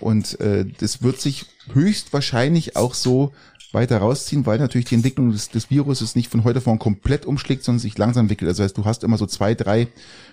[0.00, 3.32] Und äh, das wird sich höchstwahrscheinlich auch so
[3.72, 7.26] weiter rausziehen, weil natürlich die Entwicklung des, des Viruses nicht von heute auf morgen komplett
[7.26, 8.48] umschlägt, sondern sich langsam entwickelt.
[8.48, 9.88] Also heißt, du hast immer so zwei, drei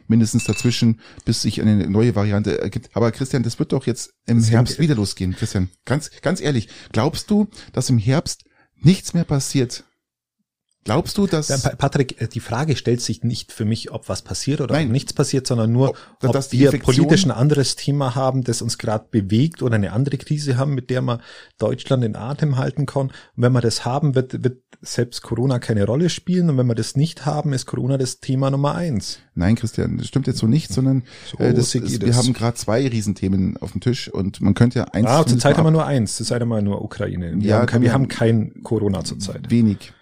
[0.07, 2.89] mindestens dazwischen, bis sich eine neue Variante ergibt.
[2.93, 5.35] Aber Christian, das wird doch jetzt im das Herbst wieder losgehen.
[5.35, 8.45] Christian, ganz, ganz ehrlich, glaubst du, dass im Herbst
[8.75, 9.83] nichts mehr passiert
[10.87, 11.47] Glaubst du, dass...
[11.77, 14.87] Patrick, äh, die Frage stellt sich nicht für mich, ob was passiert oder Nein.
[14.87, 15.97] ob nichts passiert, sondern nur, ob,
[16.35, 20.55] ob wir politisch ein anderes Thema haben, das uns gerade bewegt oder eine andere Krise
[20.55, 21.19] haben, mit der man
[21.57, 23.07] Deutschland in Atem halten kann.
[23.07, 26.49] Und wenn wir das haben, wird, wird selbst Corona keine Rolle spielen.
[26.49, 29.19] Und wenn wir das nicht haben, ist Corona das Thema Nummer eins.
[29.35, 32.55] Nein, Christian, das stimmt jetzt so nicht, sondern so äh, das, das, wir haben gerade
[32.55, 35.07] zwei Riesenthemen auf dem Tisch und man könnte ja eins...
[35.07, 37.33] Ah, zurzeit haben wir nur eins, zurzeit haben wir nur Ukraine.
[37.35, 39.51] Wir, ja, haben, kein, wir haben kein Corona zurzeit.
[39.51, 39.93] Wenig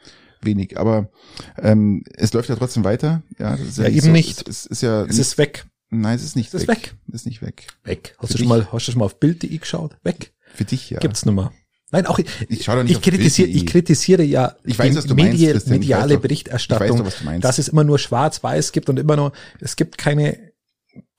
[0.45, 0.77] wenig.
[0.77, 1.09] Aber
[1.57, 3.23] ähm, es läuft ja trotzdem weiter.
[3.39, 4.47] Ja, das ist ja, ja eben so, nicht.
[4.47, 5.01] Es, es, ist ja.
[5.01, 5.65] Es nicht, ist weg.
[5.89, 6.95] Nein, es ist nicht es ist weg.
[7.07, 7.67] Es ist nicht weg.
[7.83, 8.15] Weg.
[8.17, 9.97] Hast du schon mal, hast du schon mal auf Bild.de geschaut?
[10.03, 10.33] Weg.
[10.53, 10.99] Für dich, ja.
[10.99, 11.51] Gibt's nummer.
[11.91, 15.67] Nein, auch ich, ich, doch nicht ich kritisiere, ich kritisiere ja ich weiß, die meinst,
[15.69, 19.97] mediale Berichterstattung, weiß doch, dass es immer nur schwarz-weiß gibt und immer nur, es gibt
[19.97, 20.44] keine,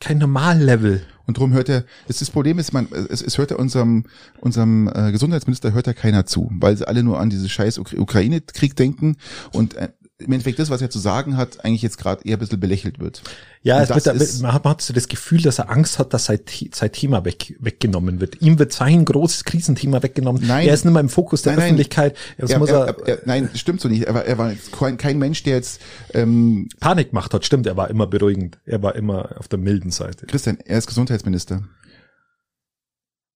[0.01, 1.03] kein Normallevel.
[1.27, 4.05] Und darum hört er, das, das Problem ist, man, es, es hört ja unserem,
[4.41, 8.77] unserem äh, Gesundheitsminister hört ja keiner zu, weil sie alle nur an diese scheiß Ukraine-Krieg
[8.77, 9.17] denken
[9.53, 9.89] und äh,
[10.19, 12.99] im Endeffekt das, was er zu sagen hat, eigentlich jetzt gerade eher ein bisschen belächelt
[12.99, 13.23] wird.
[13.63, 16.41] Ja, es wird, ist, man, hat, so das Gefühl, dass er Angst hat, dass sein,
[16.73, 18.41] sein Thema weg, weggenommen wird.
[18.41, 20.43] Ihm wird sein großes Krisenthema weggenommen.
[20.47, 22.17] Nein, er ist nicht mehr im Fokus der nein, Öffentlichkeit.
[22.39, 24.05] Er, er, er, er, nein, stimmt so nicht.
[24.05, 25.83] Er war, er war kein, kein Mensch, der jetzt
[26.15, 27.45] ähm, Panik gemacht hat.
[27.45, 28.59] Stimmt, er war immer beruhigend.
[28.65, 30.25] Er war immer auf der milden Seite.
[30.27, 31.63] Christian, er ist Gesundheitsminister.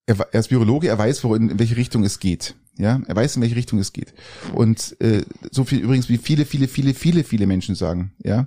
[0.07, 2.55] Er, er ist Virologe, er weiß, wo in, in welche Richtung es geht.
[2.81, 4.14] Ja, er weiß, in welche Richtung es geht.
[4.55, 8.47] Und äh, so viel übrigens, wie viele, viele, viele, viele, viele Menschen sagen, ja,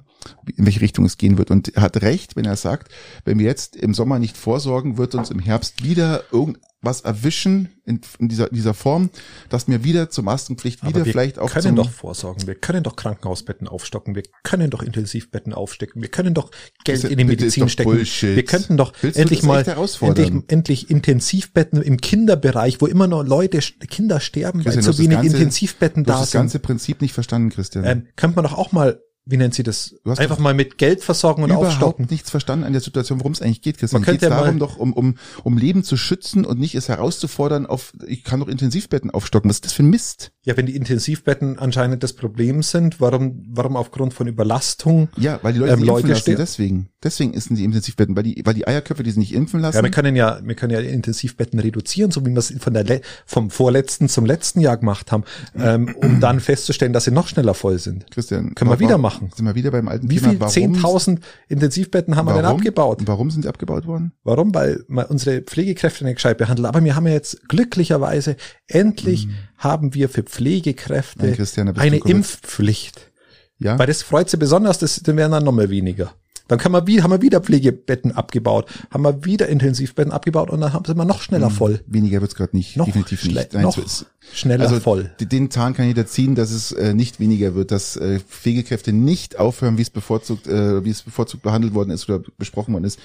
[0.56, 1.52] in welche Richtung es gehen wird.
[1.52, 2.92] Und er hat recht, wenn er sagt,
[3.26, 8.00] wenn wir jetzt im Sommer nicht vorsorgen, wird uns im Herbst wieder irgendwas erwischen in,
[8.20, 9.10] in dieser, dieser Form,
[9.50, 11.54] dass wir wieder zur Maskenpflicht wieder vielleicht auch.
[11.54, 16.10] Wir können doch vorsorgen, wir können doch Krankenhausbetten aufstocken, wir können doch Intensivbetten aufstecken, wir
[16.10, 16.52] können doch
[16.86, 17.92] Geld in die Medizin stecken.
[17.92, 18.36] Bullshit.
[18.36, 19.66] Wir könnten doch Willst endlich mal
[20.02, 23.60] endlich, endlich Intensivbetten im Kinderbereich, wo immer noch Leute,
[23.90, 26.24] Kinder sterben, Christian, weil zu wenig ganze, Intensivbetten da sind.
[26.24, 27.86] Das ganze Prinzip nicht verstanden, Christian.
[27.86, 29.96] Ähm, könnte man doch auch mal wie nennt sie das?
[30.04, 32.08] Du hast Einfach mal mit Geld versorgen und überhaupt aufstocken.
[32.10, 34.02] nichts verstanden an der Situation, worum es eigentlich geht, Christian.
[34.02, 36.90] Man könnte Geht ja darum doch, um, um, um Leben zu schützen und nicht es
[36.90, 39.50] herauszufordern auf, ich kann doch Intensivbetten aufstocken.
[39.50, 40.32] Was ist das für ein Mist?
[40.44, 45.08] Ja, wenn die Intensivbetten anscheinend das Problem sind, warum, warum aufgrund von Überlastung?
[45.18, 46.90] Ja, weil die Leute Ähm, sich Leute lassen, deswegen.
[47.02, 49.78] Deswegen ist die Intensivbetten, weil die, weil die Eierköpfe, die sich nicht impfen lassen.
[49.78, 52.84] Ja, wir können ja, wir können ja Intensivbetten reduzieren, so wie wir es von der,
[52.84, 55.24] le- vom vorletzten zum letzten Jahr gemacht haben,
[55.58, 58.10] ähm, um dann festzustellen, dass sie noch schneller voll sind.
[58.12, 59.13] Christian, Können wir wieder machen.
[59.20, 60.30] Sind wir wieder beim alten Wie Thema.
[60.30, 60.40] viel?
[60.40, 62.58] Warum- 10.000 Intensivbetten haben wir denn warum?
[62.58, 63.02] abgebaut?
[63.06, 64.14] Warum sind die abgebaut worden?
[64.24, 64.54] Warum?
[64.54, 66.66] Weil man unsere Pflegekräfte nicht gescheit behandeln.
[66.66, 68.36] Aber wir haben ja jetzt glücklicherweise
[68.68, 71.98] endlich haben wir für Pflegekräfte Nein, eine.
[71.98, 73.12] Impfpflicht.
[73.60, 73.80] Ja.
[73.80, 76.14] Weil das freut sie besonders, das dann werden dann noch mal weniger.
[76.48, 80.60] Dann kann man wieder, haben wir wieder Pflegebetten abgebaut, haben wir wieder Intensivbetten abgebaut und
[80.62, 81.80] dann sie mal noch schneller voll.
[81.88, 82.76] Weniger wird's gerade nicht.
[82.78, 82.94] Noch, Hm.
[82.94, 83.54] Definitiv nicht.
[83.54, 85.12] Nein, noch so ist- schneller also voll.
[85.20, 89.38] Den Zahn kann jeder ziehen, dass es äh, nicht weniger wird, dass äh, Pflegekräfte nicht
[89.40, 93.00] aufhören, wie es bevorzugt, äh, wie es bevorzugt behandelt worden ist oder besprochen worden ist,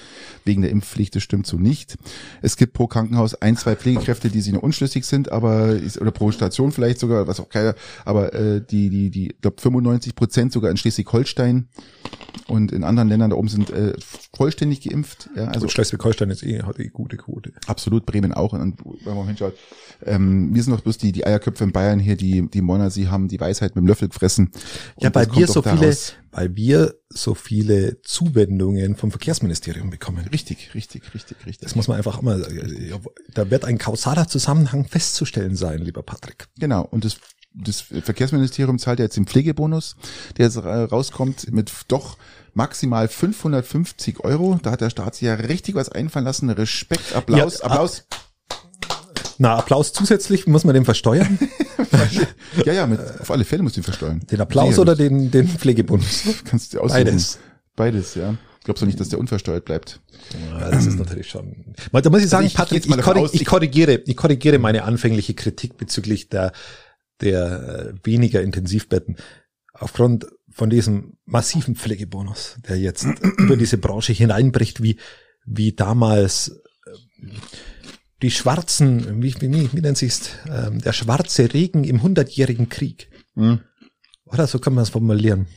[0.45, 1.15] wegen der Impfpflicht.
[1.15, 1.97] Das stimmt so nicht.
[2.41, 6.11] Es gibt pro Krankenhaus ein, zwei Pflegekräfte, die sich noch unschlüssig sind, aber ist, oder
[6.11, 7.75] pro Station vielleicht sogar, was auch keiner,
[8.05, 11.67] aber äh, die, die, die, ich glaube 95 Prozent sogar in Schleswig-Holstein
[12.47, 13.93] und in anderen Ländern da oben sind äh,
[14.35, 15.29] vollständig geimpft.
[15.35, 17.53] Ja, also Schleswig-Holstein ist eh, hat eh gute Quote.
[17.67, 18.53] Absolut, Bremen auch.
[18.53, 19.53] Und wenn man hinschaut,
[20.05, 23.07] ähm, wir sind noch bloß die, die Eierköpfe in Bayern hier, die, die Monner, sie
[23.09, 24.51] haben die Weisheit mit dem Löffel gefressen.
[24.99, 25.95] Ja, weil wir so doch viele,
[26.31, 30.27] weil wir so viele Zuwendungen vom Verkehrsministerium bekommen.
[30.31, 31.59] Richtig, richtig, richtig, richtig.
[31.59, 32.39] Das muss man einfach immer,
[33.33, 36.47] da wird ein kausaler Zusammenhang festzustellen sein, lieber Patrick.
[36.59, 36.83] Genau.
[36.83, 37.17] Und das,
[37.53, 39.95] das Verkehrsministerium zahlt ja jetzt den Pflegebonus,
[40.37, 42.17] der jetzt äh, rauskommt mit doch
[42.55, 44.59] maximal 550 Euro.
[44.61, 46.49] Da hat der Staat sich ja richtig was einfallen lassen.
[46.49, 48.03] Respekt, Applaus, Ja, Applaus.
[49.37, 51.39] Na, Applaus zusätzlich, muss man den versteuern?
[52.65, 54.19] Ja, ja, mit, auf alle Fälle musst du ihn versteuern.
[54.29, 54.79] Den Applaus Sicherlich.
[54.79, 56.23] oder den, den Pflegebonus?
[56.45, 57.05] Kannst du aussuchen.
[57.05, 57.39] Beides.
[57.75, 58.35] Beides, ja.
[58.65, 60.01] Glaubst du nicht, dass der unversteuert bleibt?
[60.51, 61.73] Ja, das ist natürlich schon.
[61.91, 64.17] Da muss ich sagen, Also ich- ich Patrick, ich, davon korrig- ich ich- korrigiere, ich
[64.17, 66.51] korrigiere meine anfängliche Kritik bezüglich der,
[67.21, 69.15] der äh, weniger Intensivbetten.
[69.73, 73.05] Aufgrund von diesem massiven Pflegebonus, der jetzt
[73.37, 74.97] über diese Branche hineinbricht, wie,
[75.45, 77.27] wie damals äh,
[78.21, 83.09] die schwarzen, wie, wie, wie nennt sich's, ähm, der schwarze Regen im hundertjährigen Krieg.
[83.35, 83.61] Hm.
[84.25, 85.47] Oder so kann man es formulieren.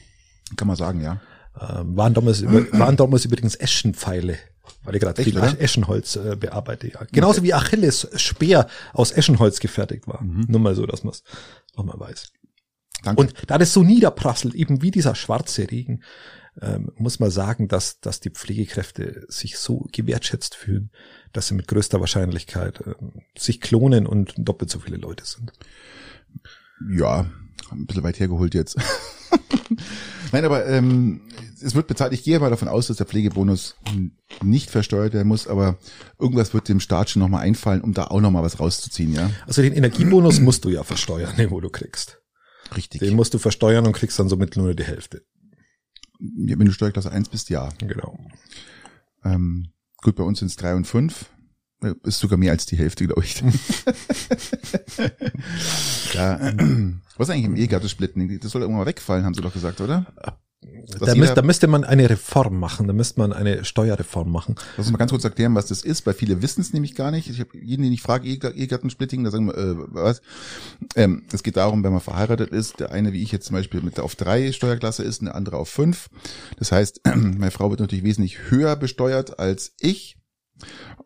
[0.57, 1.20] Kann man sagen, ja.
[1.61, 4.38] Ähm, waren damals, über, waren damals übrigens Eschenpfeile,
[4.84, 5.61] weil ich gerade viel oder?
[5.61, 6.88] Eschenholz äh, bearbeite.
[6.88, 7.01] Ja.
[7.11, 10.22] Genauso wie Achilles Speer aus Eschenholz gefertigt war.
[10.22, 11.22] Nur mal so, dass man es
[11.76, 12.32] nochmal weiß.
[13.03, 13.21] Danke.
[13.21, 16.03] Und da das so niederprasselt, eben wie dieser schwarze Regen,
[16.61, 20.91] ähm, muss man sagen, dass, dass die Pflegekräfte sich so gewertschätzt fühlen,
[21.33, 25.53] dass sie mit größter Wahrscheinlichkeit ähm, sich klonen und doppelt so viele Leute sind.
[26.91, 27.31] Ja,
[27.71, 28.77] ein bisschen weit hergeholt jetzt.
[30.33, 31.23] Nein, aber ähm,
[31.63, 32.13] es wird bezahlt.
[32.13, 33.77] Ich gehe mal davon aus, dass der Pflegebonus
[34.43, 35.79] nicht versteuert werden muss, aber
[36.19, 39.31] irgendwas wird dem Staat schon nochmal einfallen, um da auch nochmal was rauszuziehen, ja?
[39.47, 42.22] Also den Energiebonus musst du ja versteuern, den wo du kriegst.
[42.77, 43.01] Richtig.
[43.01, 45.23] Den musst du versteuern und kriegst dann somit nur die Hälfte.
[46.18, 47.68] Ja, Wenn du Steuerklasse 1 bist, ja.
[47.79, 48.18] Genau.
[49.25, 51.27] Ähm, gut, bei uns sind es drei und fünf.
[51.83, 53.41] Ja, Ist sogar mehr als die Hälfte, glaube ich.
[56.14, 56.39] ja,
[57.16, 58.41] was ist eigentlich im Ehegattensplitten?
[58.41, 60.07] Das soll irgendwann mal wegfallen, haben sie doch gesagt, oder?
[61.01, 64.55] Da, müsste, da müsste man eine Reform machen, da müsste man eine Steuerreform machen.
[64.77, 67.11] Lass uns mal ganz kurz erklären, was das ist, weil viele wissen es nämlich gar
[67.11, 67.29] nicht.
[67.29, 70.23] Ich habe jeden, den ich frage, Ehe- Ehegattensplitting, da sagen wir, äh, was?
[70.95, 73.81] Ähm, es geht darum, wenn man verheiratet ist, der eine, wie ich jetzt zum Beispiel,
[73.83, 76.09] mit auf drei Steuerklasse ist, eine andere auf fünf.
[76.59, 80.17] Das heißt, meine Frau wird natürlich wesentlich höher besteuert als ich.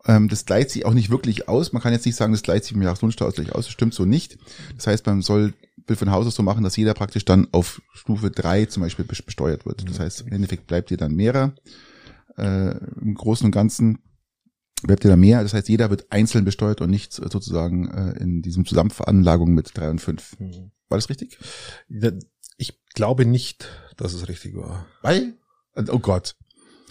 [0.05, 1.73] Ähm, das gleicht sich auch nicht wirklich aus.
[1.73, 3.65] Man kann jetzt nicht sagen, das gleicht sich im Jahreslohnsteuerausgleich aus.
[3.65, 4.37] Das stimmt so nicht.
[4.75, 5.53] Das heißt, man soll
[5.87, 9.05] will von Haus aus so machen, dass jeder praktisch dann auf Stufe drei zum Beispiel
[9.05, 9.87] bes- besteuert wird.
[9.89, 11.53] Das heißt, im Endeffekt bleibt ihr dann mehrer.
[12.37, 13.99] Äh, Im Großen und Ganzen
[14.83, 15.41] bleibt ihr da mehr.
[15.43, 19.71] Das heißt, jeder wird einzeln besteuert und nicht äh, sozusagen äh, in diesem Zusammenveranlagung mit
[19.75, 20.35] drei und fünf.
[20.89, 21.37] War das richtig?
[22.57, 23.67] Ich glaube nicht,
[23.97, 24.85] dass es richtig war.
[25.01, 25.33] Weil?
[25.89, 26.35] Oh Gott.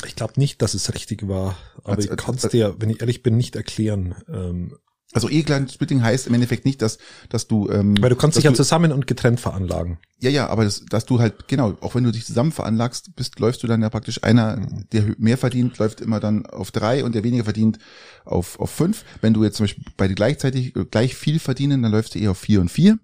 [0.07, 3.01] Ich glaube nicht, dass es richtig war, aber Also, ich kann es dir, wenn ich
[3.01, 4.15] ehrlich bin, nicht erklären.
[4.29, 4.77] Ähm,
[5.17, 6.99] Also Ehegattensplitting heißt im Endeffekt nicht, dass,
[7.29, 9.99] dass du, ähm, weil du kannst dich ja du, zusammen und getrennt veranlagen.
[10.21, 13.39] ja, ja, aber das, dass du halt, genau, auch wenn du dich zusammen veranlagst, bist,
[13.41, 14.61] läufst du dann ja praktisch einer,
[14.93, 17.79] der mehr verdient, läuft immer dann auf drei und der weniger verdient
[18.25, 19.05] auf, auf fünf.
[19.21, 22.33] Wenn du jetzt zum Beispiel beide gleichzeitig äh, gleich viel verdienen, dann läufst du eher
[22.33, 22.99] auf vier und vier.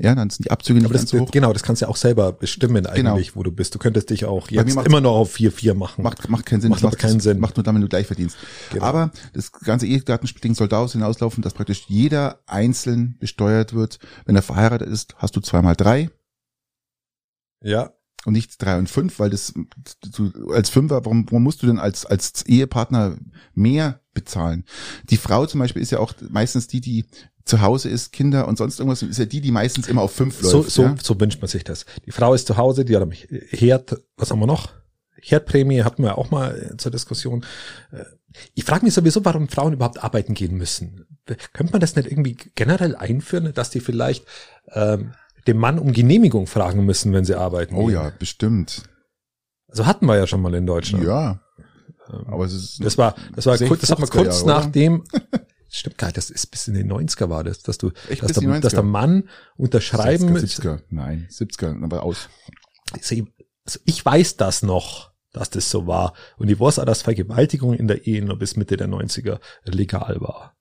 [0.00, 1.30] Ja, dann sind die Abzüge nicht Aber das, ganz so hoch.
[1.32, 3.14] genau, das kannst du ja auch selber bestimmen Genau.
[3.14, 3.74] eigentlich, wo du bist.
[3.74, 6.02] Du könntest dich auch jetzt immer noch auf 4-4 machen.
[6.04, 6.70] Macht, macht keinen Sinn.
[6.70, 7.40] Macht Das aber keinen Sinn.
[7.40, 8.36] Macht nur dann, wenn du gleich verdienst.
[8.70, 8.84] Genau.
[8.84, 13.98] Aber das ganze Ehegattensplitting soll daraus hinauslaufen, dass praktisch jeder einzeln besteuert wird.
[14.24, 16.10] Wenn er verheiratet ist, hast du zweimal drei.
[17.60, 17.92] ja.
[18.24, 19.54] Und nicht drei und fünf, weil das
[20.14, 23.16] du, als Fünfer, warum, warum musst du denn als, als Ehepartner
[23.54, 24.64] mehr bezahlen?
[25.10, 27.06] Die Frau zum Beispiel ist ja auch meistens die, die
[27.44, 30.42] zu Hause ist, Kinder und sonst irgendwas, ist ja die, die meistens immer auf fünf
[30.42, 30.52] läuft.
[30.52, 30.96] So, so, ja?
[31.02, 31.86] so wünscht man sich das.
[32.04, 34.70] Die Frau ist zu Hause, die hat am Herd, was haben wir noch?
[35.20, 37.44] Herdprämie hatten wir auch mal zur Diskussion.
[37.90, 38.04] Äh,
[38.54, 41.06] ich frage mich sowieso, warum Frauen überhaupt arbeiten gehen müssen.
[41.52, 44.24] Könnte man das nicht irgendwie generell einführen, dass die vielleicht
[44.72, 45.12] ähm,
[45.48, 47.74] dem Mann um Genehmigung fragen müssen, wenn sie arbeiten?
[47.74, 47.94] Oh gehen?
[47.94, 48.82] ja, bestimmt.
[49.66, 51.04] Also hatten wir ja schon mal in Deutschland.
[51.04, 51.40] Ja.
[52.26, 54.54] Aber es ist Das war, das war kurz, das hat man 60er kurz oder?
[54.54, 55.04] nachdem,
[55.68, 58.32] stimmt gar nicht, das ist bis in den 90er war das, dass du, Echt dass
[58.32, 58.86] der, dass der 90er?
[58.86, 60.62] Mann unterschreiben 60er, müsste.
[60.62, 60.80] 70er.
[60.90, 62.28] Nein, 70er, aber aus.
[62.92, 63.16] Also
[63.84, 66.14] ich weiß das noch, dass das so war.
[66.38, 70.16] Und ich weiß auch, dass Vergewaltigung in der Ehe noch bis Mitte der 90er legal
[70.20, 70.57] war.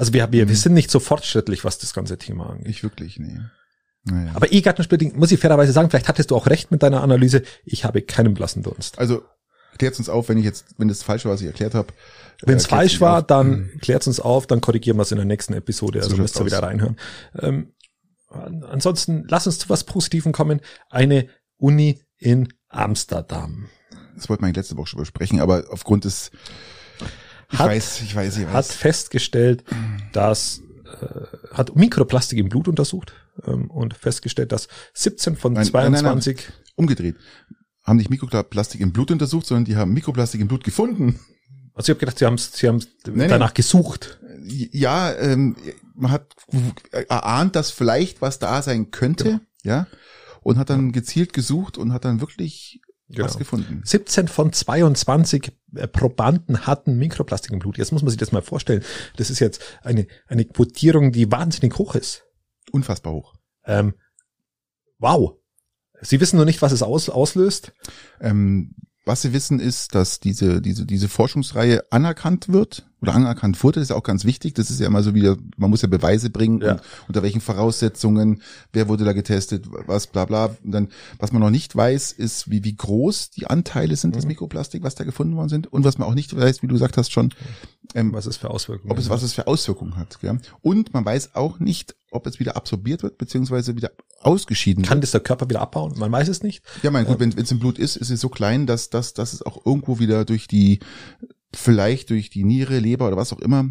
[0.00, 2.66] Also wir, wir, wir sind nicht so fortschrittlich, was das ganze Thema angeht.
[2.66, 3.38] Nicht wirklich, nee.
[4.04, 4.30] Naja.
[4.34, 7.42] Aber Ehegattensplitting, muss ich fairerweise sagen, vielleicht hattest du auch recht mit deiner Analyse.
[7.64, 8.98] Ich habe keinen blassen Dunst.
[8.98, 9.22] Also
[9.76, 11.88] klärt uns auf, wenn ich jetzt, wenn das falsch war, was ich erklärt habe.
[12.42, 13.26] Wenn es Äh, klärt's falsch war, auf.
[13.26, 15.98] dann klärt uns auf, dann korrigieren wir es in der nächsten Episode.
[15.98, 16.96] Also So müsst ihr wieder reinhören.
[17.38, 17.74] Ähm,
[18.30, 20.60] an- ansonsten lass uns zu was Positiven kommen.
[20.88, 21.28] Eine
[21.58, 23.68] Uni in Amsterdam
[24.16, 26.30] Das wollten wir letzte Woche schon besprechen, aber aufgrund des,
[27.52, 28.72] ich Hat- weiß, ich weiß, ich hat weiß.
[28.74, 29.64] festgestellt,
[30.12, 33.12] dass äh, hat Mikroplastik im Blut untersucht
[33.46, 36.20] ähm, und festgestellt, dass 17 von Nein, nein, nein, nein.
[36.20, 37.16] 22 Umgedreht.
[37.82, 41.18] Haben nicht Mikroplastik im Blut untersucht, sondern die haben Mikroplastik im Blut gefunden.
[41.74, 44.20] Also ich habe gedacht, sie haben sie haben danach gesucht.
[44.42, 45.56] Ja, ähm,
[45.94, 46.34] man hat
[47.08, 49.40] erahnt, dass vielleicht was da sein könnte, Genau.
[49.64, 49.86] ja,
[50.42, 52.80] und hat dann gezielt gesucht und hat dann wirklich
[53.10, 53.24] Genau.
[53.24, 53.82] was gefunden.
[53.84, 57.76] 17 von 22 äh, Probanden hatten Mikroplastik im Blut.
[57.76, 58.84] Jetzt muss man sich das mal vorstellen.
[59.16, 62.24] Das ist jetzt eine, eine Quotierung, die wahnsinnig hoch ist.
[62.70, 63.34] Unfassbar hoch.
[63.64, 63.94] Ähm,
[64.98, 65.36] wow.
[66.00, 67.72] Sie wissen nur nicht, was es aus, auslöst.
[68.20, 73.80] Ähm, was Sie wissen ist, dass diese, diese, diese Forschungsreihe anerkannt wird oder anerkannt wurde.
[73.80, 74.54] Das ist ja auch ganz wichtig.
[74.54, 76.72] Das ist ja immer so wieder, man muss ja Beweise bringen Ja.
[76.72, 78.42] und unter welchen Voraussetzungen,
[78.72, 80.54] wer wurde da getestet, was, bla, bla.
[80.64, 80.88] Und dann,
[81.18, 84.28] was man noch nicht weiß, ist, wie, wie groß die Anteile sind des Mhm.
[84.28, 85.72] Mikroplastik, was da gefunden worden sind.
[85.72, 87.32] Und was man auch nicht weiß, wie du gesagt hast schon,
[87.94, 90.20] ähm, Was es für Auswirkungen ob es, was es für Auswirkungen hat.
[90.20, 90.38] Gell?
[90.62, 93.90] Und man weiß auch nicht, ob es wieder absorbiert wird, beziehungsweise wieder
[94.20, 95.04] ausgeschieden Kann wird.
[95.04, 95.94] das der Körper wieder abbauen?
[95.98, 96.62] Man weiß es nicht.
[96.82, 99.32] Ja, mein gut, wenn es im Blut ist, ist es so klein, dass, dass, dass
[99.32, 100.80] es auch irgendwo wieder durch die,
[101.52, 103.70] vielleicht durch die Niere, Leber oder was auch immer,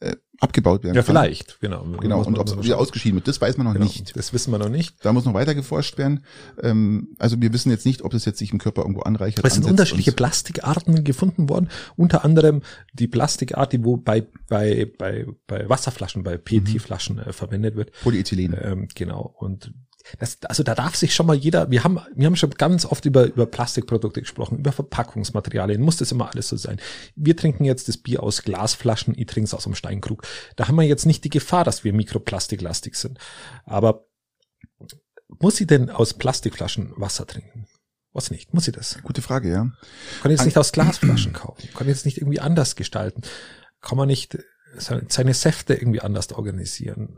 [0.00, 1.14] äh, abgebaut werden Ja, kann.
[1.14, 1.60] vielleicht.
[1.60, 1.84] Genau.
[2.00, 3.84] Genau, und ob es wieder ausgeschieden wird, das weiß man noch genau.
[3.84, 4.16] nicht.
[4.16, 4.96] Das wissen wir noch nicht.
[5.04, 6.24] Da muss noch weiter geforscht werden.
[6.62, 9.40] Ähm, also wir wissen jetzt nicht, ob es jetzt sich im Körper irgendwo anreichert.
[9.40, 11.68] Aber es sind unterschiedliche Plastikarten gefunden worden.
[11.96, 12.62] Unter anderem
[12.94, 17.92] die Plastikart, die wo bei, bei, bei, bei Wasserflaschen, bei PET-Flaschen äh, verwendet wird.
[18.02, 18.56] Polyethylen.
[18.58, 19.34] Ähm, genau.
[19.38, 19.74] Und
[20.18, 23.04] das, also da darf sich schon mal jeder, wir haben, wir haben schon ganz oft
[23.04, 26.80] über, über Plastikprodukte gesprochen, über Verpackungsmaterialien, muss das immer alles so sein.
[27.16, 30.26] Wir trinken jetzt das Bier aus Glasflaschen, ich trinke es aus einem Steinkrug.
[30.56, 33.18] Da haben wir jetzt nicht die Gefahr, dass wir mikroplastiklastig sind.
[33.64, 34.06] Aber
[35.28, 37.66] muss sie denn aus Plastikflaschen Wasser trinken?
[38.12, 38.52] Was nicht?
[38.52, 38.98] Muss sie das?
[39.04, 39.70] Gute Frage, ja.
[40.22, 41.68] Kann ich jetzt nicht aus Glasflaschen kaufen?
[41.74, 43.22] Kann ich jetzt nicht irgendwie anders gestalten?
[43.80, 44.36] Kann man nicht
[44.76, 47.16] se- seine Säfte irgendwie anders organisieren?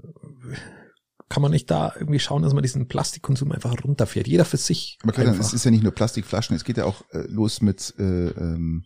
[1.32, 4.28] Kann man nicht da irgendwie schauen, dass man diesen Plastikkonsum einfach runterfährt?
[4.28, 4.98] Jeder für sich.
[5.02, 5.40] Aber einfach.
[5.40, 8.84] es ist ja nicht nur Plastikflaschen, es geht ja auch äh, los mit, äh, ähm,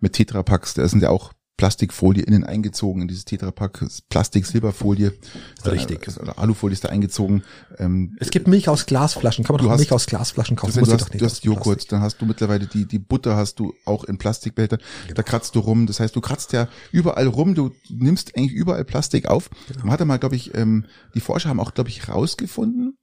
[0.00, 0.72] mit Tetrapacks.
[0.72, 3.78] Da sind ja auch Plastikfolie innen eingezogen in dieses Tetrapack.
[3.80, 5.08] Das ist Plastik, Silberfolie.
[5.08, 5.20] Ist
[5.64, 6.08] da- Richtig.
[6.18, 7.44] Oder Alufolie ist da eingezogen.
[7.78, 9.44] Ähm, es gibt Milch aus Glasflaschen.
[9.44, 10.72] Kann man Du doch hast- Milch aus Glasflaschen kaufen?
[10.72, 11.88] Christian, Muss du hast, doch nicht du hast Joghurt, Plastik.
[11.90, 14.80] dann hast du mittlerweile die, die Butter hast du auch in Plastikbehältern.
[15.04, 15.14] Genau.
[15.14, 15.86] Da kratzt du rum.
[15.86, 17.54] Das heißt, du kratzt ja überall rum.
[17.54, 19.48] Du nimmst eigentlich überall Plastik auf.
[19.68, 19.82] Genau.
[19.84, 22.98] Man hatte mal, glaube ich, ähm, die Forscher haben auch, glaube ich, rausgefunden,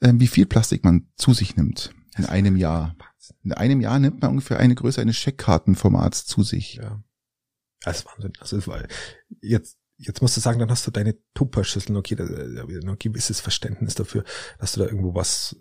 [0.00, 2.94] ähm, wie viel Plastik man zu sich nimmt in einem Jahr.
[3.44, 6.76] In einem Jahr nimmt man ungefähr eine Größe eines Scheckkartenformats zu sich.
[6.76, 7.02] Ja.
[7.82, 8.32] Das ist Wahnsinn.
[8.38, 8.88] Das ist, weil
[9.40, 13.40] jetzt, jetzt musst du sagen, dann hast du deine Tupperschüsseln, okay, da, da ein gewisses
[13.40, 14.24] Verständnis dafür,
[14.58, 15.56] dass du da irgendwo was,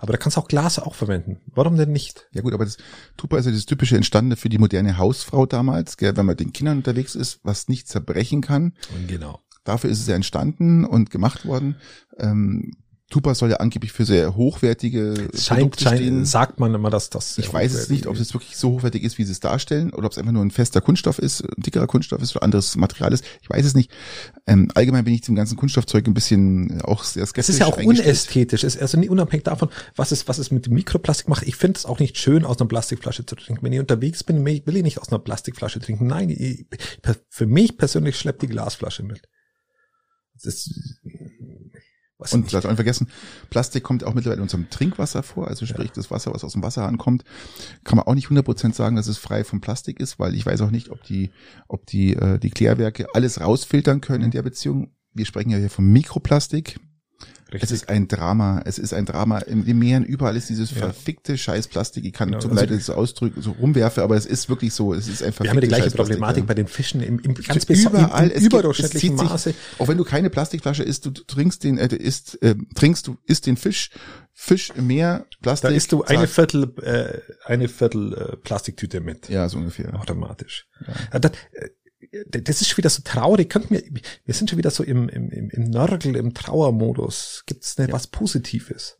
[0.00, 1.40] aber da kannst du auch Glas auch verwenden.
[1.46, 2.28] Warum denn nicht?
[2.32, 2.76] Ja gut, aber das
[3.16, 6.40] Tupper ist ja das typische Entstandene für die moderne Hausfrau damals, gell, wenn man mit
[6.40, 8.74] den Kindern unterwegs ist, was nicht zerbrechen kann.
[9.06, 9.40] Genau.
[9.64, 11.76] Dafür ist es ja entstanden und gemacht worden.
[12.16, 12.72] Ähm,
[13.10, 16.24] Tupper soll ja angeblich für sehr hochwertige Es scheint, Produkte scheint, stehen.
[16.26, 17.38] sagt man immer, dass das.
[17.38, 20.04] Ich weiß es nicht, ob es wirklich so hochwertig ist, wie sie es darstellen, oder
[20.06, 23.12] ob es einfach nur ein fester Kunststoff ist, ein dickerer Kunststoff ist oder anderes Material
[23.14, 23.24] ist.
[23.40, 23.90] Ich weiß es nicht.
[24.46, 27.54] Ähm, allgemein bin ich zum ganzen Kunststoffzeug ein bisschen auch sehr Es skeptisch.
[27.54, 28.62] ist ja auch unästhetisch.
[28.62, 31.44] Es ist also nie unabhängig davon, was es, was es mit dem Mikroplastik macht.
[31.46, 33.64] Ich finde es auch nicht schön, aus einer Plastikflasche zu trinken.
[33.64, 36.06] Wenn ich unterwegs bin, will ich nicht aus einer Plastikflasche trinken.
[36.06, 36.66] Nein, ich,
[37.30, 39.22] für mich persönlich schleppt die Glasflasche mit.
[40.34, 41.00] Das ist,
[42.18, 43.08] Was und darf man vergessen,
[43.48, 45.92] Plastik kommt auch mittlerweile in unserem Trinkwasser vor, also sprich ja.
[45.94, 47.22] das Wasser, was aus dem Wasser ankommt,
[47.84, 50.60] kann man auch nicht 100% sagen, dass es frei von Plastik ist, weil ich weiß
[50.62, 51.30] auch nicht, ob die,
[51.68, 54.90] ob die, äh, die Klärwerke alles rausfiltern können in der Beziehung.
[55.14, 56.80] Wir sprechen ja hier vom Mikroplastik.
[57.50, 57.62] Richtig.
[57.62, 58.60] Es ist ein Drama.
[58.66, 59.38] Es ist ein Drama.
[59.38, 60.76] In den Meeren überall ist dieses ja.
[60.76, 62.04] verfickte Scheißplastik.
[62.04, 62.40] Ich kann genau.
[62.40, 64.92] zum also Leid so ausdrücken, so rumwerfe, aber es ist wirklich so.
[64.92, 65.44] Es ist einfach.
[65.44, 66.46] Wir haben die gleiche Problematik ja.
[66.46, 69.54] bei den Fischen im, im ganz überall im, im überdurchschnittlichen Maße.
[69.78, 73.46] auch wenn du keine Plastikflasche isst, du trinkst den, äh, isst, äh, trinkst du isst
[73.46, 73.90] den Fisch.
[74.40, 75.70] Fisch mehr Plastik.
[75.70, 79.28] Da isst du eine Viertel, äh, eine Viertel äh, Plastiktüte mit.
[79.28, 79.92] Ja, so ungefähr.
[79.98, 80.68] Automatisch.
[81.12, 81.18] Ja.
[81.18, 81.70] Das, äh,
[82.30, 83.50] das ist schon wieder so traurig.
[83.50, 83.82] Könnt mir,
[84.24, 87.44] wir sind schon wieder so im, im, im Nörgel, im Trauermodus.
[87.46, 87.90] Gibt es ja.
[87.90, 88.96] was Positives?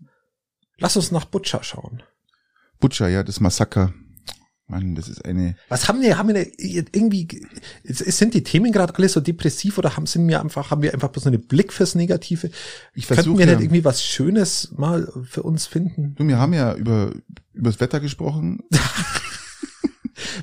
[0.78, 2.02] Lass uns nach Butcher schauen.
[2.80, 3.92] Butcher, ja, das Massaker.
[4.68, 5.56] Mann, das ist eine.
[5.70, 7.26] Was haben wir, haben wir irgendwie,
[7.84, 11.08] sind die Themen gerade alle so depressiv oder haben, sind wir einfach, haben wir einfach
[11.08, 12.50] bloß einen Blick fürs Negative?
[12.94, 13.24] Ich versuche.
[13.24, 16.14] Könnten wir ja, nicht irgendwie was Schönes mal für uns finden?
[16.16, 17.12] Du, wir haben ja über,
[17.54, 18.60] über das Wetter gesprochen.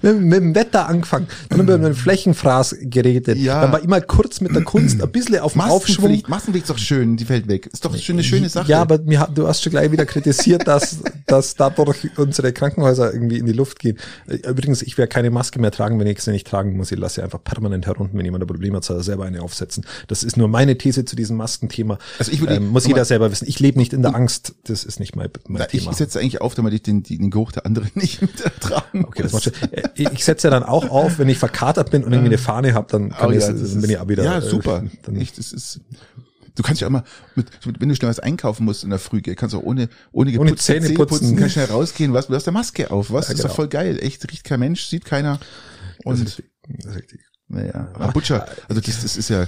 [0.02, 3.38] mit, mit dem Wetter angefangen, dann haben wir mit dem Flächenfraß geredet.
[3.38, 3.62] Ja.
[3.62, 6.22] Dann war immer kurz mit der Kunst ein bisschen auf dem Aufschwung.
[6.28, 7.68] Massenpflicht ist doch schön, die fällt weg.
[7.72, 8.70] Ist doch eine schöne Sache.
[8.70, 13.38] Ja, aber mir, du hast schon gleich wieder kritisiert, dass, dass dadurch unsere Krankenhäuser irgendwie
[13.38, 13.98] in die Luft gehen.
[14.28, 16.92] Übrigens, ich werde keine Maske mehr tragen, wenn ich sie nicht tragen muss.
[16.92, 19.42] Ich lasse sie einfach permanent herunter, wenn jemand ein Problem hat, soll er selber eine
[19.42, 19.86] aufsetzen.
[20.08, 21.98] Das ist nur meine These zu diesem Maskenthema.
[22.20, 23.48] Also ich würde, ähm, muss jeder selber wissen.
[23.48, 24.56] Ich lebe nicht in der Angst.
[24.66, 25.92] Das ist nicht mein, mein na, Thema.
[25.92, 29.34] Ich setze eigentlich auf, damit ich den, den Geruch der anderen nicht ertragen Okay, das
[29.34, 29.54] macht schon.
[29.96, 32.88] Ich setze ja dann auch auf, wenn ich verkatert bin und irgendwie eine Fahne habe,
[32.90, 34.24] dann kann oh, ich, dann bin ich auch wieder.
[34.24, 34.84] Ja, äh, super.
[34.84, 35.82] Äh, dann Echt, das ist,
[36.56, 37.04] Du kannst ja mal,
[37.36, 37.48] mit,
[37.80, 40.52] wenn du schnell was einkaufen musst in der Früh, kannst du auch ohne, ohne geputzt,
[40.52, 43.34] ohne Zähne putzen, putzen, kannst schnell rausgehen, was, du hast der Maske auf, was, ja,
[43.34, 43.38] das genau.
[43.38, 43.56] ist doch genau.
[43.56, 45.40] voll geil, echt, riecht kein Mensch, sieht keiner.
[46.06, 47.22] Und, das ist, das ist richtig.
[47.48, 49.46] Naja, aber Butcher, also das, das ist ja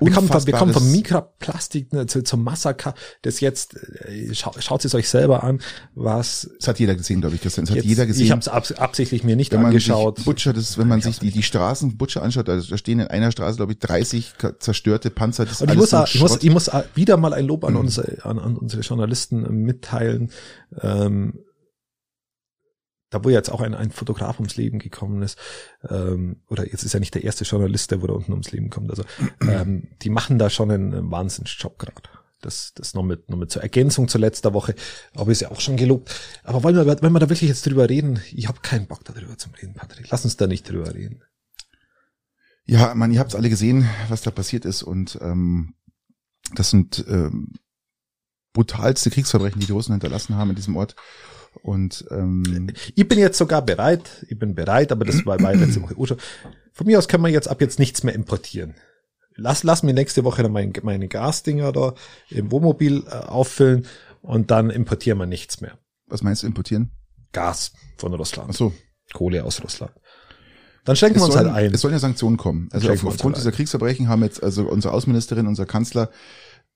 [0.00, 4.52] wir kommen, von, wir kommen vom Mikroplastik ne, zu, zum Massaker, das jetzt, äh, scha
[4.58, 5.60] schaut es euch selber an,
[5.94, 6.50] was...
[6.58, 8.24] Das hat jeder gesehen, glaube ich, Christian, das hat jeder gesehen.
[8.24, 10.16] Ich habe es abs absichtlich mir nicht wenn angeschaut.
[10.16, 13.08] Sich Butcher, das, wenn man sich die, die Straßen Butcher anschaut, also da stehen in
[13.08, 15.44] einer Straße, glaube ich, 30 zerstörte Panzer.
[15.44, 17.80] Das Und ich muss, ich, muss, ich muss wieder mal ein Lob an, mhm.
[17.80, 20.30] unsere, an, an unsere Journalisten mitteilen.
[20.80, 21.40] Ähm,
[23.10, 25.38] da wo jetzt auch ein, ein Fotograf ums Leben gekommen ist,
[25.88, 28.70] ähm, oder jetzt ist ja nicht der erste Journalist, der wo da unten ums Leben
[28.70, 28.90] kommt.
[28.90, 29.04] Also
[29.42, 32.08] ähm, die machen da schon einen Wahnsinnsjob gerade.
[32.40, 34.74] Das, das noch mit, noch mit zur Ergänzung zu letzter Woche,
[35.14, 36.14] aber ist ja auch schon gelobt.
[36.42, 38.20] Aber wollen wir, wollen wir da wirklich jetzt drüber reden?
[38.32, 40.08] Ich habe keinen Bock darüber zum Reden, Patrick.
[40.08, 41.22] Lass uns da nicht drüber reden.
[42.64, 45.74] Ja, man, ihr habt alle gesehen, was da passiert ist und ähm,
[46.54, 47.52] das sind ähm,
[48.52, 50.96] brutalste Kriegsverbrechen, die die Russen hinterlassen haben in diesem Ort.
[51.62, 55.82] Und ähm, ich bin jetzt sogar bereit, ich bin bereit, aber das war, war letzte
[55.82, 56.18] Woche schon.
[56.72, 58.74] Von mir aus können wir jetzt ab jetzt nichts mehr importieren.
[59.36, 61.94] Lass, lass mir nächste Woche dann mein, meine Gasdinger da
[62.30, 63.86] im Wohnmobil äh, auffüllen
[64.22, 65.78] und dann importieren wir nichts mehr.
[66.06, 66.90] Was meinst du importieren?
[67.32, 68.50] Gas von Russland.
[68.50, 68.72] Ach so.
[69.12, 69.92] Kohle aus Russland.
[70.84, 71.74] Dann schenken es wir uns sollen, halt ein.
[71.74, 72.68] Es sollen ja Sanktionen kommen.
[72.72, 76.10] Also auf, aufgrund halt dieser Kriegsverbrechen haben jetzt also unsere Außenministerin, unser Kanzler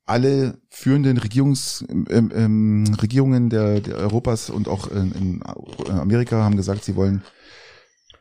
[0.07, 5.43] alle führenden Regierungs, ähm, ähm, Regierungen der, der Europas und auch in, in
[5.91, 7.23] Amerika haben gesagt, sie wollen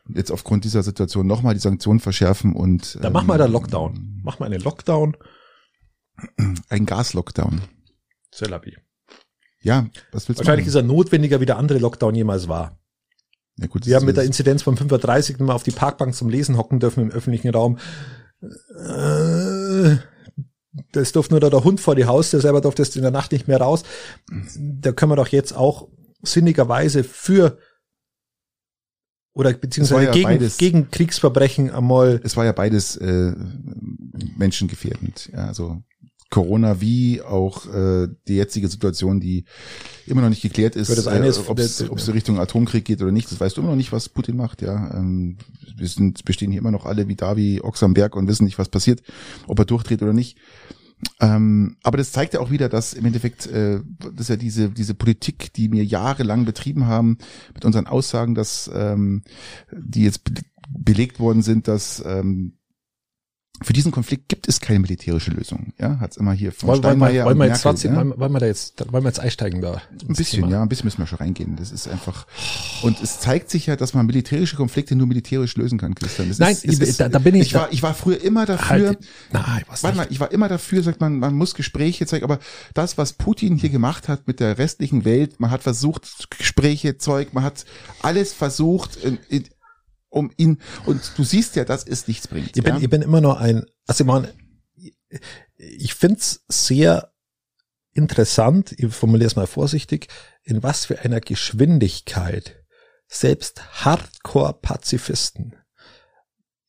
[0.08, 2.96] jetzt aufgrund dieser Situation nochmal die Sanktionen verschärfen und.
[2.96, 4.20] Dann ähm, mach mal da Lockdown.
[4.22, 5.16] Mach mal einen Lockdown.
[6.68, 7.62] Ein Gas-Lockdown.
[8.30, 8.76] Selabi.
[9.60, 12.78] Ja, was willst du Wahrscheinlich ist er notwendiger, wie der andere Lockdown jemals war.
[13.56, 16.58] Ja, gut, Wir haben mit der Inzidenz von 35 mal auf die Parkbank zum Lesen
[16.58, 17.78] hocken dürfen im öffentlichen Raum.
[18.42, 19.96] Äh,
[20.92, 23.32] das durfte nur da der Hund vor die Haus, der selber durfte in der Nacht
[23.32, 23.84] nicht mehr raus.
[24.58, 25.88] Da können wir doch jetzt auch
[26.22, 27.58] sinnigerweise für
[29.34, 32.20] oder beziehungsweise ja gegen, beides, gegen Kriegsverbrechen einmal.
[32.22, 33.34] Es war ja beides äh,
[34.36, 35.30] menschengefährdend.
[35.32, 35.82] Ja, also
[36.34, 39.44] Corona wie auch äh, die jetzige Situation, die
[40.04, 43.12] immer noch nicht geklärt ist, das eine ist äh, ob es Richtung Atomkrieg geht oder
[43.12, 43.30] nicht.
[43.30, 44.60] Das weißt du immer noch nicht, was Putin macht.
[44.60, 45.36] Ja, ähm,
[45.76, 48.58] wir sind bestehen hier immer noch alle wie Davi Ochs am Berg und wissen nicht,
[48.58, 49.00] was passiert,
[49.46, 50.36] ob er durchdreht oder nicht.
[51.20, 53.78] Ähm, aber das zeigt ja auch wieder, dass im Endeffekt, äh,
[54.12, 57.18] dass ja diese diese Politik, die wir jahrelang betrieben haben,
[57.54, 59.22] mit unseren Aussagen, dass ähm,
[59.70, 60.22] die jetzt
[60.68, 62.54] belegt worden sind, dass ähm,
[63.62, 65.72] für diesen Konflikt gibt es keine militärische Lösung.
[65.78, 68.18] Ja, hat's immer hier von wollen, Steinmeier wollen wir, jetzt Merkel, trotzdem, ja?
[68.18, 69.80] wollen wir da jetzt, wollen wir jetzt einsteigen da?
[69.92, 70.52] Ein bisschen, Thema.
[70.52, 71.54] ja, ein bisschen müssen wir schon reingehen.
[71.54, 72.26] Das ist einfach,
[72.82, 76.28] und es zeigt sich ja, dass man militärische Konflikte nur militärisch lösen kann, Christian.
[76.28, 77.42] Das Nein, ist, ich, ist, da, da, bin ich.
[77.42, 78.88] Ich war, ich war früher immer dafür.
[78.88, 78.98] Halt,
[79.32, 82.40] nein, was warte mal, ich war immer dafür, sagt man, man muss Gespräche zeigen, aber
[82.74, 87.32] das, was Putin hier gemacht hat mit der restlichen Welt, man hat versucht, Gespräche, Zeug,
[87.32, 87.64] man hat
[88.02, 89.44] alles versucht, in, in,
[90.14, 92.56] um ihn, und du siehst ja, dass es nichts bringt.
[92.56, 92.80] Ich bin, ja?
[92.80, 94.32] ich bin immer noch ein, also ich meine,
[95.56, 97.12] ich find's sehr
[97.92, 100.08] interessant, ich formuliere es mal vorsichtig,
[100.42, 102.64] in was für einer Geschwindigkeit
[103.06, 105.56] selbst Hardcore-Pazifisten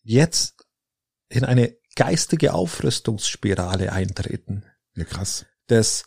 [0.04, 0.68] jetzt
[1.30, 4.66] in eine geistige Aufrüstungsspirale eintreten.
[4.96, 5.46] Ja, krass.
[5.68, 6.06] Dass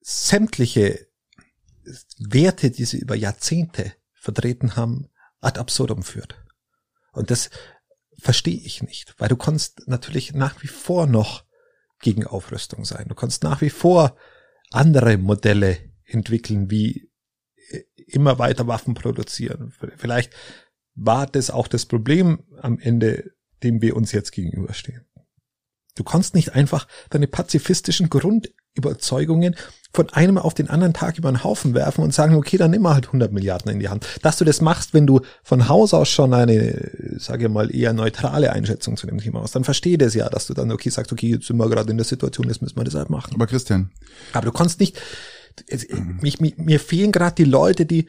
[0.00, 1.06] sämtliche
[2.18, 5.09] Werte, die sie über Jahrzehnte vertreten haben,
[5.40, 6.36] ad absurdum führt.
[7.12, 7.50] Und das
[8.18, 11.44] verstehe ich nicht, weil du kannst natürlich nach wie vor noch
[12.00, 13.06] gegen Aufrüstung sein.
[13.08, 14.16] Du kannst nach wie vor
[14.70, 17.10] andere Modelle entwickeln, wie
[17.70, 19.72] äh, immer weiter Waffen produzieren.
[19.96, 20.32] Vielleicht
[20.94, 23.32] war das auch das Problem am Ende,
[23.62, 25.06] dem wir uns jetzt gegenüberstehen.
[25.94, 29.56] Du kannst nicht einfach deine pazifistischen Grundüberzeugungen
[29.92, 32.82] von einem auf den anderen Tag über den Haufen werfen und sagen, okay, dann nimm
[32.82, 34.06] mal halt 100 Milliarden in die Hand.
[34.22, 37.92] Dass du das machst, wenn du von Haus aus schon eine, sage ich mal, eher
[37.92, 41.12] neutrale Einschätzung zu dem Thema hast, dann verstehe das ja, dass du dann, okay, sagst,
[41.12, 43.34] okay, jetzt sind wir gerade in der Situation, jetzt müssen wir das halt machen.
[43.34, 43.90] Aber Christian.
[44.32, 45.00] Aber du kannst nicht,
[46.20, 48.06] mich, mich, mir fehlen gerade die Leute, die,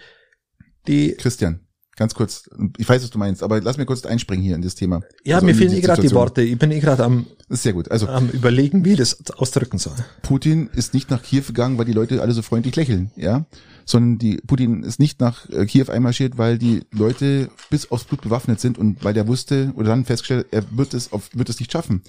[0.87, 1.13] die.
[1.13, 1.61] Christian,
[1.95, 4.75] ganz kurz, ich weiß, was du meinst, aber lass mir kurz einspringen hier in das
[4.75, 5.01] Thema.
[5.23, 6.41] Ja, also mir fehlen eh gerade die Worte.
[6.41, 7.91] Ich bin eh gerade am, ist sehr gut.
[7.91, 9.95] Also, am überlegen, wie ich das ausdrücken soll.
[10.21, 13.45] Putin ist nicht nach Kiew gegangen, weil die Leute alle so freundlich lächeln, ja,
[13.85, 18.21] sondern die Putin ist nicht nach äh, Kiew einmarschiert, weil die Leute bis aufs Blut
[18.21, 21.59] bewaffnet sind und weil er wusste oder dann festgestellt, er wird es auf, wird es
[21.59, 22.01] nicht schaffen.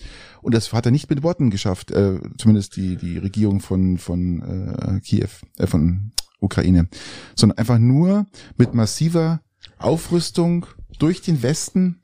[0.43, 4.43] Und das hat er nicht mit Worten geschafft, äh, zumindest die die Regierung von von
[4.43, 5.29] äh, Kiew,
[5.59, 6.89] äh, von Ukraine,
[7.35, 8.27] sondern einfach nur
[8.57, 9.41] mit massiver
[9.85, 10.67] Aufrüstung
[10.99, 12.01] durch den Westen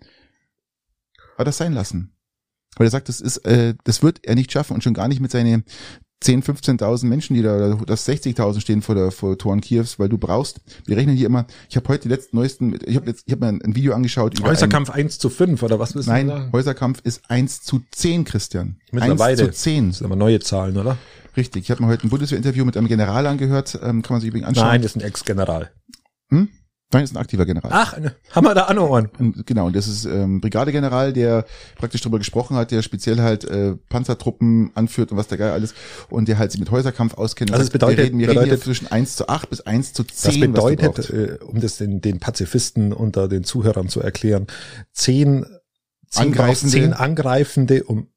[1.37, 2.15] hat er sein lassen.
[2.77, 5.21] Weil er sagt, das ist, äh, das wird er nicht schaffen und schon gar nicht
[5.21, 5.65] mit seinen
[6.21, 10.09] 10, 15.000 Menschen, die da, oder das 60.000 stehen vor der vor Toren Kiews, weil
[10.09, 13.23] du brauchst, wir rechnen hier immer, ich habe heute die letzten neuesten, ich habe jetzt,
[13.27, 16.11] ich habe mir ein Video angeschaut über Häuserkampf ein, 1 zu 5 oder was wissen
[16.11, 18.79] Nein, Häuserkampf ist 1 zu 10, Christian.
[18.91, 19.43] Mittlerweile.
[19.43, 19.89] 1 zu 10.
[19.89, 20.99] Das sind aber neue Zahlen, oder?
[21.37, 21.65] Richtig.
[21.65, 24.49] Ich habe mir heute ein Bundeswehrinterview mit einem General angehört, ähm, kann man sich übrigens
[24.49, 24.67] anschauen.
[24.67, 25.71] Nein, das ist ein Ex-General.
[26.31, 26.49] Hm?
[26.91, 27.71] Nein, ist ein aktiver General.
[27.71, 27.99] Ach,
[28.31, 29.11] haben wir da Anohren.
[29.45, 31.45] Genau, und das ist ähm, Brigadegeneral, der
[31.77, 35.75] praktisch darüber gesprochen hat, der speziell halt äh, Panzertruppen anführt und was der Geil alles
[36.09, 37.53] und der halt sich mit Häuserkampf auskennt.
[37.53, 40.03] Also das bedeutet, wir reden, wir bedeutet, reden zwischen 1 zu 8 bis 1 zu
[40.03, 40.55] 10.
[40.55, 44.47] Das bedeutet, äh, um das den, den Pazifisten unter den Zuhörern zu erklären,
[44.91, 45.45] zehn,
[46.09, 48.09] zehn Angreifende, zehn Angreifende, um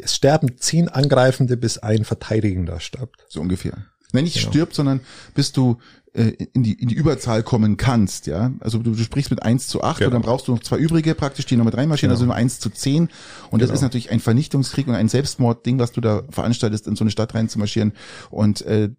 [0.00, 3.24] es sterben zehn Angreifende, bis ein Verteidigender stirbt.
[3.28, 3.86] So ungefähr.
[4.12, 4.50] Nein, nicht genau.
[4.50, 5.00] stirbt, sondern
[5.34, 5.78] bis du
[6.12, 8.52] in die, in die Überzahl kommen kannst, ja.
[8.60, 10.08] Also du, du sprichst mit eins zu acht genau.
[10.08, 12.18] und dann brauchst du noch zwei übrige praktisch, die noch mit reinmarschieren, genau.
[12.18, 13.08] also nur eins zu zehn.
[13.50, 13.74] Und das genau.
[13.74, 17.34] ist natürlich ein Vernichtungskrieg und ein Selbstmordding, was du da veranstaltest, in so eine Stadt
[17.34, 17.92] reinzumarschieren.
[18.30, 18.90] Und äh,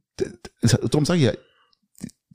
[0.62, 1.34] darum sage ich ja,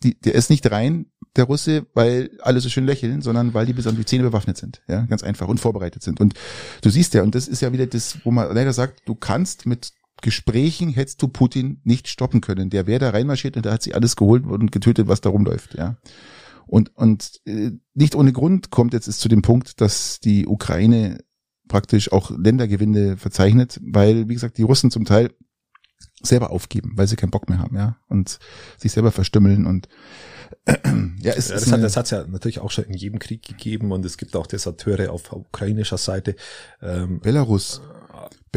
[0.03, 1.07] die, der ist nicht rein,
[1.37, 4.59] der Russe, weil alle so schön lächeln, sondern weil die bis an die Zähne bewaffnet
[4.59, 4.83] sind.
[4.89, 6.21] Ja, ganz einfach und vorbereitet sind.
[6.21, 6.35] Und
[6.83, 9.65] du siehst ja, und das ist ja wieder das, wo man leider sagt, du kannst
[9.65, 9.93] mit
[10.23, 12.71] Gesprächen hättest du Putin nicht stoppen können.
[12.71, 15.75] Der wäre da reinmarschiert und da hat sich alles geholt und getötet, was da rumläuft,
[15.75, 15.97] ja.
[16.67, 21.19] Und, und äh, nicht ohne Grund kommt jetzt es zu dem Punkt, dass die Ukraine
[21.69, 25.31] praktisch auch Ländergewinne verzeichnet, weil, wie gesagt, die Russen zum Teil
[26.23, 28.39] selber aufgeben, weil sie keinen Bock mehr haben, ja, und
[28.79, 29.89] sich selber verstümmeln und
[31.21, 34.05] ja, es das, hat, das hat's ja natürlich auch schon in jedem Krieg gegeben und
[34.05, 36.37] es gibt auch Deserteure auf ukrainischer Seite.
[36.81, 37.81] Ähm, Belarus.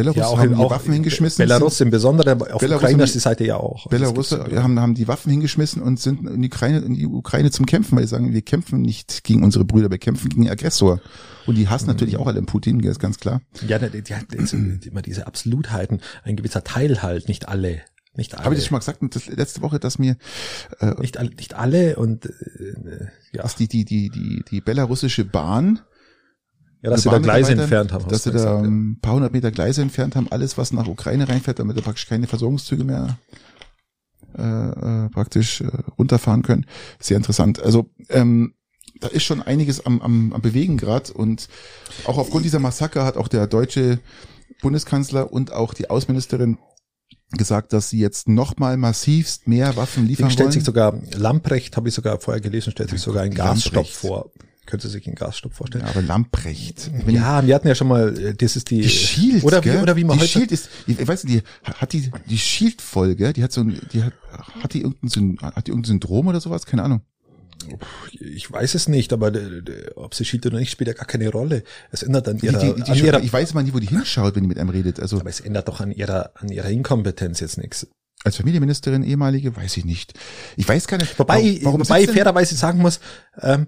[0.04, 1.44] Belarus ja, haben die Waffen hingeschmissen.
[1.44, 3.88] Belarus im Besonderen, auf Belarus ukrainischer Seite ja auch.
[3.88, 7.66] Belarus haben, haben die Waffen hingeschmissen und sind in die Ukraine, in die Ukraine zum
[7.66, 11.02] Kämpfen, weil sie sagen, wir kämpfen nicht gegen unsere Brüder, wir kämpfen gegen den Aggressor.
[11.46, 11.94] Und die hassen mhm.
[11.94, 13.42] natürlich auch alle Putin, das ist ganz klar.
[13.68, 17.82] Ja, die, die, die, immer diese Absolutheiten, ein gewisser Teil halt, nicht alle.
[18.16, 18.46] Nicht alle.
[18.46, 20.18] Habe ich das schon mal gesagt das, letzte Woche, dass mir
[20.80, 23.44] äh, nicht, alle, nicht alle und äh, ja.
[23.44, 25.80] dass die die die die die belarussische Bahn
[26.82, 28.08] ja, dass sie da Gleise entfernt haben.
[28.08, 31.60] Dass sie da ein paar hundert Meter Gleise entfernt haben, alles, was nach Ukraine reinfährt,
[31.60, 33.18] damit da praktisch keine Versorgungszüge mehr
[34.38, 35.68] äh, äh, praktisch äh,
[35.98, 36.66] runterfahren können.
[37.00, 37.62] Sehr interessant.
[37.62, 38.54] Also ähm,
[39.00, 41.50] da ist schon einiges am, am, am Bewegen gerade und
[42.06, 44.00] auch aufgrund dieser Massaker hat auch der deutsche
[44.62, 46.58] Bundeskanzler und auch die Außenministerin
[47.32, 50.54] gesagt, dass sie jetzt nochmal massivst mehr Waffen liefern Deswegen stellt wollen.
[50.54, 54.32] sich sogar Lamprecht, habe ich sogar vorher gelesen, stellt sich sogar einen Gasstopp vor
[54.70, 55.84] könnte sich einen Gasstopp vorstellen.
[55.84, 56.92] Ja, aber Lamprecht.
[57.08, 59.96] ja, wir hatten ja schon mal, äh, das ist die, die Shield, oder wie, oder
[59.96, 60.32] wie man die heute.
[60.32, 64.04] Shield ist, ich weiß nicht, die, hat die, die Shield-Folge, die hat so ein, die
[64.04, 64.14] hat,
[64.62, 66.66] hat die irgendein, hat die irgendein Syndrom oder sowas?
[66.66, 67.02] Keine Ahnung.
[68.20, 69.34] Ich weiß es nicht, aber
[69.96, 71.64] ob sie Shield oder nicht, spielt ja gar keine Rolle.
[71.92, 73.88] Es ändert an ihrer, die, die, die, an ihrer ich weiß mal nie, wo die
[73.88, 75.00] hinschaut, wenn die mit einem redet.
[75.00, 77.88] Also, aber es ändert doch an ihrer, an ihrer Inkompetenz jetzt nichts.
[78.24, 80.14] Als Familienministerin ehemalige, weiß ich nicht.
[80.58, 81.18] Ich weiß gar nicht.
[81.20, 83.00] Wobei, warum wobei fairerweise sagen muss,
[83.42, 83.68] ähm,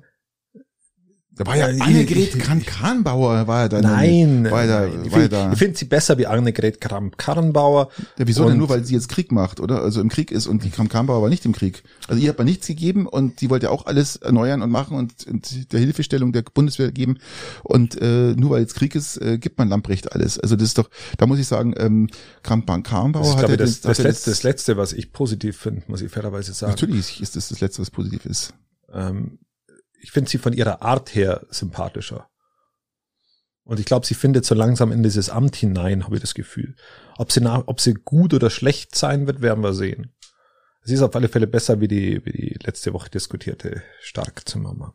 [1.33, 3.81] Da war ja Annegret Kramp-Karrenbauer, war ja da.
[3.81, 5.51] Nein, war ja da, ich, war find- da.
[5.53, 7.89] ich finde sie besser wie Annegret Kramp-Karrenbauer.
[8.17, 9.81] Ja, wieso denn nur, weil sie jetzt Krieg macht, oder?
[9.81, 11.83] Also im Krieg ist und die Kramp-Karrenbauer war nicht im Krieg.
[12.09, 15.25] Also ihr habt mal nichts gegeben und die wollte auch alles erneuern und machen und,
[15.25, 17.17] und der Hilfestellung der Bundeswehr geben.
[17.63, 20.37] Und äh, nur weil jetzt Krieg ist, äh, gibt man Lamprecht alles.
[20.37, 22.09] Also das ist doch, da muss ich sagen, ähm,
[22.43, 25.55] Kramp-Karrenbauer Das hat glaube ja ich, das, das, ja letzte, das Letzte, was ich positiv
[25.57, 26.73] finde, muss ich fairerweise sagen.
[26.73, 28.53] Natürlich ist das das Letzte, was positiv ist.
[28.93, 29.39] Ähm,
[30.01, 32.27] ich finde sie von ihrer Art her sympathischer.
[33.63, 36.75] Und ich glaube, sie findet so langsam in dieses Amt hinein, habe ich das Gefühl.
[37.17, 40.13] Ob sie, nach, ob sie gut oder schlecht sein wird, werden wir sehen.
[40.83, 44.93] Sie ist auf alle Fälle besser wie die, wie die letzte Woche diskutierte Stark-Zimmermann.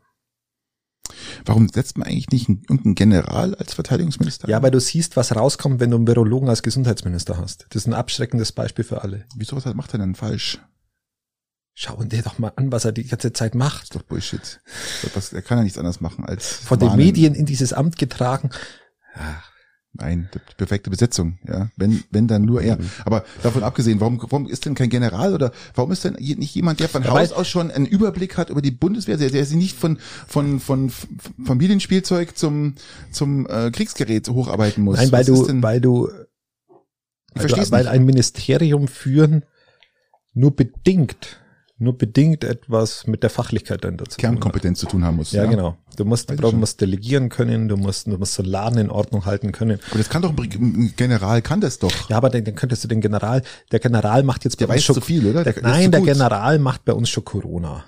[1.45, 4.49] Warum setzt man eigentlich nicht einen, irgendeinen General als Verteidigungsminister?
[4.49, 7.67] Ja, weil du siehst, was rauskommt, wenn du einen Virologen als Gesundheitsminister hast.
[7.71, 9.27] Das ist ein abschreckendes Beispiel für alle.
[9.37, 10.59] Wieso was macht er denn falsch?
[11.79, 13.83] Schau dir doch mal an, was er die ganze Zeit macht.
[13.85, 14.61] ist doch Bullshit.
[15.33, 16.97] Er kann ja nichts anderes machen als Von den.
[16.97, 18.49] Medien in dieses Amt getragen.
[19.93, 21.71] Nein, die perfekte Besetzung, ja.
[21.77, 22.67] Wenn, wenn dann nur Mhm.
[22.69, 22.79] er.
[23.05, 26.81] Aber davon abgesehen, warum, warum ist denn kein General oder warum ist denn nicht jemand,
[26.81, 29.57] der von Ja, Haus aus schon einen Überblick hat über die Bundeswehr, der, der sie
[29.57, 30.91] nicht von, von, von
[31.45, 32.75] Familienspielzeug zum,
[33.11, 34.97] zum äh, Kriegsgerät hocharbeiten muss?
[34.99, 36.09] Nein, weil Was du, denn- weil du,
[37.35, 39.45] ich weil, du, weil ein Ministerium führen
[40.35, 41.41] nur bedingt,
[41.79, 44.17] nur bedingt etwas mit der Fachlichkeit dann dazu.
[44.17, 45.33] Kernkompetenz zu tun haben muss.
[45.33, 45.77] Ja, genau.
[45.97, 49.53] Du musst, du musst delegieren können, du musst, du musst so Laden in Ordnung halten
[49.53, 49.79] können.
[49.91, 51.93] Aber das kann doch ein General kann das doch.
[52.09, 54.81] Ja, aber dann, dann könntest du den General, der General macht jetzt Der bei uns
[54.81, 55.45] weiß schon, zu viel, oder?
[55.45, 56.01] Der, Der- der nein, der.
[56.01, 57.85] General macht bei uns schon Corona.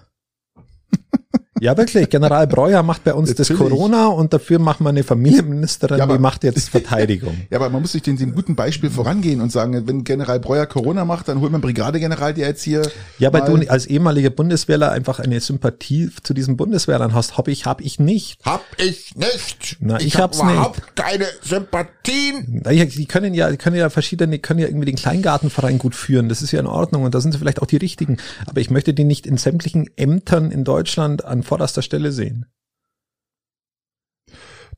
[1.61, 2.09] Ja, wirklich.
[2.11, 3.71] General Breuer macht bei uns das Natürlich.
[3.73, 7.37] Corona und dafür machen wir eine Familienministerin, Ja, aber- die macht jetzt Verteidigung.
[7.51, 10.67] Ja, aber man muss sich den, dem guten Beispiel vorangehen und sagen, wenn General Breuer
[10.67, 12.83] Corona macht, dann holt man Brigadegeneral, der jetzt hier.
[13.19, 17.67] Ja, weil du als ehemaliger Bundeswehrler einfach eine Sympathie zu diesen Bundeswehrern hast, hab ich,
[17.67, 18.39] hab ich nicht.
[18.45, 19.77] Hab ich nicht.
[19.81, 20.97] Na, ich hab hab's nicht.
[20.97, 22.61] keine Sympathien.
[22.65, 25.79] Na, ja, Die können ja, die können ja verschiedene, die können ja irgendwie den Kleingartenverein
[25.79, 26.29] gut führen.
[26.29, 28.17] Das ist ja in Ordnung und da sind sie vielleicht auch die richtigen.
[28.47, 32.47] Aber ich möchte die nicht in sämtlichen Ämtern in Deutschland an vorderster Stelle sehen.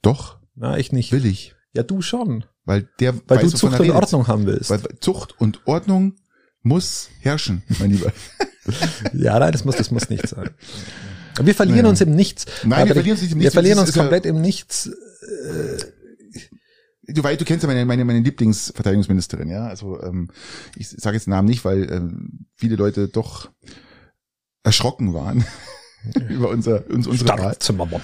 [0.03, 1.13] Doch, Na, ich nicht.
[1.13, 1.55] will ich.
[1.73, 2.45] Ja, du schon.
[2.65, 3.91] Weil der Weil weiß, du Zucht und.
[3.91, 4.71] Ordnung haben willst.
[4.71, 6.15] Weil Zucht und Ordnung
[6.63, 8.13] muss herrschen, mein Lieber.
[9.15, 10.51] Ja, nein, das muss, das muss nicht sein.
[11.43, 11.89] Wir verlieren Naja.
[11.91, 12.45] uns im Nichts.
[12.63, 13.55] Nein, wir verlieren uns nicht im Wir Nichts.
[13.55, 14.91] verlieren Das uns ist ja- komplett im Nichts.
[17.05, 19.67] Du weißt, du kennst ja meine, meine, meine Lieblingsverteidigungsministerin, ja.
[19.67, 20.31] Also ähm,
[20.77, 23.51] ich sage jetzt den Namen nicht, weil ähm, viele Leute doch
[24.63, 25.45] erschrocken waren
[26.29, 27.59] über unser, uns, unsere Wahl.
[27.59, 28.01] Zimmermann.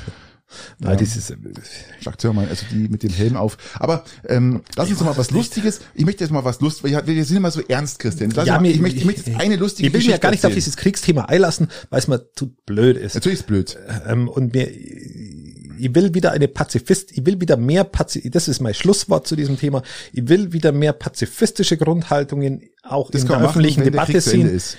[0.78, 0.90] Ja.
[0.90, 3.58] Nein, das ist, äh, mal, also die mit dem Helm auf.
[3.80, 5.80] Aber ähm, lass uns doch mal was Lustiges.
[5.94, 8.30] Ich möchte jetzt mal was Lustiges, weil wir sind immer so ernst, Christian.
[8.30, 10.08] Lass Ja, mal, mir- ich, möchte, ich möchte jetzt eine lustige ich will mir ja
[10.10, 10.54] Geschichte gar nicht auf erzählen.
[10.54, 13.14] dieses Kriegsthema einlassen, weil es mir zu blöd ist.
[13.16, 13.76] Natürlich ist blöd.
[14.06, 18.60] Ähm, und mir, ich will wieder eine Pazifist, ich will wieder mehr Pazif, das ist
[18.60, 19.82] mein Schlusswort zu diesem Thema.
[20.12, 24.20] Ich will wieder mehr pazifistische Grundhaltungen auch Das in der machen, öffentlichen der Debatte Ende
[24.22, 24.48] sehen.
[24.48, 24.76] ist.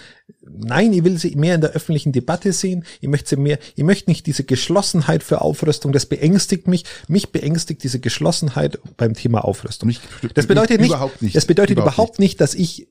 [0.55, 2.85] Nein, ich will sie mehr in der öffentlichen Debatte sehen.
[3.01, 5.91] Ich möchte sie mehr, ich möchte nicht diese Geschlossenheit für Aufrüstung.
[5.91, 6.85] Das beängstigt mich.
[7.07, 9.87] Mich beängstigt diese Geschlossenheit beim Thema Aufrüstung.
[9.87, 9.99] Mich-
[10.33, 11.35] Das bedeutet nicht, überhaupt nicht.
[11.35, 12.87] das bedeutet Überhaupt überhaupt, nicht, dass ich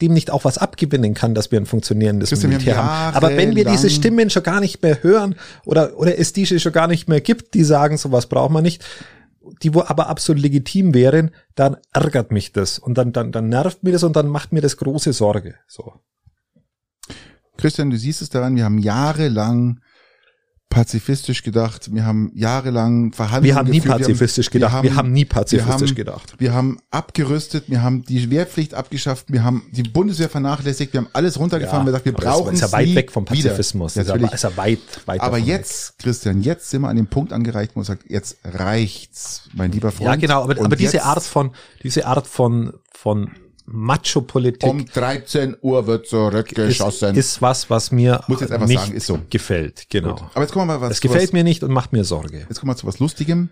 [0.00, 3.16] dem nicht auch was abgewinnen kann, dass wir ein funktionierendes Christian, Militär haben.
[3.16, 5.34] Aber wenn wir diese Stimmen schon gar nicht mehr hören
[5.64, 8.84] oder, oder es diese schon gar nicht mehr gibt, die sagen, sowas braucht man nicht,
[9.62, 13.82] die wo aber absolut legitim wären, dann ärgert mich das und dann, dann, dann nervt
[13.82, 15.54] mir das und dann macht mir das große Sorge.
[15.66, 15.94] So.
[17.58, 19.80] Christian, du siehst es daran, wir haben jahrelang
[20.68, 24.82] pazifistisch gedacht, wir haben jahrelang Verhandlungen Wir haben nie geführt, pazifistisch gedacht.
[24.82, 26.34] Wir haben nie pazifistisch wir haben, gedacht.
[26.38, 31.08] Wir haben abgerüstet, wir haben die Wehrpflicht abgeschafft, wir haben die Bundeswehr vernachlässigt, wir haben
[31.14, 33.24] alles runtergefahren, wir haben gesagt, wir aber das brauchen ist ja es weit weg vom
[33.30, 33.48] wieder.
[33.48, 33.94] Pazifismus.
[33.94, 34.32] Ja, Natürlich.
[34.32, 35.56] ist ja weit, weit Aber davon weg.
[35.56, 39.72] jetzt, Christian, jetzt sind wir an dem Punkt angereicht, wo man sagt, jetzt reicht's, mein
[39.72, 40.10] lieber Freund.
[40.10, 41.52] Ja, genau, aber, aber diese jetzt Art von,
[41.82, 43.30] diese Art von, von
[43.70, 47.14] Macho-Politik Um 13 Uhr wird ist, zurückgeschossen.
[47.16, 49.20] ist was, was mir Muss jetzt einfach nicht sagen, ist so.
[49.30, 49.86] gefällt.
[49.90, 50.16] Genau.
[50.32, 50.96] aber jetzt kommen wir mal was.
[50.96, 52.46] Zu gefällt was, mir nicht und macht mir Sorge.
[52.48, 53.50] Jetzt kommen wir zu was Lustigem.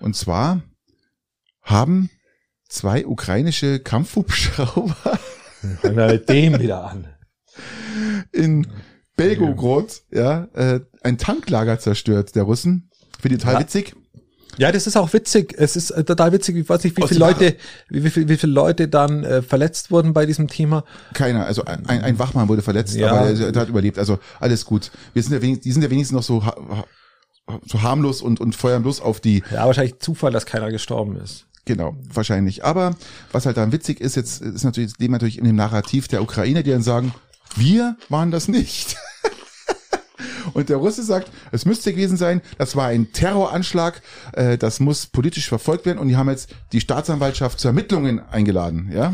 [0.00, 0.62] Und zwar
[1.62, 2.10] haben
[2.68, 4.94] zwei ukrainische Kampfhubschrauber
[5.82, 7.08] Fangen wir mit dem wieder an.
[8.32, 8.66] in
[9.16, 12.90] Belgorod ja, äh, ein Tanklager zerstört, der Russen.
[13.18, 13.60] Finde ich total Ja.
[13.60, 13.96] witzig.
[14.58, 15.54] Ja, das ist auch witzig.
[15.58, 16.56] Es ist äh, total witzig.
[16.56, 17.56] Ich weiß nicht, wie Aus viele dem Leute,
[17.88, 20.84] wie, viel, wie viele Leute dann äh, verletzt wurden bei diesem Thema.
[21.12, 23.10] Keiner, also ein, ein Wachmann wurde verletzt, Ja.
[23.12, 23.98] aber er, er hat überlebt.
[23.98, 24.90] Also alles gut.
[25.12, 26.42] Wir sind ja wenigstens, die sind ja wenigstens noch so,
[27.66, 31.46] so harmlos und, und feuern bloß auf die Ja, wahrscheinlich Zufall, dass keiner gestorben ist.
[31.64, 32.64] Genau, wahrscheinlich.
[32.64, 32.94] Aber
[33.32, 36.62] was halt daran witzig ist, jetzt ist natürlich, wir natürlich in dem Narrativ der Ukraine,
[36.62, 37.12] die dann sagen,
[37.56, 38.96] wir waren das nicht.
[40.54, 45.06] Und der Russe sagt, es müsste gewesen sein, das war ein Terroranschlag, äh, das muss
[45.06, 49.12] politisch verfolgt werden und die haben jetzt die Staatsanwaltschaft zu Ermittlungen eingeladen, ja?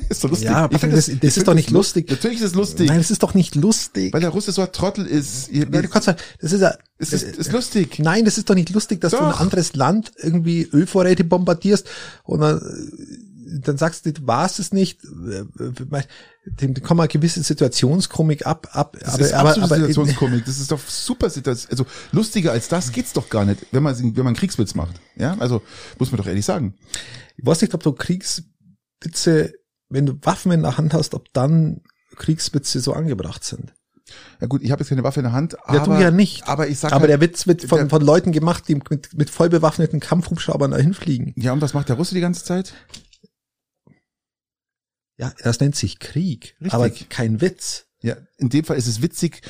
[0.08, 0.48] ist doch lustig.
[0.48, 2.10] Ja, aber das, das, das ist doch nicht lustig.
[2.10, 2.88] Natürlich ist es lustig.
[2.88, 4.12] Nein, es ist doch nicht lustig.
[4.12, 5.50] Weil der Russe so ein Trottel ist.
[5.52, 7.98] Ja, du kannst sagen, das ist ja, es ist, ist lustig.
[7.98, 9.20] Nein, das ist doch nicht lustig, dass doch.
[9.20, 11.88] du ein anderes Land irgendwie Ölvorräte bombardierst
[12.24, 12.60] und dann,
[13.62, 15.00] dann sagst du, war es nicht.
[16.60, 18.96] Dem kommt mal gewisse Situationskomik ab, ab.
[19.00, 20.44] Das aber, ist aber, aber, Situationskomik.
[20.44, 21.70] Das ist doch super Situation.
[21.70, 25.00] Also lustiger als das geht's doch gar nicht, wenn man wenn man Kriegswitz macht.
[25.16, 25.62] Ja, also
[25.98, 26.74] muss man doch ehrlich sagen.
[27.36, 29.54] Ich weiß nicht, ob du Kriegswitze
[29.90, 31.82] wenn du Waffen in der Hand hast, ob dann
[32.16, 33.74] Kriegswitze so angebracht sind.
[34.40, 36.48] Ja gut, ich habe jetzt keine Waffe in der Hand, aber, ja, du ja nicht.
[36.48, 39.16] aber ich sag Aber halt, der Witz wird von, der, von Leuten gemacht, die mit,
[39.16, 41.32] mit voll bewaffneten Kampfhubschraubern dahin fliegen.
[41.36, 42.72] Ja, und was macht der Russe die ganze Zeit?
[45.20, 46.72] Ja, das nennt sich Krieg, Richtig.
[46.72, 47.84] aber kein Witz.
[48.02, 49.42] Ja, in dem Fall ist es witzig,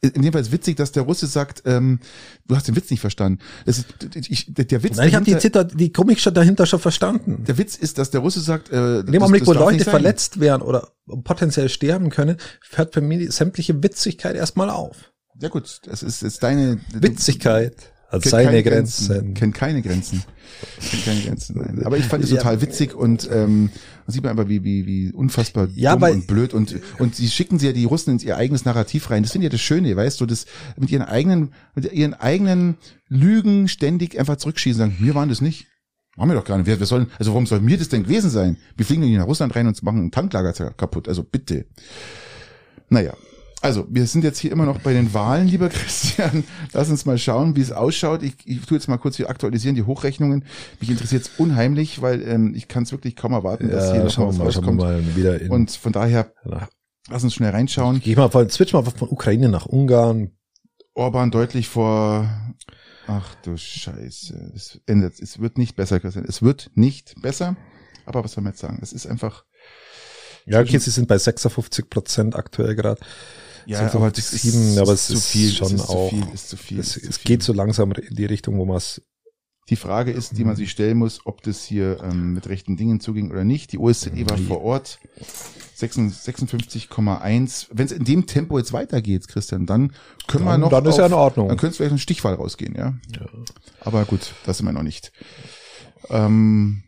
[0.00, 2.00] in dem Fall ist witzig, dass der Russe sagt, ähm,
[2.46, 3.38] du hast den Witz nicht verstanden.
[3.66, 6.80] Das ist, ich, der Witz Nein, ich habe die Zitter, die Comic schon dahinter schon
[6.80, 7.44] verstanden.
[7.44, 10.62] Der Witz ist, dass der Russe sagt, äh, in dem Augenblick, wo Leute verletzt werden
[10.62, 10.88] oder
[11.24, 12.38] potenziell sterben können,
[12.70, 15.12] hört für mich sämtliche Witzigkeit erstmal auf.
[15.40, 17.76] Ja gut, das ist, ist deine Witzigkeit.
[18.12, 19.08] Hat seine Grenzen.
[19.08, 19.34] Grenzen.
[19.34, 20.22] Kennt keine Grenzen.
[20.90, 21.58] Kennt keine Grenzen.
[21.58, 21.82] Nein.
[21.86, 23.70] Aber ich fand es total witzig und ähm,
[24.12, 27.58] sieht man einfach, wie, wie, wie unfassbar ja, dumm und blöd und, und sie schicken
[27.58, 29.22] sie ja die Russen ins ihr eigenes Narrativ rein.
[29.22, 30.46] Das finde ich ja das Schöne, weißt du, das
[30.76, 32.76] mit ihren eigenen, mit ihren eigenen
[33.08, 35.66] Lügen ständig einfach zurückschießen sagen, wir waren das nicht.
[36.18, 36.66] Haben wir doch gar nicht.
[36.66, 38.58] Wir, wir sollen, also warum soll mir das denn gewesen sein?
[38.76, 41.08] Wir fliegen nicht nach Russland rein und machen ein Tanklager kaputt.
[41.08, 41.66] Also bitte.
[42.90, 43.14] Naja,
[43.62, 46.44] also, wir sind jetzt hier immer noch bei den Wahlen, lieber Christian.
[46.72, 48.22] Lass uns mal schauen, wie es ausschaut.
[48.22, 50.44] Ich, ich tue jetzt mal kurz hier aktualisieren, die Hochrechnungen.
[50.80, 54.04] Mich interessiert es unheimlich, weil ähm, ich kann es wirklich kaum erwarten, dass ja, hier
[54.04, 54.78] noch was mal, rauskommt.
[54.78, 56.68] Mal wieder in, Und von daher, nach,
[57.08, 58.00] lass uns schnell reinschauen.
[58.02, 60.32] Geh mal von, switch mal von Ukraine nach Ungarn.
[60.94, 62.28] Orban deutlich vor
[63.06, 64.52] Ach du Scheiße.
[64.54, 66.24] Es ändert, es wird nicht besser, Christian.
[66.26, 67.56] Es wird nicht besser.
[68.06, 68.78] Aber was soll man jetzt sagen?
[68.80, 69.44] Es ist einfach.
[70.46, 73.00] Ja, okay, sie sind bei 56 Prozent aktuell gerade.
[73.66, 76.10] Ja, aber das ist, sieben, aber es ist, viel, schon ist auch.
[76.10, 77.28] Zu viel, ist zu viel, es, ist es viel.
[77.28, 79.02] geht so langsam in die Richtung, wo man es.
[79.68, 82.98] Die Frage ist, die man sich stellen muss, ob das hier ähm, mit rechten Dingen
[82.98, 83.72] zuging oder nicht.
[83.72, 84.98] Die OSZE war vor Ort
[85.80, 87.68] 56,1.
[87.70, 89.92] Wenn es in dem Tempo jetzt weitergeht, Christian, dann
[90.26, 90.70] können dann, wir noch.
[90.70, 91.46] Dann ist auf, ja in Ordnung.
[91.48, 92.94] Dann könnte es vielleicht ein Stichwahl rausgehen, ja?
[93.14, 93.26] ja.
[93.80, 95.12] Aber gut, das sind wir noch nicht.
[96.10, 96.82] Ähm,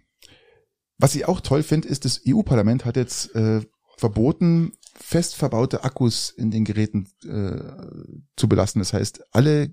[0.99, 3.63] was ich auch toll finde, ist, das EU-Parlament hat jetzt äh,
[3.97, 8.81] verboten, fest verbaute Akkus in den Geräten äh, zu belassen.
[8.81, 9.73] Das heißt, alle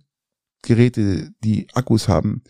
[0.61, 2.43] Geräte, die Akkus haben,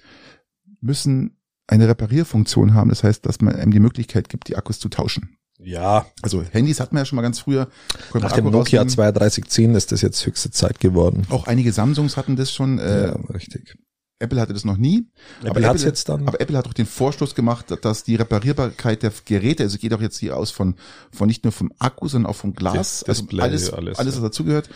[0.80, 2.90] müssen eine Reparierfunktion haben.
[2.90, 5.38] Das heißt, dass man einem die Möglichkeit gibt, die Akkus zu tauschen.
[5.64, 6.06] Ja.
[6.22, 7.70] Also Handys hatten wir ja schon mal ganz früher.
[8.14, 11.26] Nach dem Nokia 3210 ist das jetzt höchste Zeit geworden.
[11.30, 12.80] Auch einige Samsungs hatten das schon.
[12.80, 13.78] Äh, ja, richtig.
[14.22, 15.08] Apple hatte das noch nie.
[15.40, 16.28] Apple aber Apple, jetzt dann.
[16.28, 20.02] Aber Apple hat doch den Vorstoß gemacht, dass die Reparierbarkeit der Geräte, also geht auch
[20.02, 20.76] jetzt hier aus von,
[21.12, 24.70] von nicht nur vom Akku, sondern auch vom Glas, also alles, alles, alles, was dazugehört,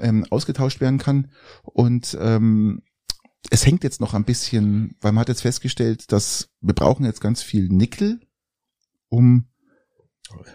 [0.00, 1.30] ähm, ausgetauscht werden kann.
[1.64, 2.82] Und ähm,
[3.50, 7.20] es hängt jetzt noch ein bisschen, weil man hat jetzt festgestellt, dass wir brauchen jetzt
[7.20, 8.20] ganz viel Nickel,
[9.08, 9.46] um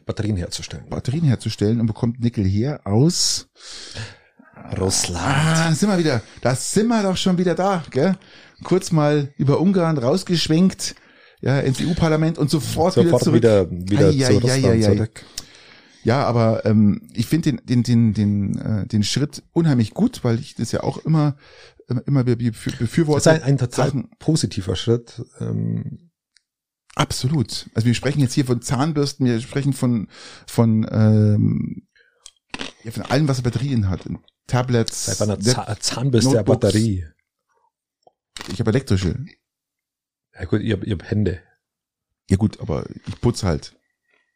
[0.05, 0.89] Batterien herzustellen.
[0.89, 3.49] Batterien herzustellen und bekommt Nickel her aus
[4.79, 5.25] Russland.
[5.25, 6.21] Ah, sind wir wieder.
[6.41, 8.17] Da sind wir doch schon wieder da, gell?
[8.63, 10.95] Kurz mal über Ungarn rausgeschwenkt,
[11.41, 13.35] ja, ins EU-Parlament und sofort, sofort wieder zurück.
[13.35, 15.25] Wieder, wieder ai, zu Russland ai, ai, zurück.
[16.03, 20.39] Ja, aber ähm, ich finde den, den, den, den, äh, den Schritt unheimlich gut, weil
[20.39, 21.35] ich das ja auch immer,
[22.05, 23.23] immer befürworte.
[23.23, 24.09] Das ist ein, ein total Sachen.
[24.19, 25.21] positiver Schritt.
[25.39, 26.11] Ähm,
[26.95, 27.69] Absolut.
[27.75, 30.07] Also wir sprechen jetzt hier von Zahnbürsten, wir sprechen von
[30.47, 31.87] von ähm,
[32.83, 34.07] ja, von allem, was Batterien hat.
[34.47, 35.17] Tablets.
[35.17, 37.05] Bei einer Zahn Zahnbürste der Batterie.
[38.51, 39.25] Ich habe elektrische.
[40.33, 41.41] Ja gut, ihr, habt Hände.
[42.29, 43.75] Ja gut, aber ich putze halt.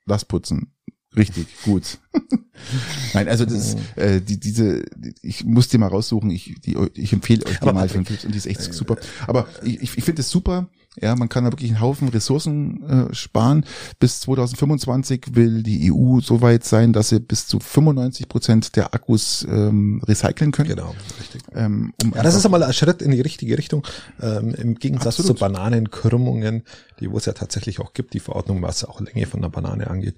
[0.05, 0.73] Lass putzen.
[1.15, 1.99] Richtig, gut.
[3.13, 3.81] Nein, also das, mhm.
[3.97, 4.85] äh, die, diese,
[5.21, 8.09] ich muss dir mal raussuchen, ich, die, ich empfehle euch die aber mal für und
[8.09, 8.97] die ist echt super.
[9.27, 10.69] Aber ich, ich finde es super,
[10.99, 13.65] ja, man kann da wirklich einen Haufen Ressourcen äh, sparen.
[13.99, 18.93] Bis 2025 will die EU so weit sein, dass sie bis zu 95 Prozent der
[18.93, 20.67] Akkus ähm, recyceln können.
[20.67, 21.43] Genau, richtig.
[21.53, 23.87] Ähm, um ja, das ist einmal ein Schritt in die richtige Richtung.
[24.21, 25.37] Ähm, Im Gegensatz absolut.
[25.37, 26.63] zu Bananenkrümmungen,
[26.99, 29.89] die wo es ja tatsächlich auch gibt, die Verordnung, was auch Länge von der Banane
[29.89, 30.15] angeht,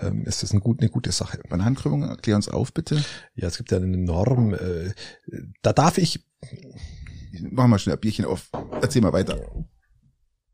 [0.00, 1.40] ähm, ist das eine, gut, eine gute Sache.
[1.48, 3.02] Bananenkrümmungen, erklär uns auf, bitte.
[3.36, 4.52] Ja, es gibt ja eine Norm.
[4.52, 4.92] Äh,
[5.62, 6.26] da darf ich.
[7.40, 8.50] Machen wir schnell ein Bierchen auf.
[8.82, 9.38] Erzähl mal weiter.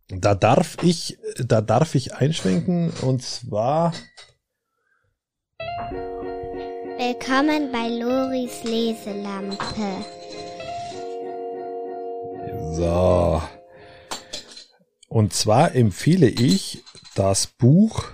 [0.09, 3.93] Da darf ich, da darf ich einschwenken und zwar
[6.97, 10.05] Willkommen bei Loris Leselampe.
[12.77, 13.43] So.
[15.09, 16.85] Und zwar empfehle ich
[17.17, 18.05] das Buch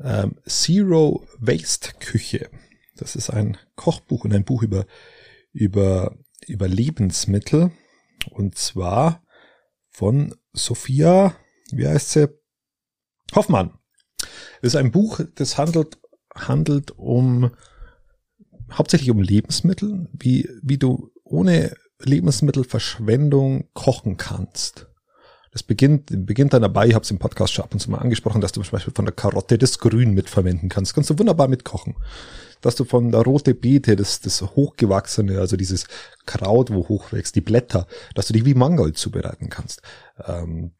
[0.00, 2.50] ähm, Zero Waste Küche.
[2.96, 4.86] Das ist ein Kochbuch und ein Buch über,
[5.52, 6.16] über,
[6.46, 7.72] über Lebensmittel.
[8.30, 9.23] Und zwar
[9.94, 11.34] von Sophia,
[11.70, 12.28] wie heißt sie?
[13.34, 13.78] Hoffmann.
[14.60, 15.98] Das ist ein Buch, das handelt,
[16.34, 17.52] handelt um,
[18.72, 24.88] hauptsächlich um Lebensmittel, wie, wie du ohne Lebensmittelverschwendung kochen kannst.
[25.52, 27.98] Das beginnt, beginnt dann dabei, ich habe es im Podcast schon ab und zu mal
[27.98, 30.90] angesprochen, dass du zum Beispiel von der Karotte das Grün mitverwenden kannst.
[30.90, 31.94] Das kannst du wunderbar mitkochen.
[32.64, 35.86] Dass du von der rote Beete, das, das hochgewachsene, also dieses
[36.24, 39.82] Kraut, wo hochwächst, die Blätter, dass du die wie Mangold zubereiten kannst.
[40.26, 40.72] Ähm,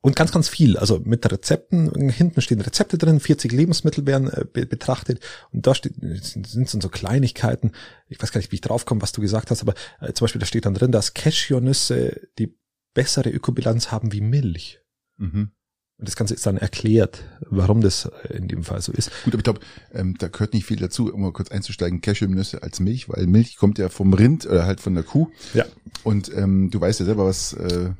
[0.00, 0.76] und ganz, ganz viel.
[0.76, 5.20] Also mit Rezepten, hinten stehen Rezepte drin, 40 Lebensmittel werden äh, be betrachtet
[5.52, 7.72] und da steht, sind so Kleinigkeiten.
[8.08, 10.40] Ich weiß gar nicht, wie ich draufkomme, was du gesagt hast, aber äh, zum Beispiel
[10.40, 12.54] da steht dann drin, dass Cashewnüsse die
[12.92, 14.80] bessere Ökobilanz haben wie Milch.
[15.16, 15.52] Mhm.
[15.98, 19.10] Und das Ganze ist dann erklärt, warum das äh, in dem Fall so ist.
[19.24, 19.60] Gut, aber ich glaube,
[19.92, 23.56] ähm, da gehört nicht viel dazu, um mal kurz einzusteigen, Cashewnüsse als Milch, weil Milch
[23.56, 25.28] kommt ja vom Rind oder halt von der Kuh.
[25.54, 25.66] Ja.
[26.04, 27.90] Und ähm, du weißt ja selber, was äh,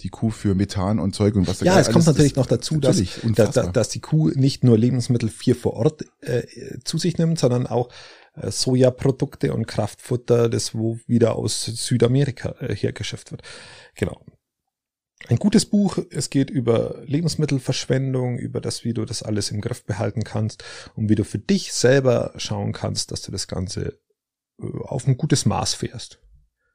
[0.00, 2.80] die Kuh für Methan und Zeug und was da Ja, es kommt natürlich noch dazu,
[2.80, 3.02] dass,
[3.34, 6.44] dass, dass die Kuh nicht nur Lebensmittel vier vor Ort äh,
[6.84, 7.90] zu sich nimmt, sondern auch
[8.36, 13.42] äh, Sojaprodukte und Kraftfutter, das wo wieder aus Südamerika äh, hergeschafft wird.
[13.96, 14.18] Genau.
[15.26, 19.84] Ein gutes Buch, es geht über Lebensmittelverschwendung, über das, wie du das alles im Griff
[19.84, 20.62] behalten kannst
[20.94, 23.98] und wie du für dich selber schauen kannst, dass du das Ganze
[24.60, 26.20] äh, auf ein gutes Maß fährst.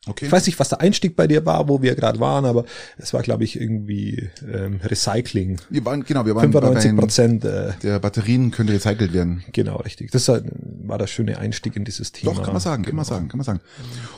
[0.05, 0.25] Okay.
[0.25, 2.65] Ich weiß nicht, was der Einstieg bei dir war, wo wir gerade waren, aber
[2.97, 5.61] es war, glaube ich, irgendwie ähm, Recycling.
[5.69, 9.45] Wir waren, genau, wir waren 95 Prozent äh, der Batterien können recycelt werden.
[9.53, 10.11] Genau, richtig.
[10.11, 12.33] Das war der schöne Einstieg in dieses Thema.
[12.33, 12.89] Doch, kann man sagen, genau.
[12.89, 13.15] kann man genau.
[13.15, 13.59] sagen, kann man sagen.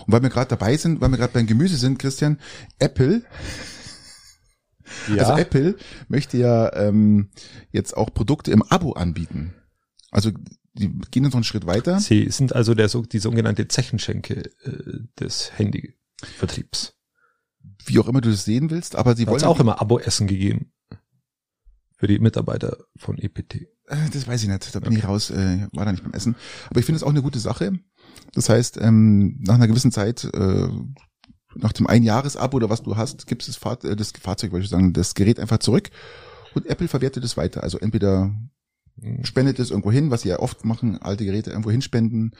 [0.08, 2.40] Und weil wir gerade dabei sind, weil wir gerade beim Gemüse sind, Christian,
[2.80, 3.22] Apple
[5.08, 5.24] ja.
[5.24, 5.76] Also Apple
[6.08, 7.30] möchte ja ähm,
[7.72, 9.54] jetzt auch Produkte im Abo anbieten.
[10.12, 10.32] Also
[10.74, 12.00] die gehen jetzt noch einen Schritt weiter.
[12.00, 16.94] Sie sind also der, die sogenannte Zechenschenke äh, des Handyvertriebs.
[17.86, 20.72] Wie auch immer du das sehen willst, aber sie wollen auch immer Abo-Essen gegeben
[21.98, 23.56] für die Mitarbeiter von EPT.
[23.88, 25.00] Äh, das weiß ich nicht, da bin okay.
[25.00, 26.36] ich raus, äh, war da nicht beim Essen.
[26.70, 27.80] Aber ich finde es auch eine gute Sache.
[28.34, 30.68] Das heißt, ähm, nach einer gewissen Zeit, äh,
[31.56, 34.66] nach dem Einjahresabo oder was du hast, gibt es das, Fahr äh, das Fahrzeug, wollte
[34.66, 35.90] ich sagen, das Gerät einfach zurück
[36.54, 37.64] und Apple verwertet es weiter.
[37.64, 38.34] Also entweder
[39.24, 42.34] spendet es irgendwo hin, was sie ja oft machen, alte Geräte irgendwo hinspenden.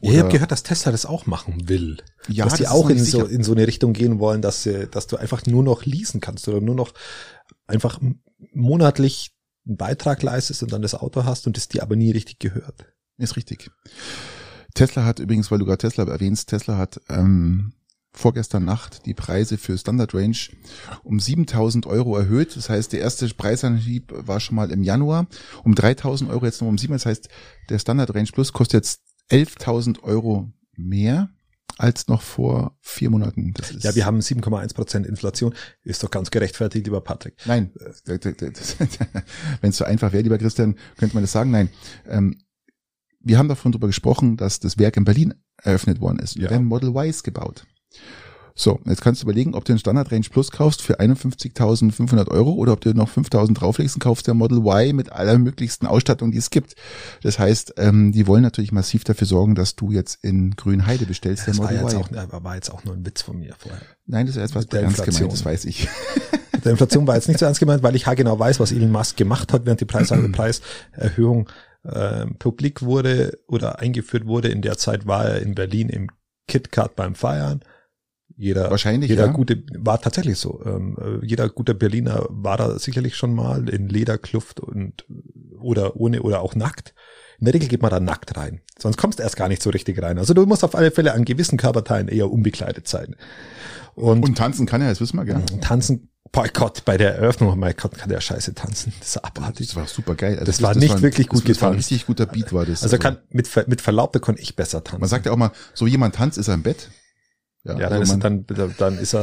[0.00, 1.98] Ja, ich habe gehört, dass Tesla das auch machen will.
[2.28, 5.06] Ja, dass die auch in so, in so eine Richtung gehen wollen, dass, sie, dass
[5.06, 6.92] du einfach nur noch leasen kannst oder nur noch
[7.68, 8.00] einfach
[8.52, 9.32] monatlich
[9.64, 12.84] einen Beitrag leistest und dann das Auto hast und es dir aber nie richtig gehört.
[13.16, 13.70] Ist richtig.
[14.74, 17.72] Tesla hat übrigens, weil du gerade Tesla erwähnst, Tesla hat ähm,
[18.16, 20.36] vorgestern Nacht die Preise für Standard Range
[21.04, 22.56] um 7000 Euro erhöht.
[22.56, 25.26] Das heißt, der erste Preisanhieb war schon mal im Januar
[25.64, 26.92] um 3000 Euro, jetzt noch um 7.
[26.94, 27.28] Das heißt,
[27.68, 31.30] der Standard Range Plus kostet jetzt 11.000 Euro mehr
[31.78, 33.52] als noch vor vier Monaten.
[33.54, 35.54] Das ist ja, wir haben 7,1 Prozent Inflation.
[35.82, 37.34] Ist doch ganz gerechtfertigt, lieber Patrick.
[37.44, 37.70] Nein,
[39.60, 41.50] wenn es so einfach wäre, lieber Christian, könnte man das sagen.
[41.50, 41.68] Nein,
[42.08, 42.40] ähm,
[43.20, 46.36] wir haben davon drüber gesprochen, dass das Werk in Berlin eröffnet worden ist.
[46.36, 46.48] Ja.
[46.48, 47.66] Wir haben Model Ys gebaut.
[48.58, 52.52] So, jetzt kannst du überlegen, ob du den Standard Range Plus kaufst für 51.500 Euro
[52.52, 56.32] oder ob du noch 5.000 drauflegst und kaufst der Model Y mit aller möglichsten Ausstattung,
[56.32, 56.74] die es gibt.
[57.22, 61.46] Das heißt, ähm, die wollen natürlich massiv dafür sorgen, dass du jetzt in Grünheide bestellst,
[61.46, 62.30] das der Model war jetzt Y.
[62.30, 63.82] Auch, war jetzt auch nur ein Witz von mir vorher.
[64.06, 65.88] Nein, das ist etwas ernst gemeint, das weiß ich.
[66.64, 69.18] Der Inflation war jetzt nicht so ernst gemeint, weil ich genau weiß, was Elon Musk
[69.18, 71.48] gemacht hat, während die Preis Preiserhöhung
[71.84, 74.48] äh, publik wurde oder eingeführt wurde.
[74.48, 76.08] In der Zeit war er in Berlin im
[76.48, 77.60] KitKat beim Feiern
[78.36, 79.32] jeder, Wahrscheinlich, jeder ja.
[79.32, 80.60] gute, war tatsächlich so.
[80.64, 85.06] Ähm, äh, jeder gute Berliner war da sicherlich schon mal in Lederkluft und
[85.58, 86.94] oder ohne oder auch nackt.
[87.38, 88.60] In der Regel geht man da nackt rein.
[88.78, 90.18] Sonst kommst du erst gar nicht so richtig rein.
[90.18, 93.16] Also du musst auf alle Fälle an gewissen Körperteilen eher unbekleidet sein.
[93.94, 95.44] Und, und tanzen kann er, das wissen wir gerne.
[95.62, 98.92] Tanzen, boah Gott, bei der Eröffnung, mein Gott, kann der scheiße tanzen.
[98.98, 99.68] Das ist abartig.
[99.68, 100.34] Das war super geil.
[100.34, 101.62] Also das, das, war nicht das wirklich gut das getanzt.
[101.62, 102.82] War ein richtig guter Beat war das.
[102.82, 105.00] Also kann, mit, mit Verlaub, da konnte ich besser tanzen.
[105.00, 106.90] Man sagt ja auch mal, so jemand tanzt, ist er im Bett.
[107.66, 109.22] Ja, ja also dann, ist, dann, dann ist er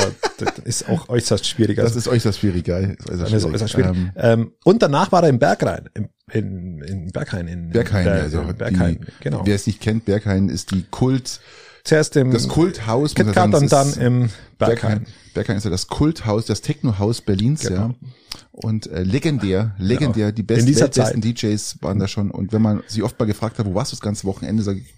[0.65, 1.83] ist auch äußerst schwieriger.
[1.83, 2.97] Das ist äußerst schwierig, geil.
[3.05, 3.61] Das ist schwierig.
[3.61, 3.91] Ist schwierig.
[3.95, 8.13] Ähm, ähm, und danach war er im Berghain, in, in, in Berghain, in Berghain, Ber
[8.13, 9.41] also Berghain, die, genau.
[9.45, 11.39] Wer es nicht kennt, Berghain ist die Kult
[11.83, 13.13] Zuerst im Das Kulthaus.
[13.13, 15.05] KitKat und dann im Berghain.
[15.33, 15.57] Berghain.
[15.57, 17.75] Ist ja das Kulthaus, das Technohaus Berlins, Genau.
[17.75, 17.95] ja.
[18.51, 22.31] Und äh, legendär, legendär, die In besten, besten DJs waren da schon.
[22.31, 24.79] Und wenn man sie oft mal gefragt hat, wo warst du das ganze Wochenende, sage
[24.79, 24.93] ich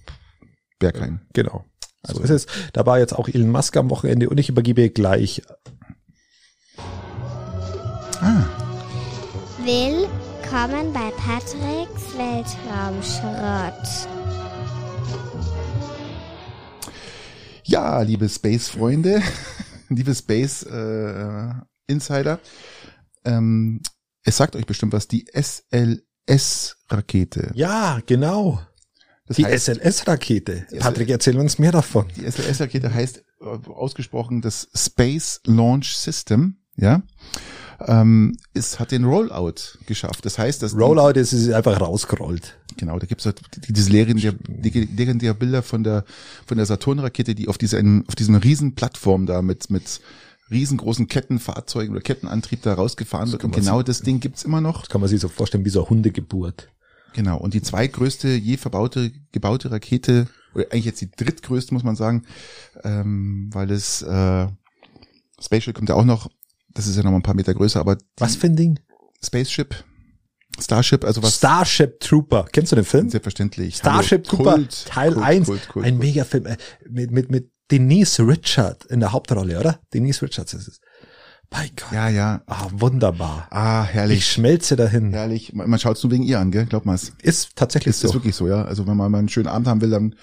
[0.78, 1.22] Berghain.
[1.34, 1.66] Genau.
[2.08, 2.46] So Also- ist es.
[2.74, 5.42] Da war jetzt auch Elon Musk am Wochenende und ich übergebe gleich.
[9.64, 14.08] Willkommen bei Patricks Weltraumschrott.
[17.64, 19.22] Ja, liebe Space-Freunde,
[19.90, 22.40] liebe Space-Insider,
[23.26, 23.82] ähm,
[24.24, 26.04] es sagt euch bestimmt was, die SLS-Rakete.
[27.56, 28.62] Ja, genau.
[29.28, 30.68] Das Die SLS-Rakete.
[30.72, 32.06] Die Patrick, erzähl uns mehr davon.
[32.16, 37.02] Die SLS-Rakete heißt äh, ausgesprochen das Space Launch System, ja.
[37.80, 40.26] Ähm, es hat den Rollout geschafft.
[40.26, 42.58] Das heißt, dass die- Rollout ist es einfach rausgerollt.
[42.78, 46.06] Genau, da gibt's halt die- diese legendäre, die legendäre Bilder von der
[46.46, 50.00] von der Saturn-Rakete, die auf diesem auf diesem riesen Plattform da mit mit
[50.52, 53.44] riesengroßen Kettenfahrzeugen oder Kettenantrieb da rausgefahren wird.
[53.44, 54.82] Und genau das Ding gibt's immer noch.
[54.82, 56.70] Das kann man sich so vorstellen wie so eine Hundegeburt.
[57.16, 57.38] Genau.
[57.38, 62.24] Und die zweitgrößte je verbaute gebaute Rakete oder eigentlich jetzt die drittgrößte muss man sagen,
[62.84, 64.48] ähm, weil es äh,
[65.40, 66.30] Spaceship kommt ja auch noch.
[66.74, 68.80] Das ist ja noch mal ein paar Meter größer, aber Was für ein Ding?
[69.24, 69.86] Spaceship,
[70.60, 72.48] Starship, also was Starship Trooper.
[72.52, 73.10] Kennst du den Film?
[73.10, 73.78] selbstverständlich.
[73.78, 75.48] Starship Hallo, Trooper Kult, Teil Kult, 1.
[75.48, 75.98] Kult, Kult, ein.
[75.98, 76.58] Megafilm äh,
[76.90, 79.80] mit, mit, mit Denise Richard in der Hauptrolle, oder?
[79.94, 80.80] Denise Richards ist es.
[81.50, 81.92] Bei Gott.
[81.92, 82.42] Ja, ja.
[82.48, 83.48] Ah, wunderbar.
[83.52, 84.28] Ah, Ich herrlich.
[84.32, 85.12] schmelze dahin.
[85.14, 85.54] Herrlich.
[85.54, 86.66] Man, man schaut es nur wegen ihr an, gell?
[86.66, 87.14] Glaub mal's.
[87.22, 88.08] Ist tatsächlich Ist, so.
[88.10, 88.64] ist wirklich so, ja.
[88.66, 90.16] Also wenn man mal einen schönen Abend haben will, dann,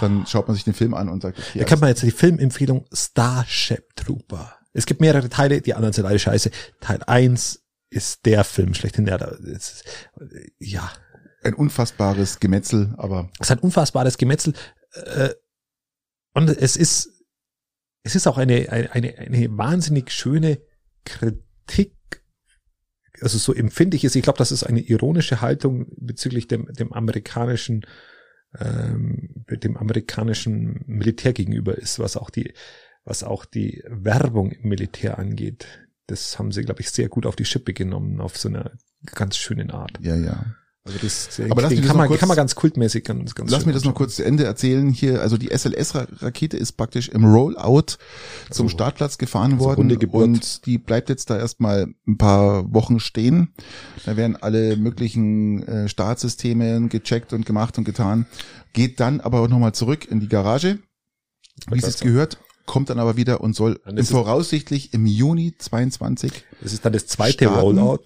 [0.00, 2.10] dann schaut man sich den Film an und sagt, okay, Da kann man jetzt die
[2.10, 4.52] Filmempfehlung Starship Trooper.
[4.72, 6.50] Es gibt mehrere Teile, die anderen sind alle scheiße.
[6.80, 9.06] Teil 1 ist der Film schlechthin.
[9.06, 9.84] Ja, da ist,
[10.58, 10.90] ja,
[11.42, 14.52] ein unfassbares Gemetzel, aber es hat unfassbares Gemetzel.
[14.92, 15.30] Äh,
[16.34, 17.10] und es ist,
[18.06, 20.60] es ist auch eine, eine, eine, wahnsinnig schöne
[21.04, 21.92] Kritik.
[23.20, 24.14] Also so empfinde ich es.
[24.14, 27.84] Ich glaube, das ist eine ironische Haltung bezüglich dem, dem amerikanischen,
[28.60, 32.54] ähm, dem amerikanischen Militär gegenüber ist, was auch die,
[33.04, 35.66] was auch die Werbung im Militär angeht.
[36.06, 38.70] Das haben sie, glaube ich, sehr gut auf die Schippe genommen, auf so einer
[39.04, 39.98] ganz schönen Art.
[40.00, 40.54] ja, ja.
[40.86, 43.50] Also das, Aber lass mich das kann, man, kurz- kann man ganz kultmäßig ganz, ganz
[43.50, 45.20] Lass mir das noch kurz zu Ende erzählen hier.
[45.20, 47.96] Also die SLS-Rakete ist praktisch im Rollout
[48.50, 53.00] zum Also, Startplatz gefahren also worden und die bleibt jetzt da erstmal ein paar Wochen
[53.00, 53.52] stehen.
[54.04, 58.26] Da werden alle möglichen äh, Startsysteme gecheckt und gemacht und getan.
[58.72, 60.78] Geht dann aber auch nochmal zurück in die Garage,
[61.70, 66.84] wie es gehört, kommt dann aber wieder und soll voraussichtlich im Juni 22 Das ist
[66.84, 67.60] dann das zweite Starten.
[67.60, 67.98] Rollout.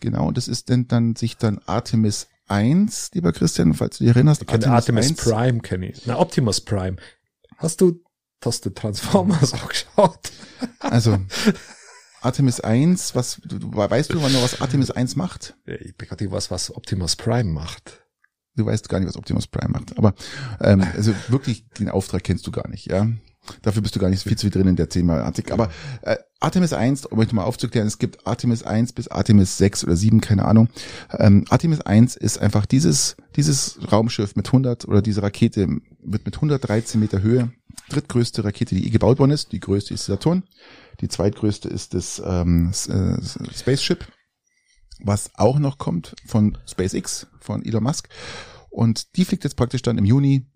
[0.00, 4.42] Genau, das ist denn dann sich dann Artemis 1, lieber Christian, falls du dich erinnerst.
[4.42, 5.22] Ich kenne Artemis 1.
[5.22, 6.06] Prime, kenne ich.
[6.06, 6.96] Na, Optimus Prime.
[7.56, 8.00] Hast du,
[8.44, 10.30] hast du Transformers auch geschaut?
[10.80, 11.18] Also
[12.20, 15.56] Artemis 1, was du, du, weißt du, wann noch was Artemis 1 macht?
[15.64, 18.04] Ich bin gerade was, was Optimus Prime macht.
[18.56, 19.96] Du weißt gar nicht, was Optimus Prime macht.
[19.98, 20.14] Aber
[20.60, 23.06] ähm, also wirklich den Auftrag kennst du gar nicht, ja.
[23.62, 25.52] Dafür bist du gar nicht viel zu viel drin in der Thematik.
[25.52, 25.70] Aber
[26.02, 29.96] äh, Artemis 1, um euch mal aufzuklären, es gibt Artemis 1 bis Artemis 6 oder
[29.96, 30.68] 7, keine Ahnung.
[31.18, 35.68] Ähm, Artemis 1 ist einfach dieses, dieses Raumschiff mit 100 oder diese Rakete
[36.02, 37.52] wird mit 113 Meter Höhe,
[37.88, 39.52] drittgrößte Rakete, die je gebaut worden ist.
[39.52, 40.44] Die größte ist Saturn.
[41.00, 43.16] Die zweitgrößte ist das ähm, äh,
[43.54, 44.06] Spaceship,
[45.00, 48.08] was auch noch kommt von SpaceX, von Elon Musk.
[48.70, 50.46] Und die fliegt jetzt praktisch dann im Juni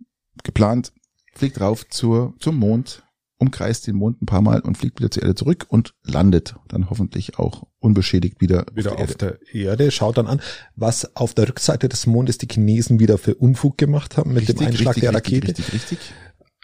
[0.45, 0.93] geplant,
[1.32, 3.05] fliegt rauf zur, zum Mond,
[3.39, 6.90] umkreist den Mond ein paar Mal und fliegt wieder zur Erde zurück und landet dann
[6.90, 9.40] hoffentlich auch unbeschädigt wieder, Wieder auf auf der Erde.
[9.52, 9.90] der Erde.
[9.90, 10.40] Schaut dann an,
[10.77, 14.59] was auf der Rückseite des Mondes die Chinesen wieder für Unfug gemacht haben mit dem
[14.59, 15.48] Einschlag der Rakete.
[15.48, 16.12] Richtig, richtig, richtig.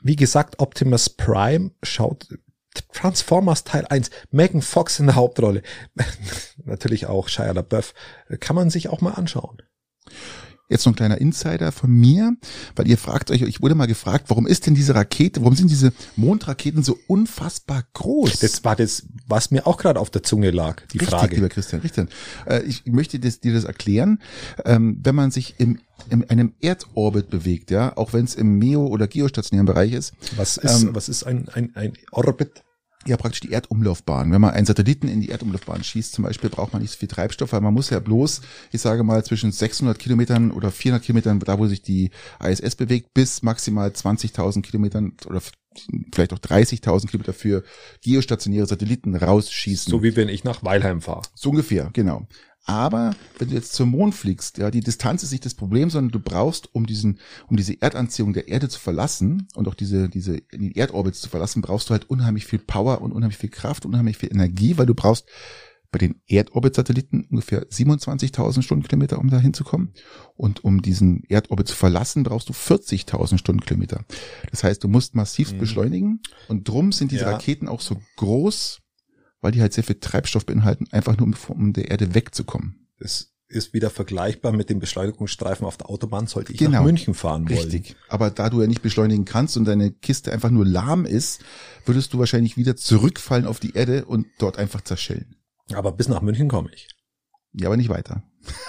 [0.02, 2.28] Wie gesagt, Optimus Prime schaut
[2.92, 5.62] Transformers Teil 1, Megan Fox in der Hauptrolle.
[6.64, 7.94] Natürlich auch Shia LaBeouf.
[8.40, 9.62] Kann man sich auch mal anschauen.
[10.68, 12.36] Jetzt noch ein kleiner Insider von mir,
[12.74, 15.70] weil ihr fragt euch, ich wurde mal gefragt, warum ist denn diese Rakete, warum sind
[15.70, 18.40] diese Mondraketen so unfassbar groß?
[18.40, 21.36] Das war das, was mir auch gerade auf der Zunge lag, die Richtig, Frage.
[21.36, 22.08] lieber Christian, richtig.
[22.46, 24.20] Äh, ich möchte das, dir das erklären.
[24.64, 25.78] Ähm, wenn man sich im,
[26.10, 30.56] in einem Erdorbit bewegt, ja, auch wenn es im Meo- oder geostationären Bereich ist, Was
[30.56, 32.64] ist, Ähm, was ist ein, ein, ein Orbit?
[33.06, 34.32] Ja praktisch die Erdumlaufbahn.
[34.32, 37.08] Wenn man einen Satelliten in die Erdumlaufbahn schießt, zum Beispiel, braucht man nicht so viel
[37.08, 38.40] Treibstoff, weil man muss ja bloß,
[38.72, 42.10] ich sage mal, zwischen 600 Kilometern oder 400 Kilometern, da wo sich die
[42.42, 45.40] ISS bewegt, bis maximal 20.000 Kilometern oder
[46.12, 47.62] vielleicht auch 30.000 Kilometer für
[48.02, 49.90] geostationäre Satelliten rausschießen.
[49.90, 51.22] So wie wenn ich nach Weilheim fahre.
[51.34, 52.26] So ungefähr, genau.
[52.66, 56.10] Aber wenn du jetzt zum Mond fliegst, ja, die Distanz ist nicht das Problem, sondern
[56.10, 60.40] du brauchst, um diesen, um diese Erdanziehung der Erde zu verlassen und auch diese, diese,
[60.52, 64.18] die Erdorbits zu verlassen, brauchst du halt unheimlich viel Power und unheimlich viel Kraft, unheimlich
[64.18, 65.26] viel Energie, weil du brauchst
[65.92, 69.94] bei den Erdorbit-Satelliten ungefähr 27.000 Stundenkilometer, um da hinzukommen.
[70.34, 74.04] Und um diesen Erdorbit zu verlassen, brauchst du 40.000 Stundenkilometer.
[74.50, 75.58] Das heißt, du musst massiv mhm.
[75.58, 76.20] beschleunigen.
[76.48, 77.30] Und drum sind diese ja.
[77.30, 78.82] Raketen auch so groß,
[79.46, 82.88] weil die halt sehr viel Treibstoff beinhalten, einfach nur um von der Erde wegzukommen.
[82.98, 86.78] Das ist wieder vergleichbar mit dem Beschleunigungsstreifen auf der Autobahn, sollte ich genau.
[86.78, 87.60] nach München fahren wollen.
[87.60, 87.94] Richtig.
[88.08, 91.44] Aber da du ja nicht beschleunigen kannst und deine Kiste einfach nur lahm ist,
[91.84, 95.36] würdest du wahrscheinlich wieder zurückfallen auf die Erde und dort einfach zerschellen.
[95.72, 96.88] Aber bis nach München komme ich.
[97.52, 98.24] Ja, aber nicht weiter.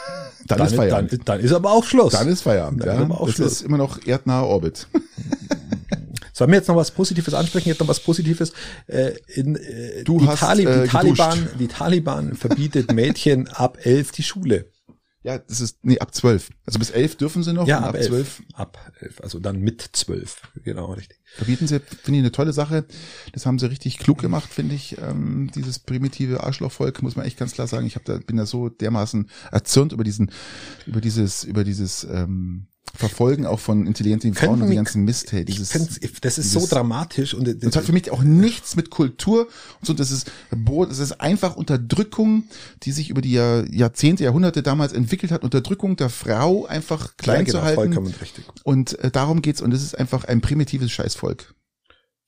[0.45, 1.11] Dann, dann ist Feierabend.
[1.11, 2.13] Dann, dann, ist aber auch Schluss.
[2.13, 2.81] Dann ist Feierabend.
[2.81, 2.93] Dann ja.
[2.93, 3.51] ist aber auch das Schluss.
[3.53, 4.87] ist immer noch erdnaher Orbit.
[6.37, 7.69] Sollen wir jetzt noch was Positives ansprechen?
[7.69, 8.53] Jetzt noch was Positives.
[8.85, 13.79] Äh, in, äh, du die, hast, Tali äh, die Taliban, die Taliban verbietet Mädchen ab
[13.81, 14.71] elf die Schule.
[15.23, 16.51] Ja, das ist, nee, ab zwölf.
[16.67, 17.67] Also bis elf dürfen sie noch.
[17.67, 18.43] Ja, ab, ab zwölf.
[18.53, 20.41] Ab elf, also dann mit zwölf.
[20.63, 21.17] Genau, richtig.
[21.25, 22.85] Verbieten sie, finde ich eine tolle Sache.
[23.33, 24.95] Das haben sie richtig klug gemacht, finde ich.
[24.99, 27.87] Ähm, dieses primitive Arschlochvolk, muss man echt ganz klar sagen.
[27.87, 30.29] Ich hab da, bin da so dermaßen erzürnt über diesen,
[30.85, 35.45] über dieses, über dieses, ähm, Verfolgen auch von intelligenten Frauen und die ganzen Mist, hey,
[35.45, 38.89] dieses, das ist dieses, so dramatisch und das, das hat für mich auch nichts mit
[38.89, 39.47] Kultur
[39.79, 42.45] und so, das ist, das ist einfach Unterdrückung,
[42.83, 47.39] die sich über die Jahr, Jahrzehnte, Jahrhunderte damals entwickelt hat, Unterdrückung der Frau einfach klein
[47.39, 47.75] ja, genau, zu halten.
[47.75, 48.45] Vollkommen richtig.
[48.63, 51.53] Und äh, darum geht's und es ist einfach ein primitives Scheißvolk.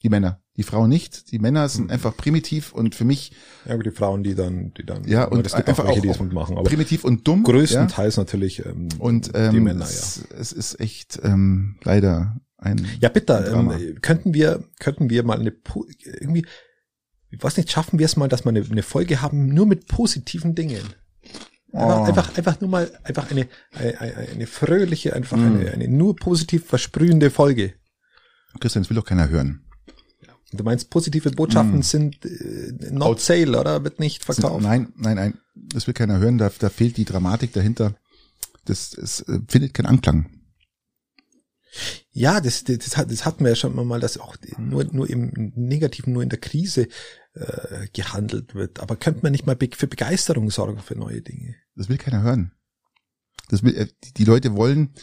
[0.03, 0.41] Die Männer.
[0.55, 1.31] Die Frauen nicht.
[1.31, 1.91] Die Männer sind mhm.
[1.91, 3.33] einfach primitiv und für mich.
[3.65, 5.05] Ja, aber die Frauen, die dann, die dann.
[5.05, 6.57] Ja, und es gibt einfach auch, welche, die es mitmachen.
[6.57, 7.43] Aber primitiv und dumm.
[7.43, 8.23] Größtenteils ja.
[8.23, 9.85] natürlich ähm, und, ähm, die Männer, ja.
[9.85, 12.85] Es, es ist echt ähm, leider ein.
[13.01, 13.51] Ja, bitte.
[13.53, 15.53] Ähm, könnten wir, könnten wir mal eine
[16.03, 16.45] irgendwie,
[17.29, 19.87] ich weiß nicht, schaffen wir es mal, dass wir eine, eine Folge haben nur mit
[19.87, 20.83] positiven Dingen.
[21.71, 22.03] Einfach, oh.
[22.03, 25.57] einfach, einfach nur mal, einfach eine, eine, eine fröhliche, einfach mm.
[25.57, 27.75] eine, eine nur positiv versprühende Folge.
[28.59, 29.68] Christian, das will doch keiner hören.
[30.51, 31.83] Du meinst, positive Botschaften mm.
[31.83, 33.21] sind äh, not Out.
[33.21, 33.83] sale, oder?
[33.83, 34.63] Wird nicht verkauft?
[34.63, 35.37] Nein, nein, nein.
[35.53, 36.37] Das will keiner hören.
[36.37, 37.95] Da, da fehlt die Dramatik dahinter.
[38.65, 40.29] Das, das äh, findet keinen Anklang.
[42.11, 45.53] Ja, das, das, das, das hatten wir ja schon mal, dass auch nur, nur im
[45.55, 46.87] Negativen, nur in der Krise
[47.33, 48.79] äh, gehandelt wird.
[48.79, 51.55] Aber könnte man nicht mal für Begeisterung sorgen für neue Dinge?
[51.75, 52.53] Das will keiner hören.
[53.49, 54.93] Das will, äh, die Leute wollen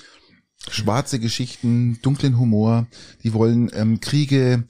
[0.69, 2.89] schwarze Geschichten, dunklen Humor,
[3.23, 4.65] die wollen ähm, Kriege,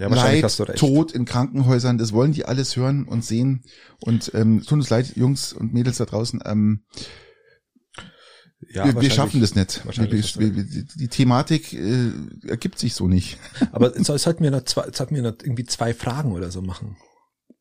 [0.00, 3.62] ja, Leid, Tod in Krankenhäusern, das wollen die alles hören und sehen.
[4.00, 6.84] Und ähm, tut uns leid, Jungs und Mädels da draußen, ähm,
[8.72, 9.82] ja, wir, wir schaffen das nicht.
[9.86, 12.10] Wir, wir, die Thematik äh,
[12.46, 13.38] ergibt sich so nicht.
[13.72, 16.96] Aber es sollten wir noch zwei, sollten wir noch irgendwie zwei Fragen oder so machen.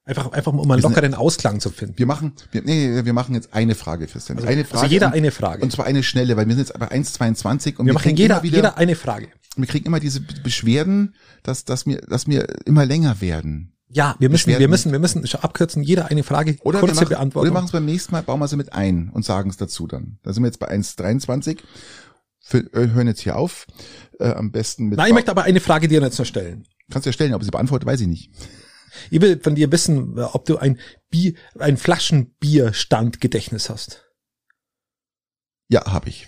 [0.06, 1.98] Einfach, einfach um einen lockeren Ausklang zu finden.
[1.98, 4.38] Wir machen, wir, nee, wir machen jetzt eine Frage, Christian.
[4.38, 4.82] Also, eine Frage.
[4.82, 5.62] Also jeder und, eine Frage.
[5.62, 8.42] Und zwar eine schnelle, weil wir sind jetzt bei 1,22 und wir, wir machen jeder,
[8.42, 9.28] wieder, jeder eine Frage.
[9.56, 13.74] Wir kriegen immer diese Beschwerden, dass, dass wir, dass wir immer länger werden.
[13.92, 17.42] Ja, wir müssen, wir müssen, wir müssen abkürzen, jeder eine Frage oder kurze machen, Beantwortung.
[17.42, 19.58] Oder wir machen es beim nächsten Mal, bauen wir sie mit ein und sagen es
[19.58, 20.20] dazu dann.
[20.22, 21.60] Da sind wir jetzt bei 1,23.
[22.40, 23.68] Für, äh, hören jetzt hier auf.
[24.20, 24.98] Äh, am besten mit.
[24.98, 26.66] Nein, ich möchte aber eine Frage dir jetzt noch stellen.
[26.90, 28.32] Kannst du ja stellen, ob sie beantwortet, weiß ich nicht.
[29.10, 30.80] Ich will von dir wissen, ob du ein
[31.10, 34.06] Bier, ein Flaschenbierstandgedächtnis hast.
[35.70, 36.28] Ja, habe ich.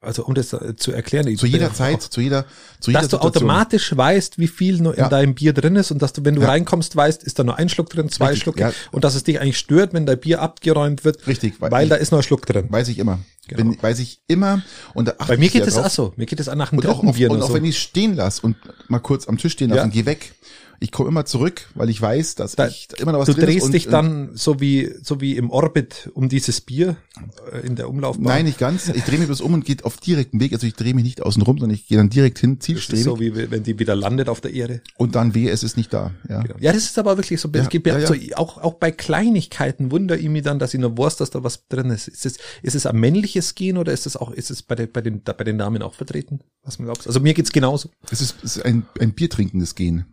[0.00, 1.36] Also um das äh, zu erklären.
[1.36, 2.44] Zu jeder Zeit, zu jeder,
[2.78, 3.32] zu jeder Dass Situation.
[3.32, 5.08] du automatisch weißt, wie viel nur in ja.
[5.08, 6.48] deinem Bier drin ist und dass du, wenn du ja.
[6.48, 8.72] reinkommst, weißt, ist da nur ein Schluck drin, zwei Richtig, Schlucke ja.
[8.92, 11.26] und dass es dich eigentlich stört, wenn dein Bier abgeräumt wird.
[11.26, 11.60] Richtig.
[11.60, 12.66] Weil, weil da ist noch ein Schluck drin.
[12.70, 13.18] Weiß ich immer.
[13.48, 13.70] Genau.
[13.70, 14.62] Bin, weiß ich immer.
[14.94, 16.12] Und da Bei mir geht es auch so.
[16.14, 17.54] Mir geht es nach dem und dritten auch, Bier Und auch so.
[17.54, 18.56] wenn ich stehen lasse und
[18.86, 20.32] mal kurz am Tisch stehen lasse und geh weg,
[20.80, 23.66] ich komme immer zurück, weil ich weiß, dass da, ich immer noch was Du drehst
[23.66, 26.96] und, dich dann so wie so wie im Orbit um dieses Bier
[27.52, 28.24] äh, in der Umlaufbahn.
[28.24, 28.88] Nein, nicht ganz.
[28.88, 30.52] Ich drehe mich bloß um und gehe auf direkten Weg.
[30.52, 33.04] Also ich drehe mich nicht außen rum, sondern ich gehe dann direkt hin, zielstrebig.
[33.04, 34.80] so wie wenn die wieder landet auf der Erde.
[34.96, 36.12] Und dann wehe, es ist nicht da.
[36.28, 36.56] Ja, genau.
[36.60, 37.48] ja das ist aber wirklich so.
[37.52, 40.80] Es gibt ja, ja, so auch auch bei Kleinigkeiten wunder ich mich dann, dass ich
[40.80, 42.06] nur wusste, dass da was drin ist.
[42.06, 44.92] Ist es ist es ein männliches Gen oder ist es auch ist es bei den
[44.92, 46.40] bei den bei den Damen auch vertreten?
[46.62, 47.04] Was man glaubt?
[47.06, 47.90] Also mir geht's genauso.
[48.10, 50.04] Es ist, es ist ein ein Biertrinkendes Gen.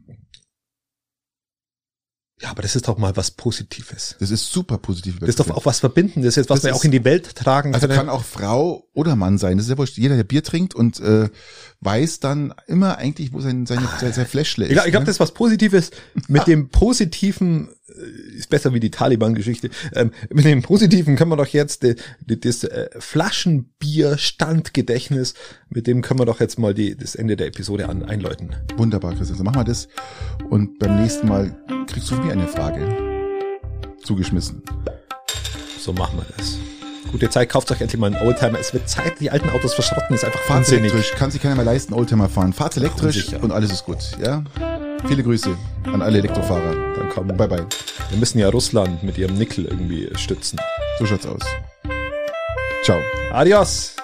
[2.41, 4.17] Ja, aber das ist doch mal was Positives.
[4.19, 5.19] Das ist super positiv.
[5.19, 7.33] Das ist doch auch was Verbindendes, jetzt, was das wir ist, auch in die Welt
[7.33, 7.97] tragen also können.
[7.97, 9.55] Also kann auch Frau oder Mann sein.
[9.55, 9.97] Das ist ja wurscht.
[9.97, 11.29] Jeder, der Bier trinkt und äh,
[11.85, 14.71] weiß dann immer eigentlich, wo sein, seine, sein, sein Fläschle ist.
[14.71, 14.99] Ich, glaube, ne?
[15.05, 15.91] das ist was Positives.
[16.27, 21.37] Mit dem positiven, äh, ist besser wie die Taliban-Geschichte, ähm, mit dem positiven können wir
[21.37, 25.33] doch jetzt die, die, das äh, Flaschenbier-Standgedächtnis,
[25.69, 28.55] mit dem können wir doch jetzt mal die, das Ende der Episode an, einläuten.
[28.77, 29.37] Wunderbar, Christian.
[29.37, 29.87] So machen wir das.
[30.49, 31.55] Und beim nächsten Mal
[31.87, 32.95] kriegst du mir eine Frage
[34.03, 34.63] zugeschmissen.
[35.79, 36.57] So machen wir das.
[37.11, 38.59] Gute Zeit, kauft euch endlich mal einen Oldtimer.
[38.59, 40.91] Es wird Zeit, die alten Autos verschrotten, ist einfach Fahrt wahnsinnig.
[40.91, 42.51] elektrisch, kann sich keiner mehr leisten, Oldtimer fahren.
[42.51, 43.41] Fahrt elektrisch Unsicher.
[43.43, 44.43] und alles ist gut, ja?
[45.07, 45.55] Viele Grüße
[45.85, 46.73] an alle Elektrofahrer.
[46.95, 47.65] Dann kommen, Bye bye.
[48.09, 50.59] wir müssen ja Russland mit ihrem Nickel irgendwie stützen.
[50.99, 51.41] So schaut's aus.
[52.83, 52.99] Ciao.
[53.31, 53.95] Adios!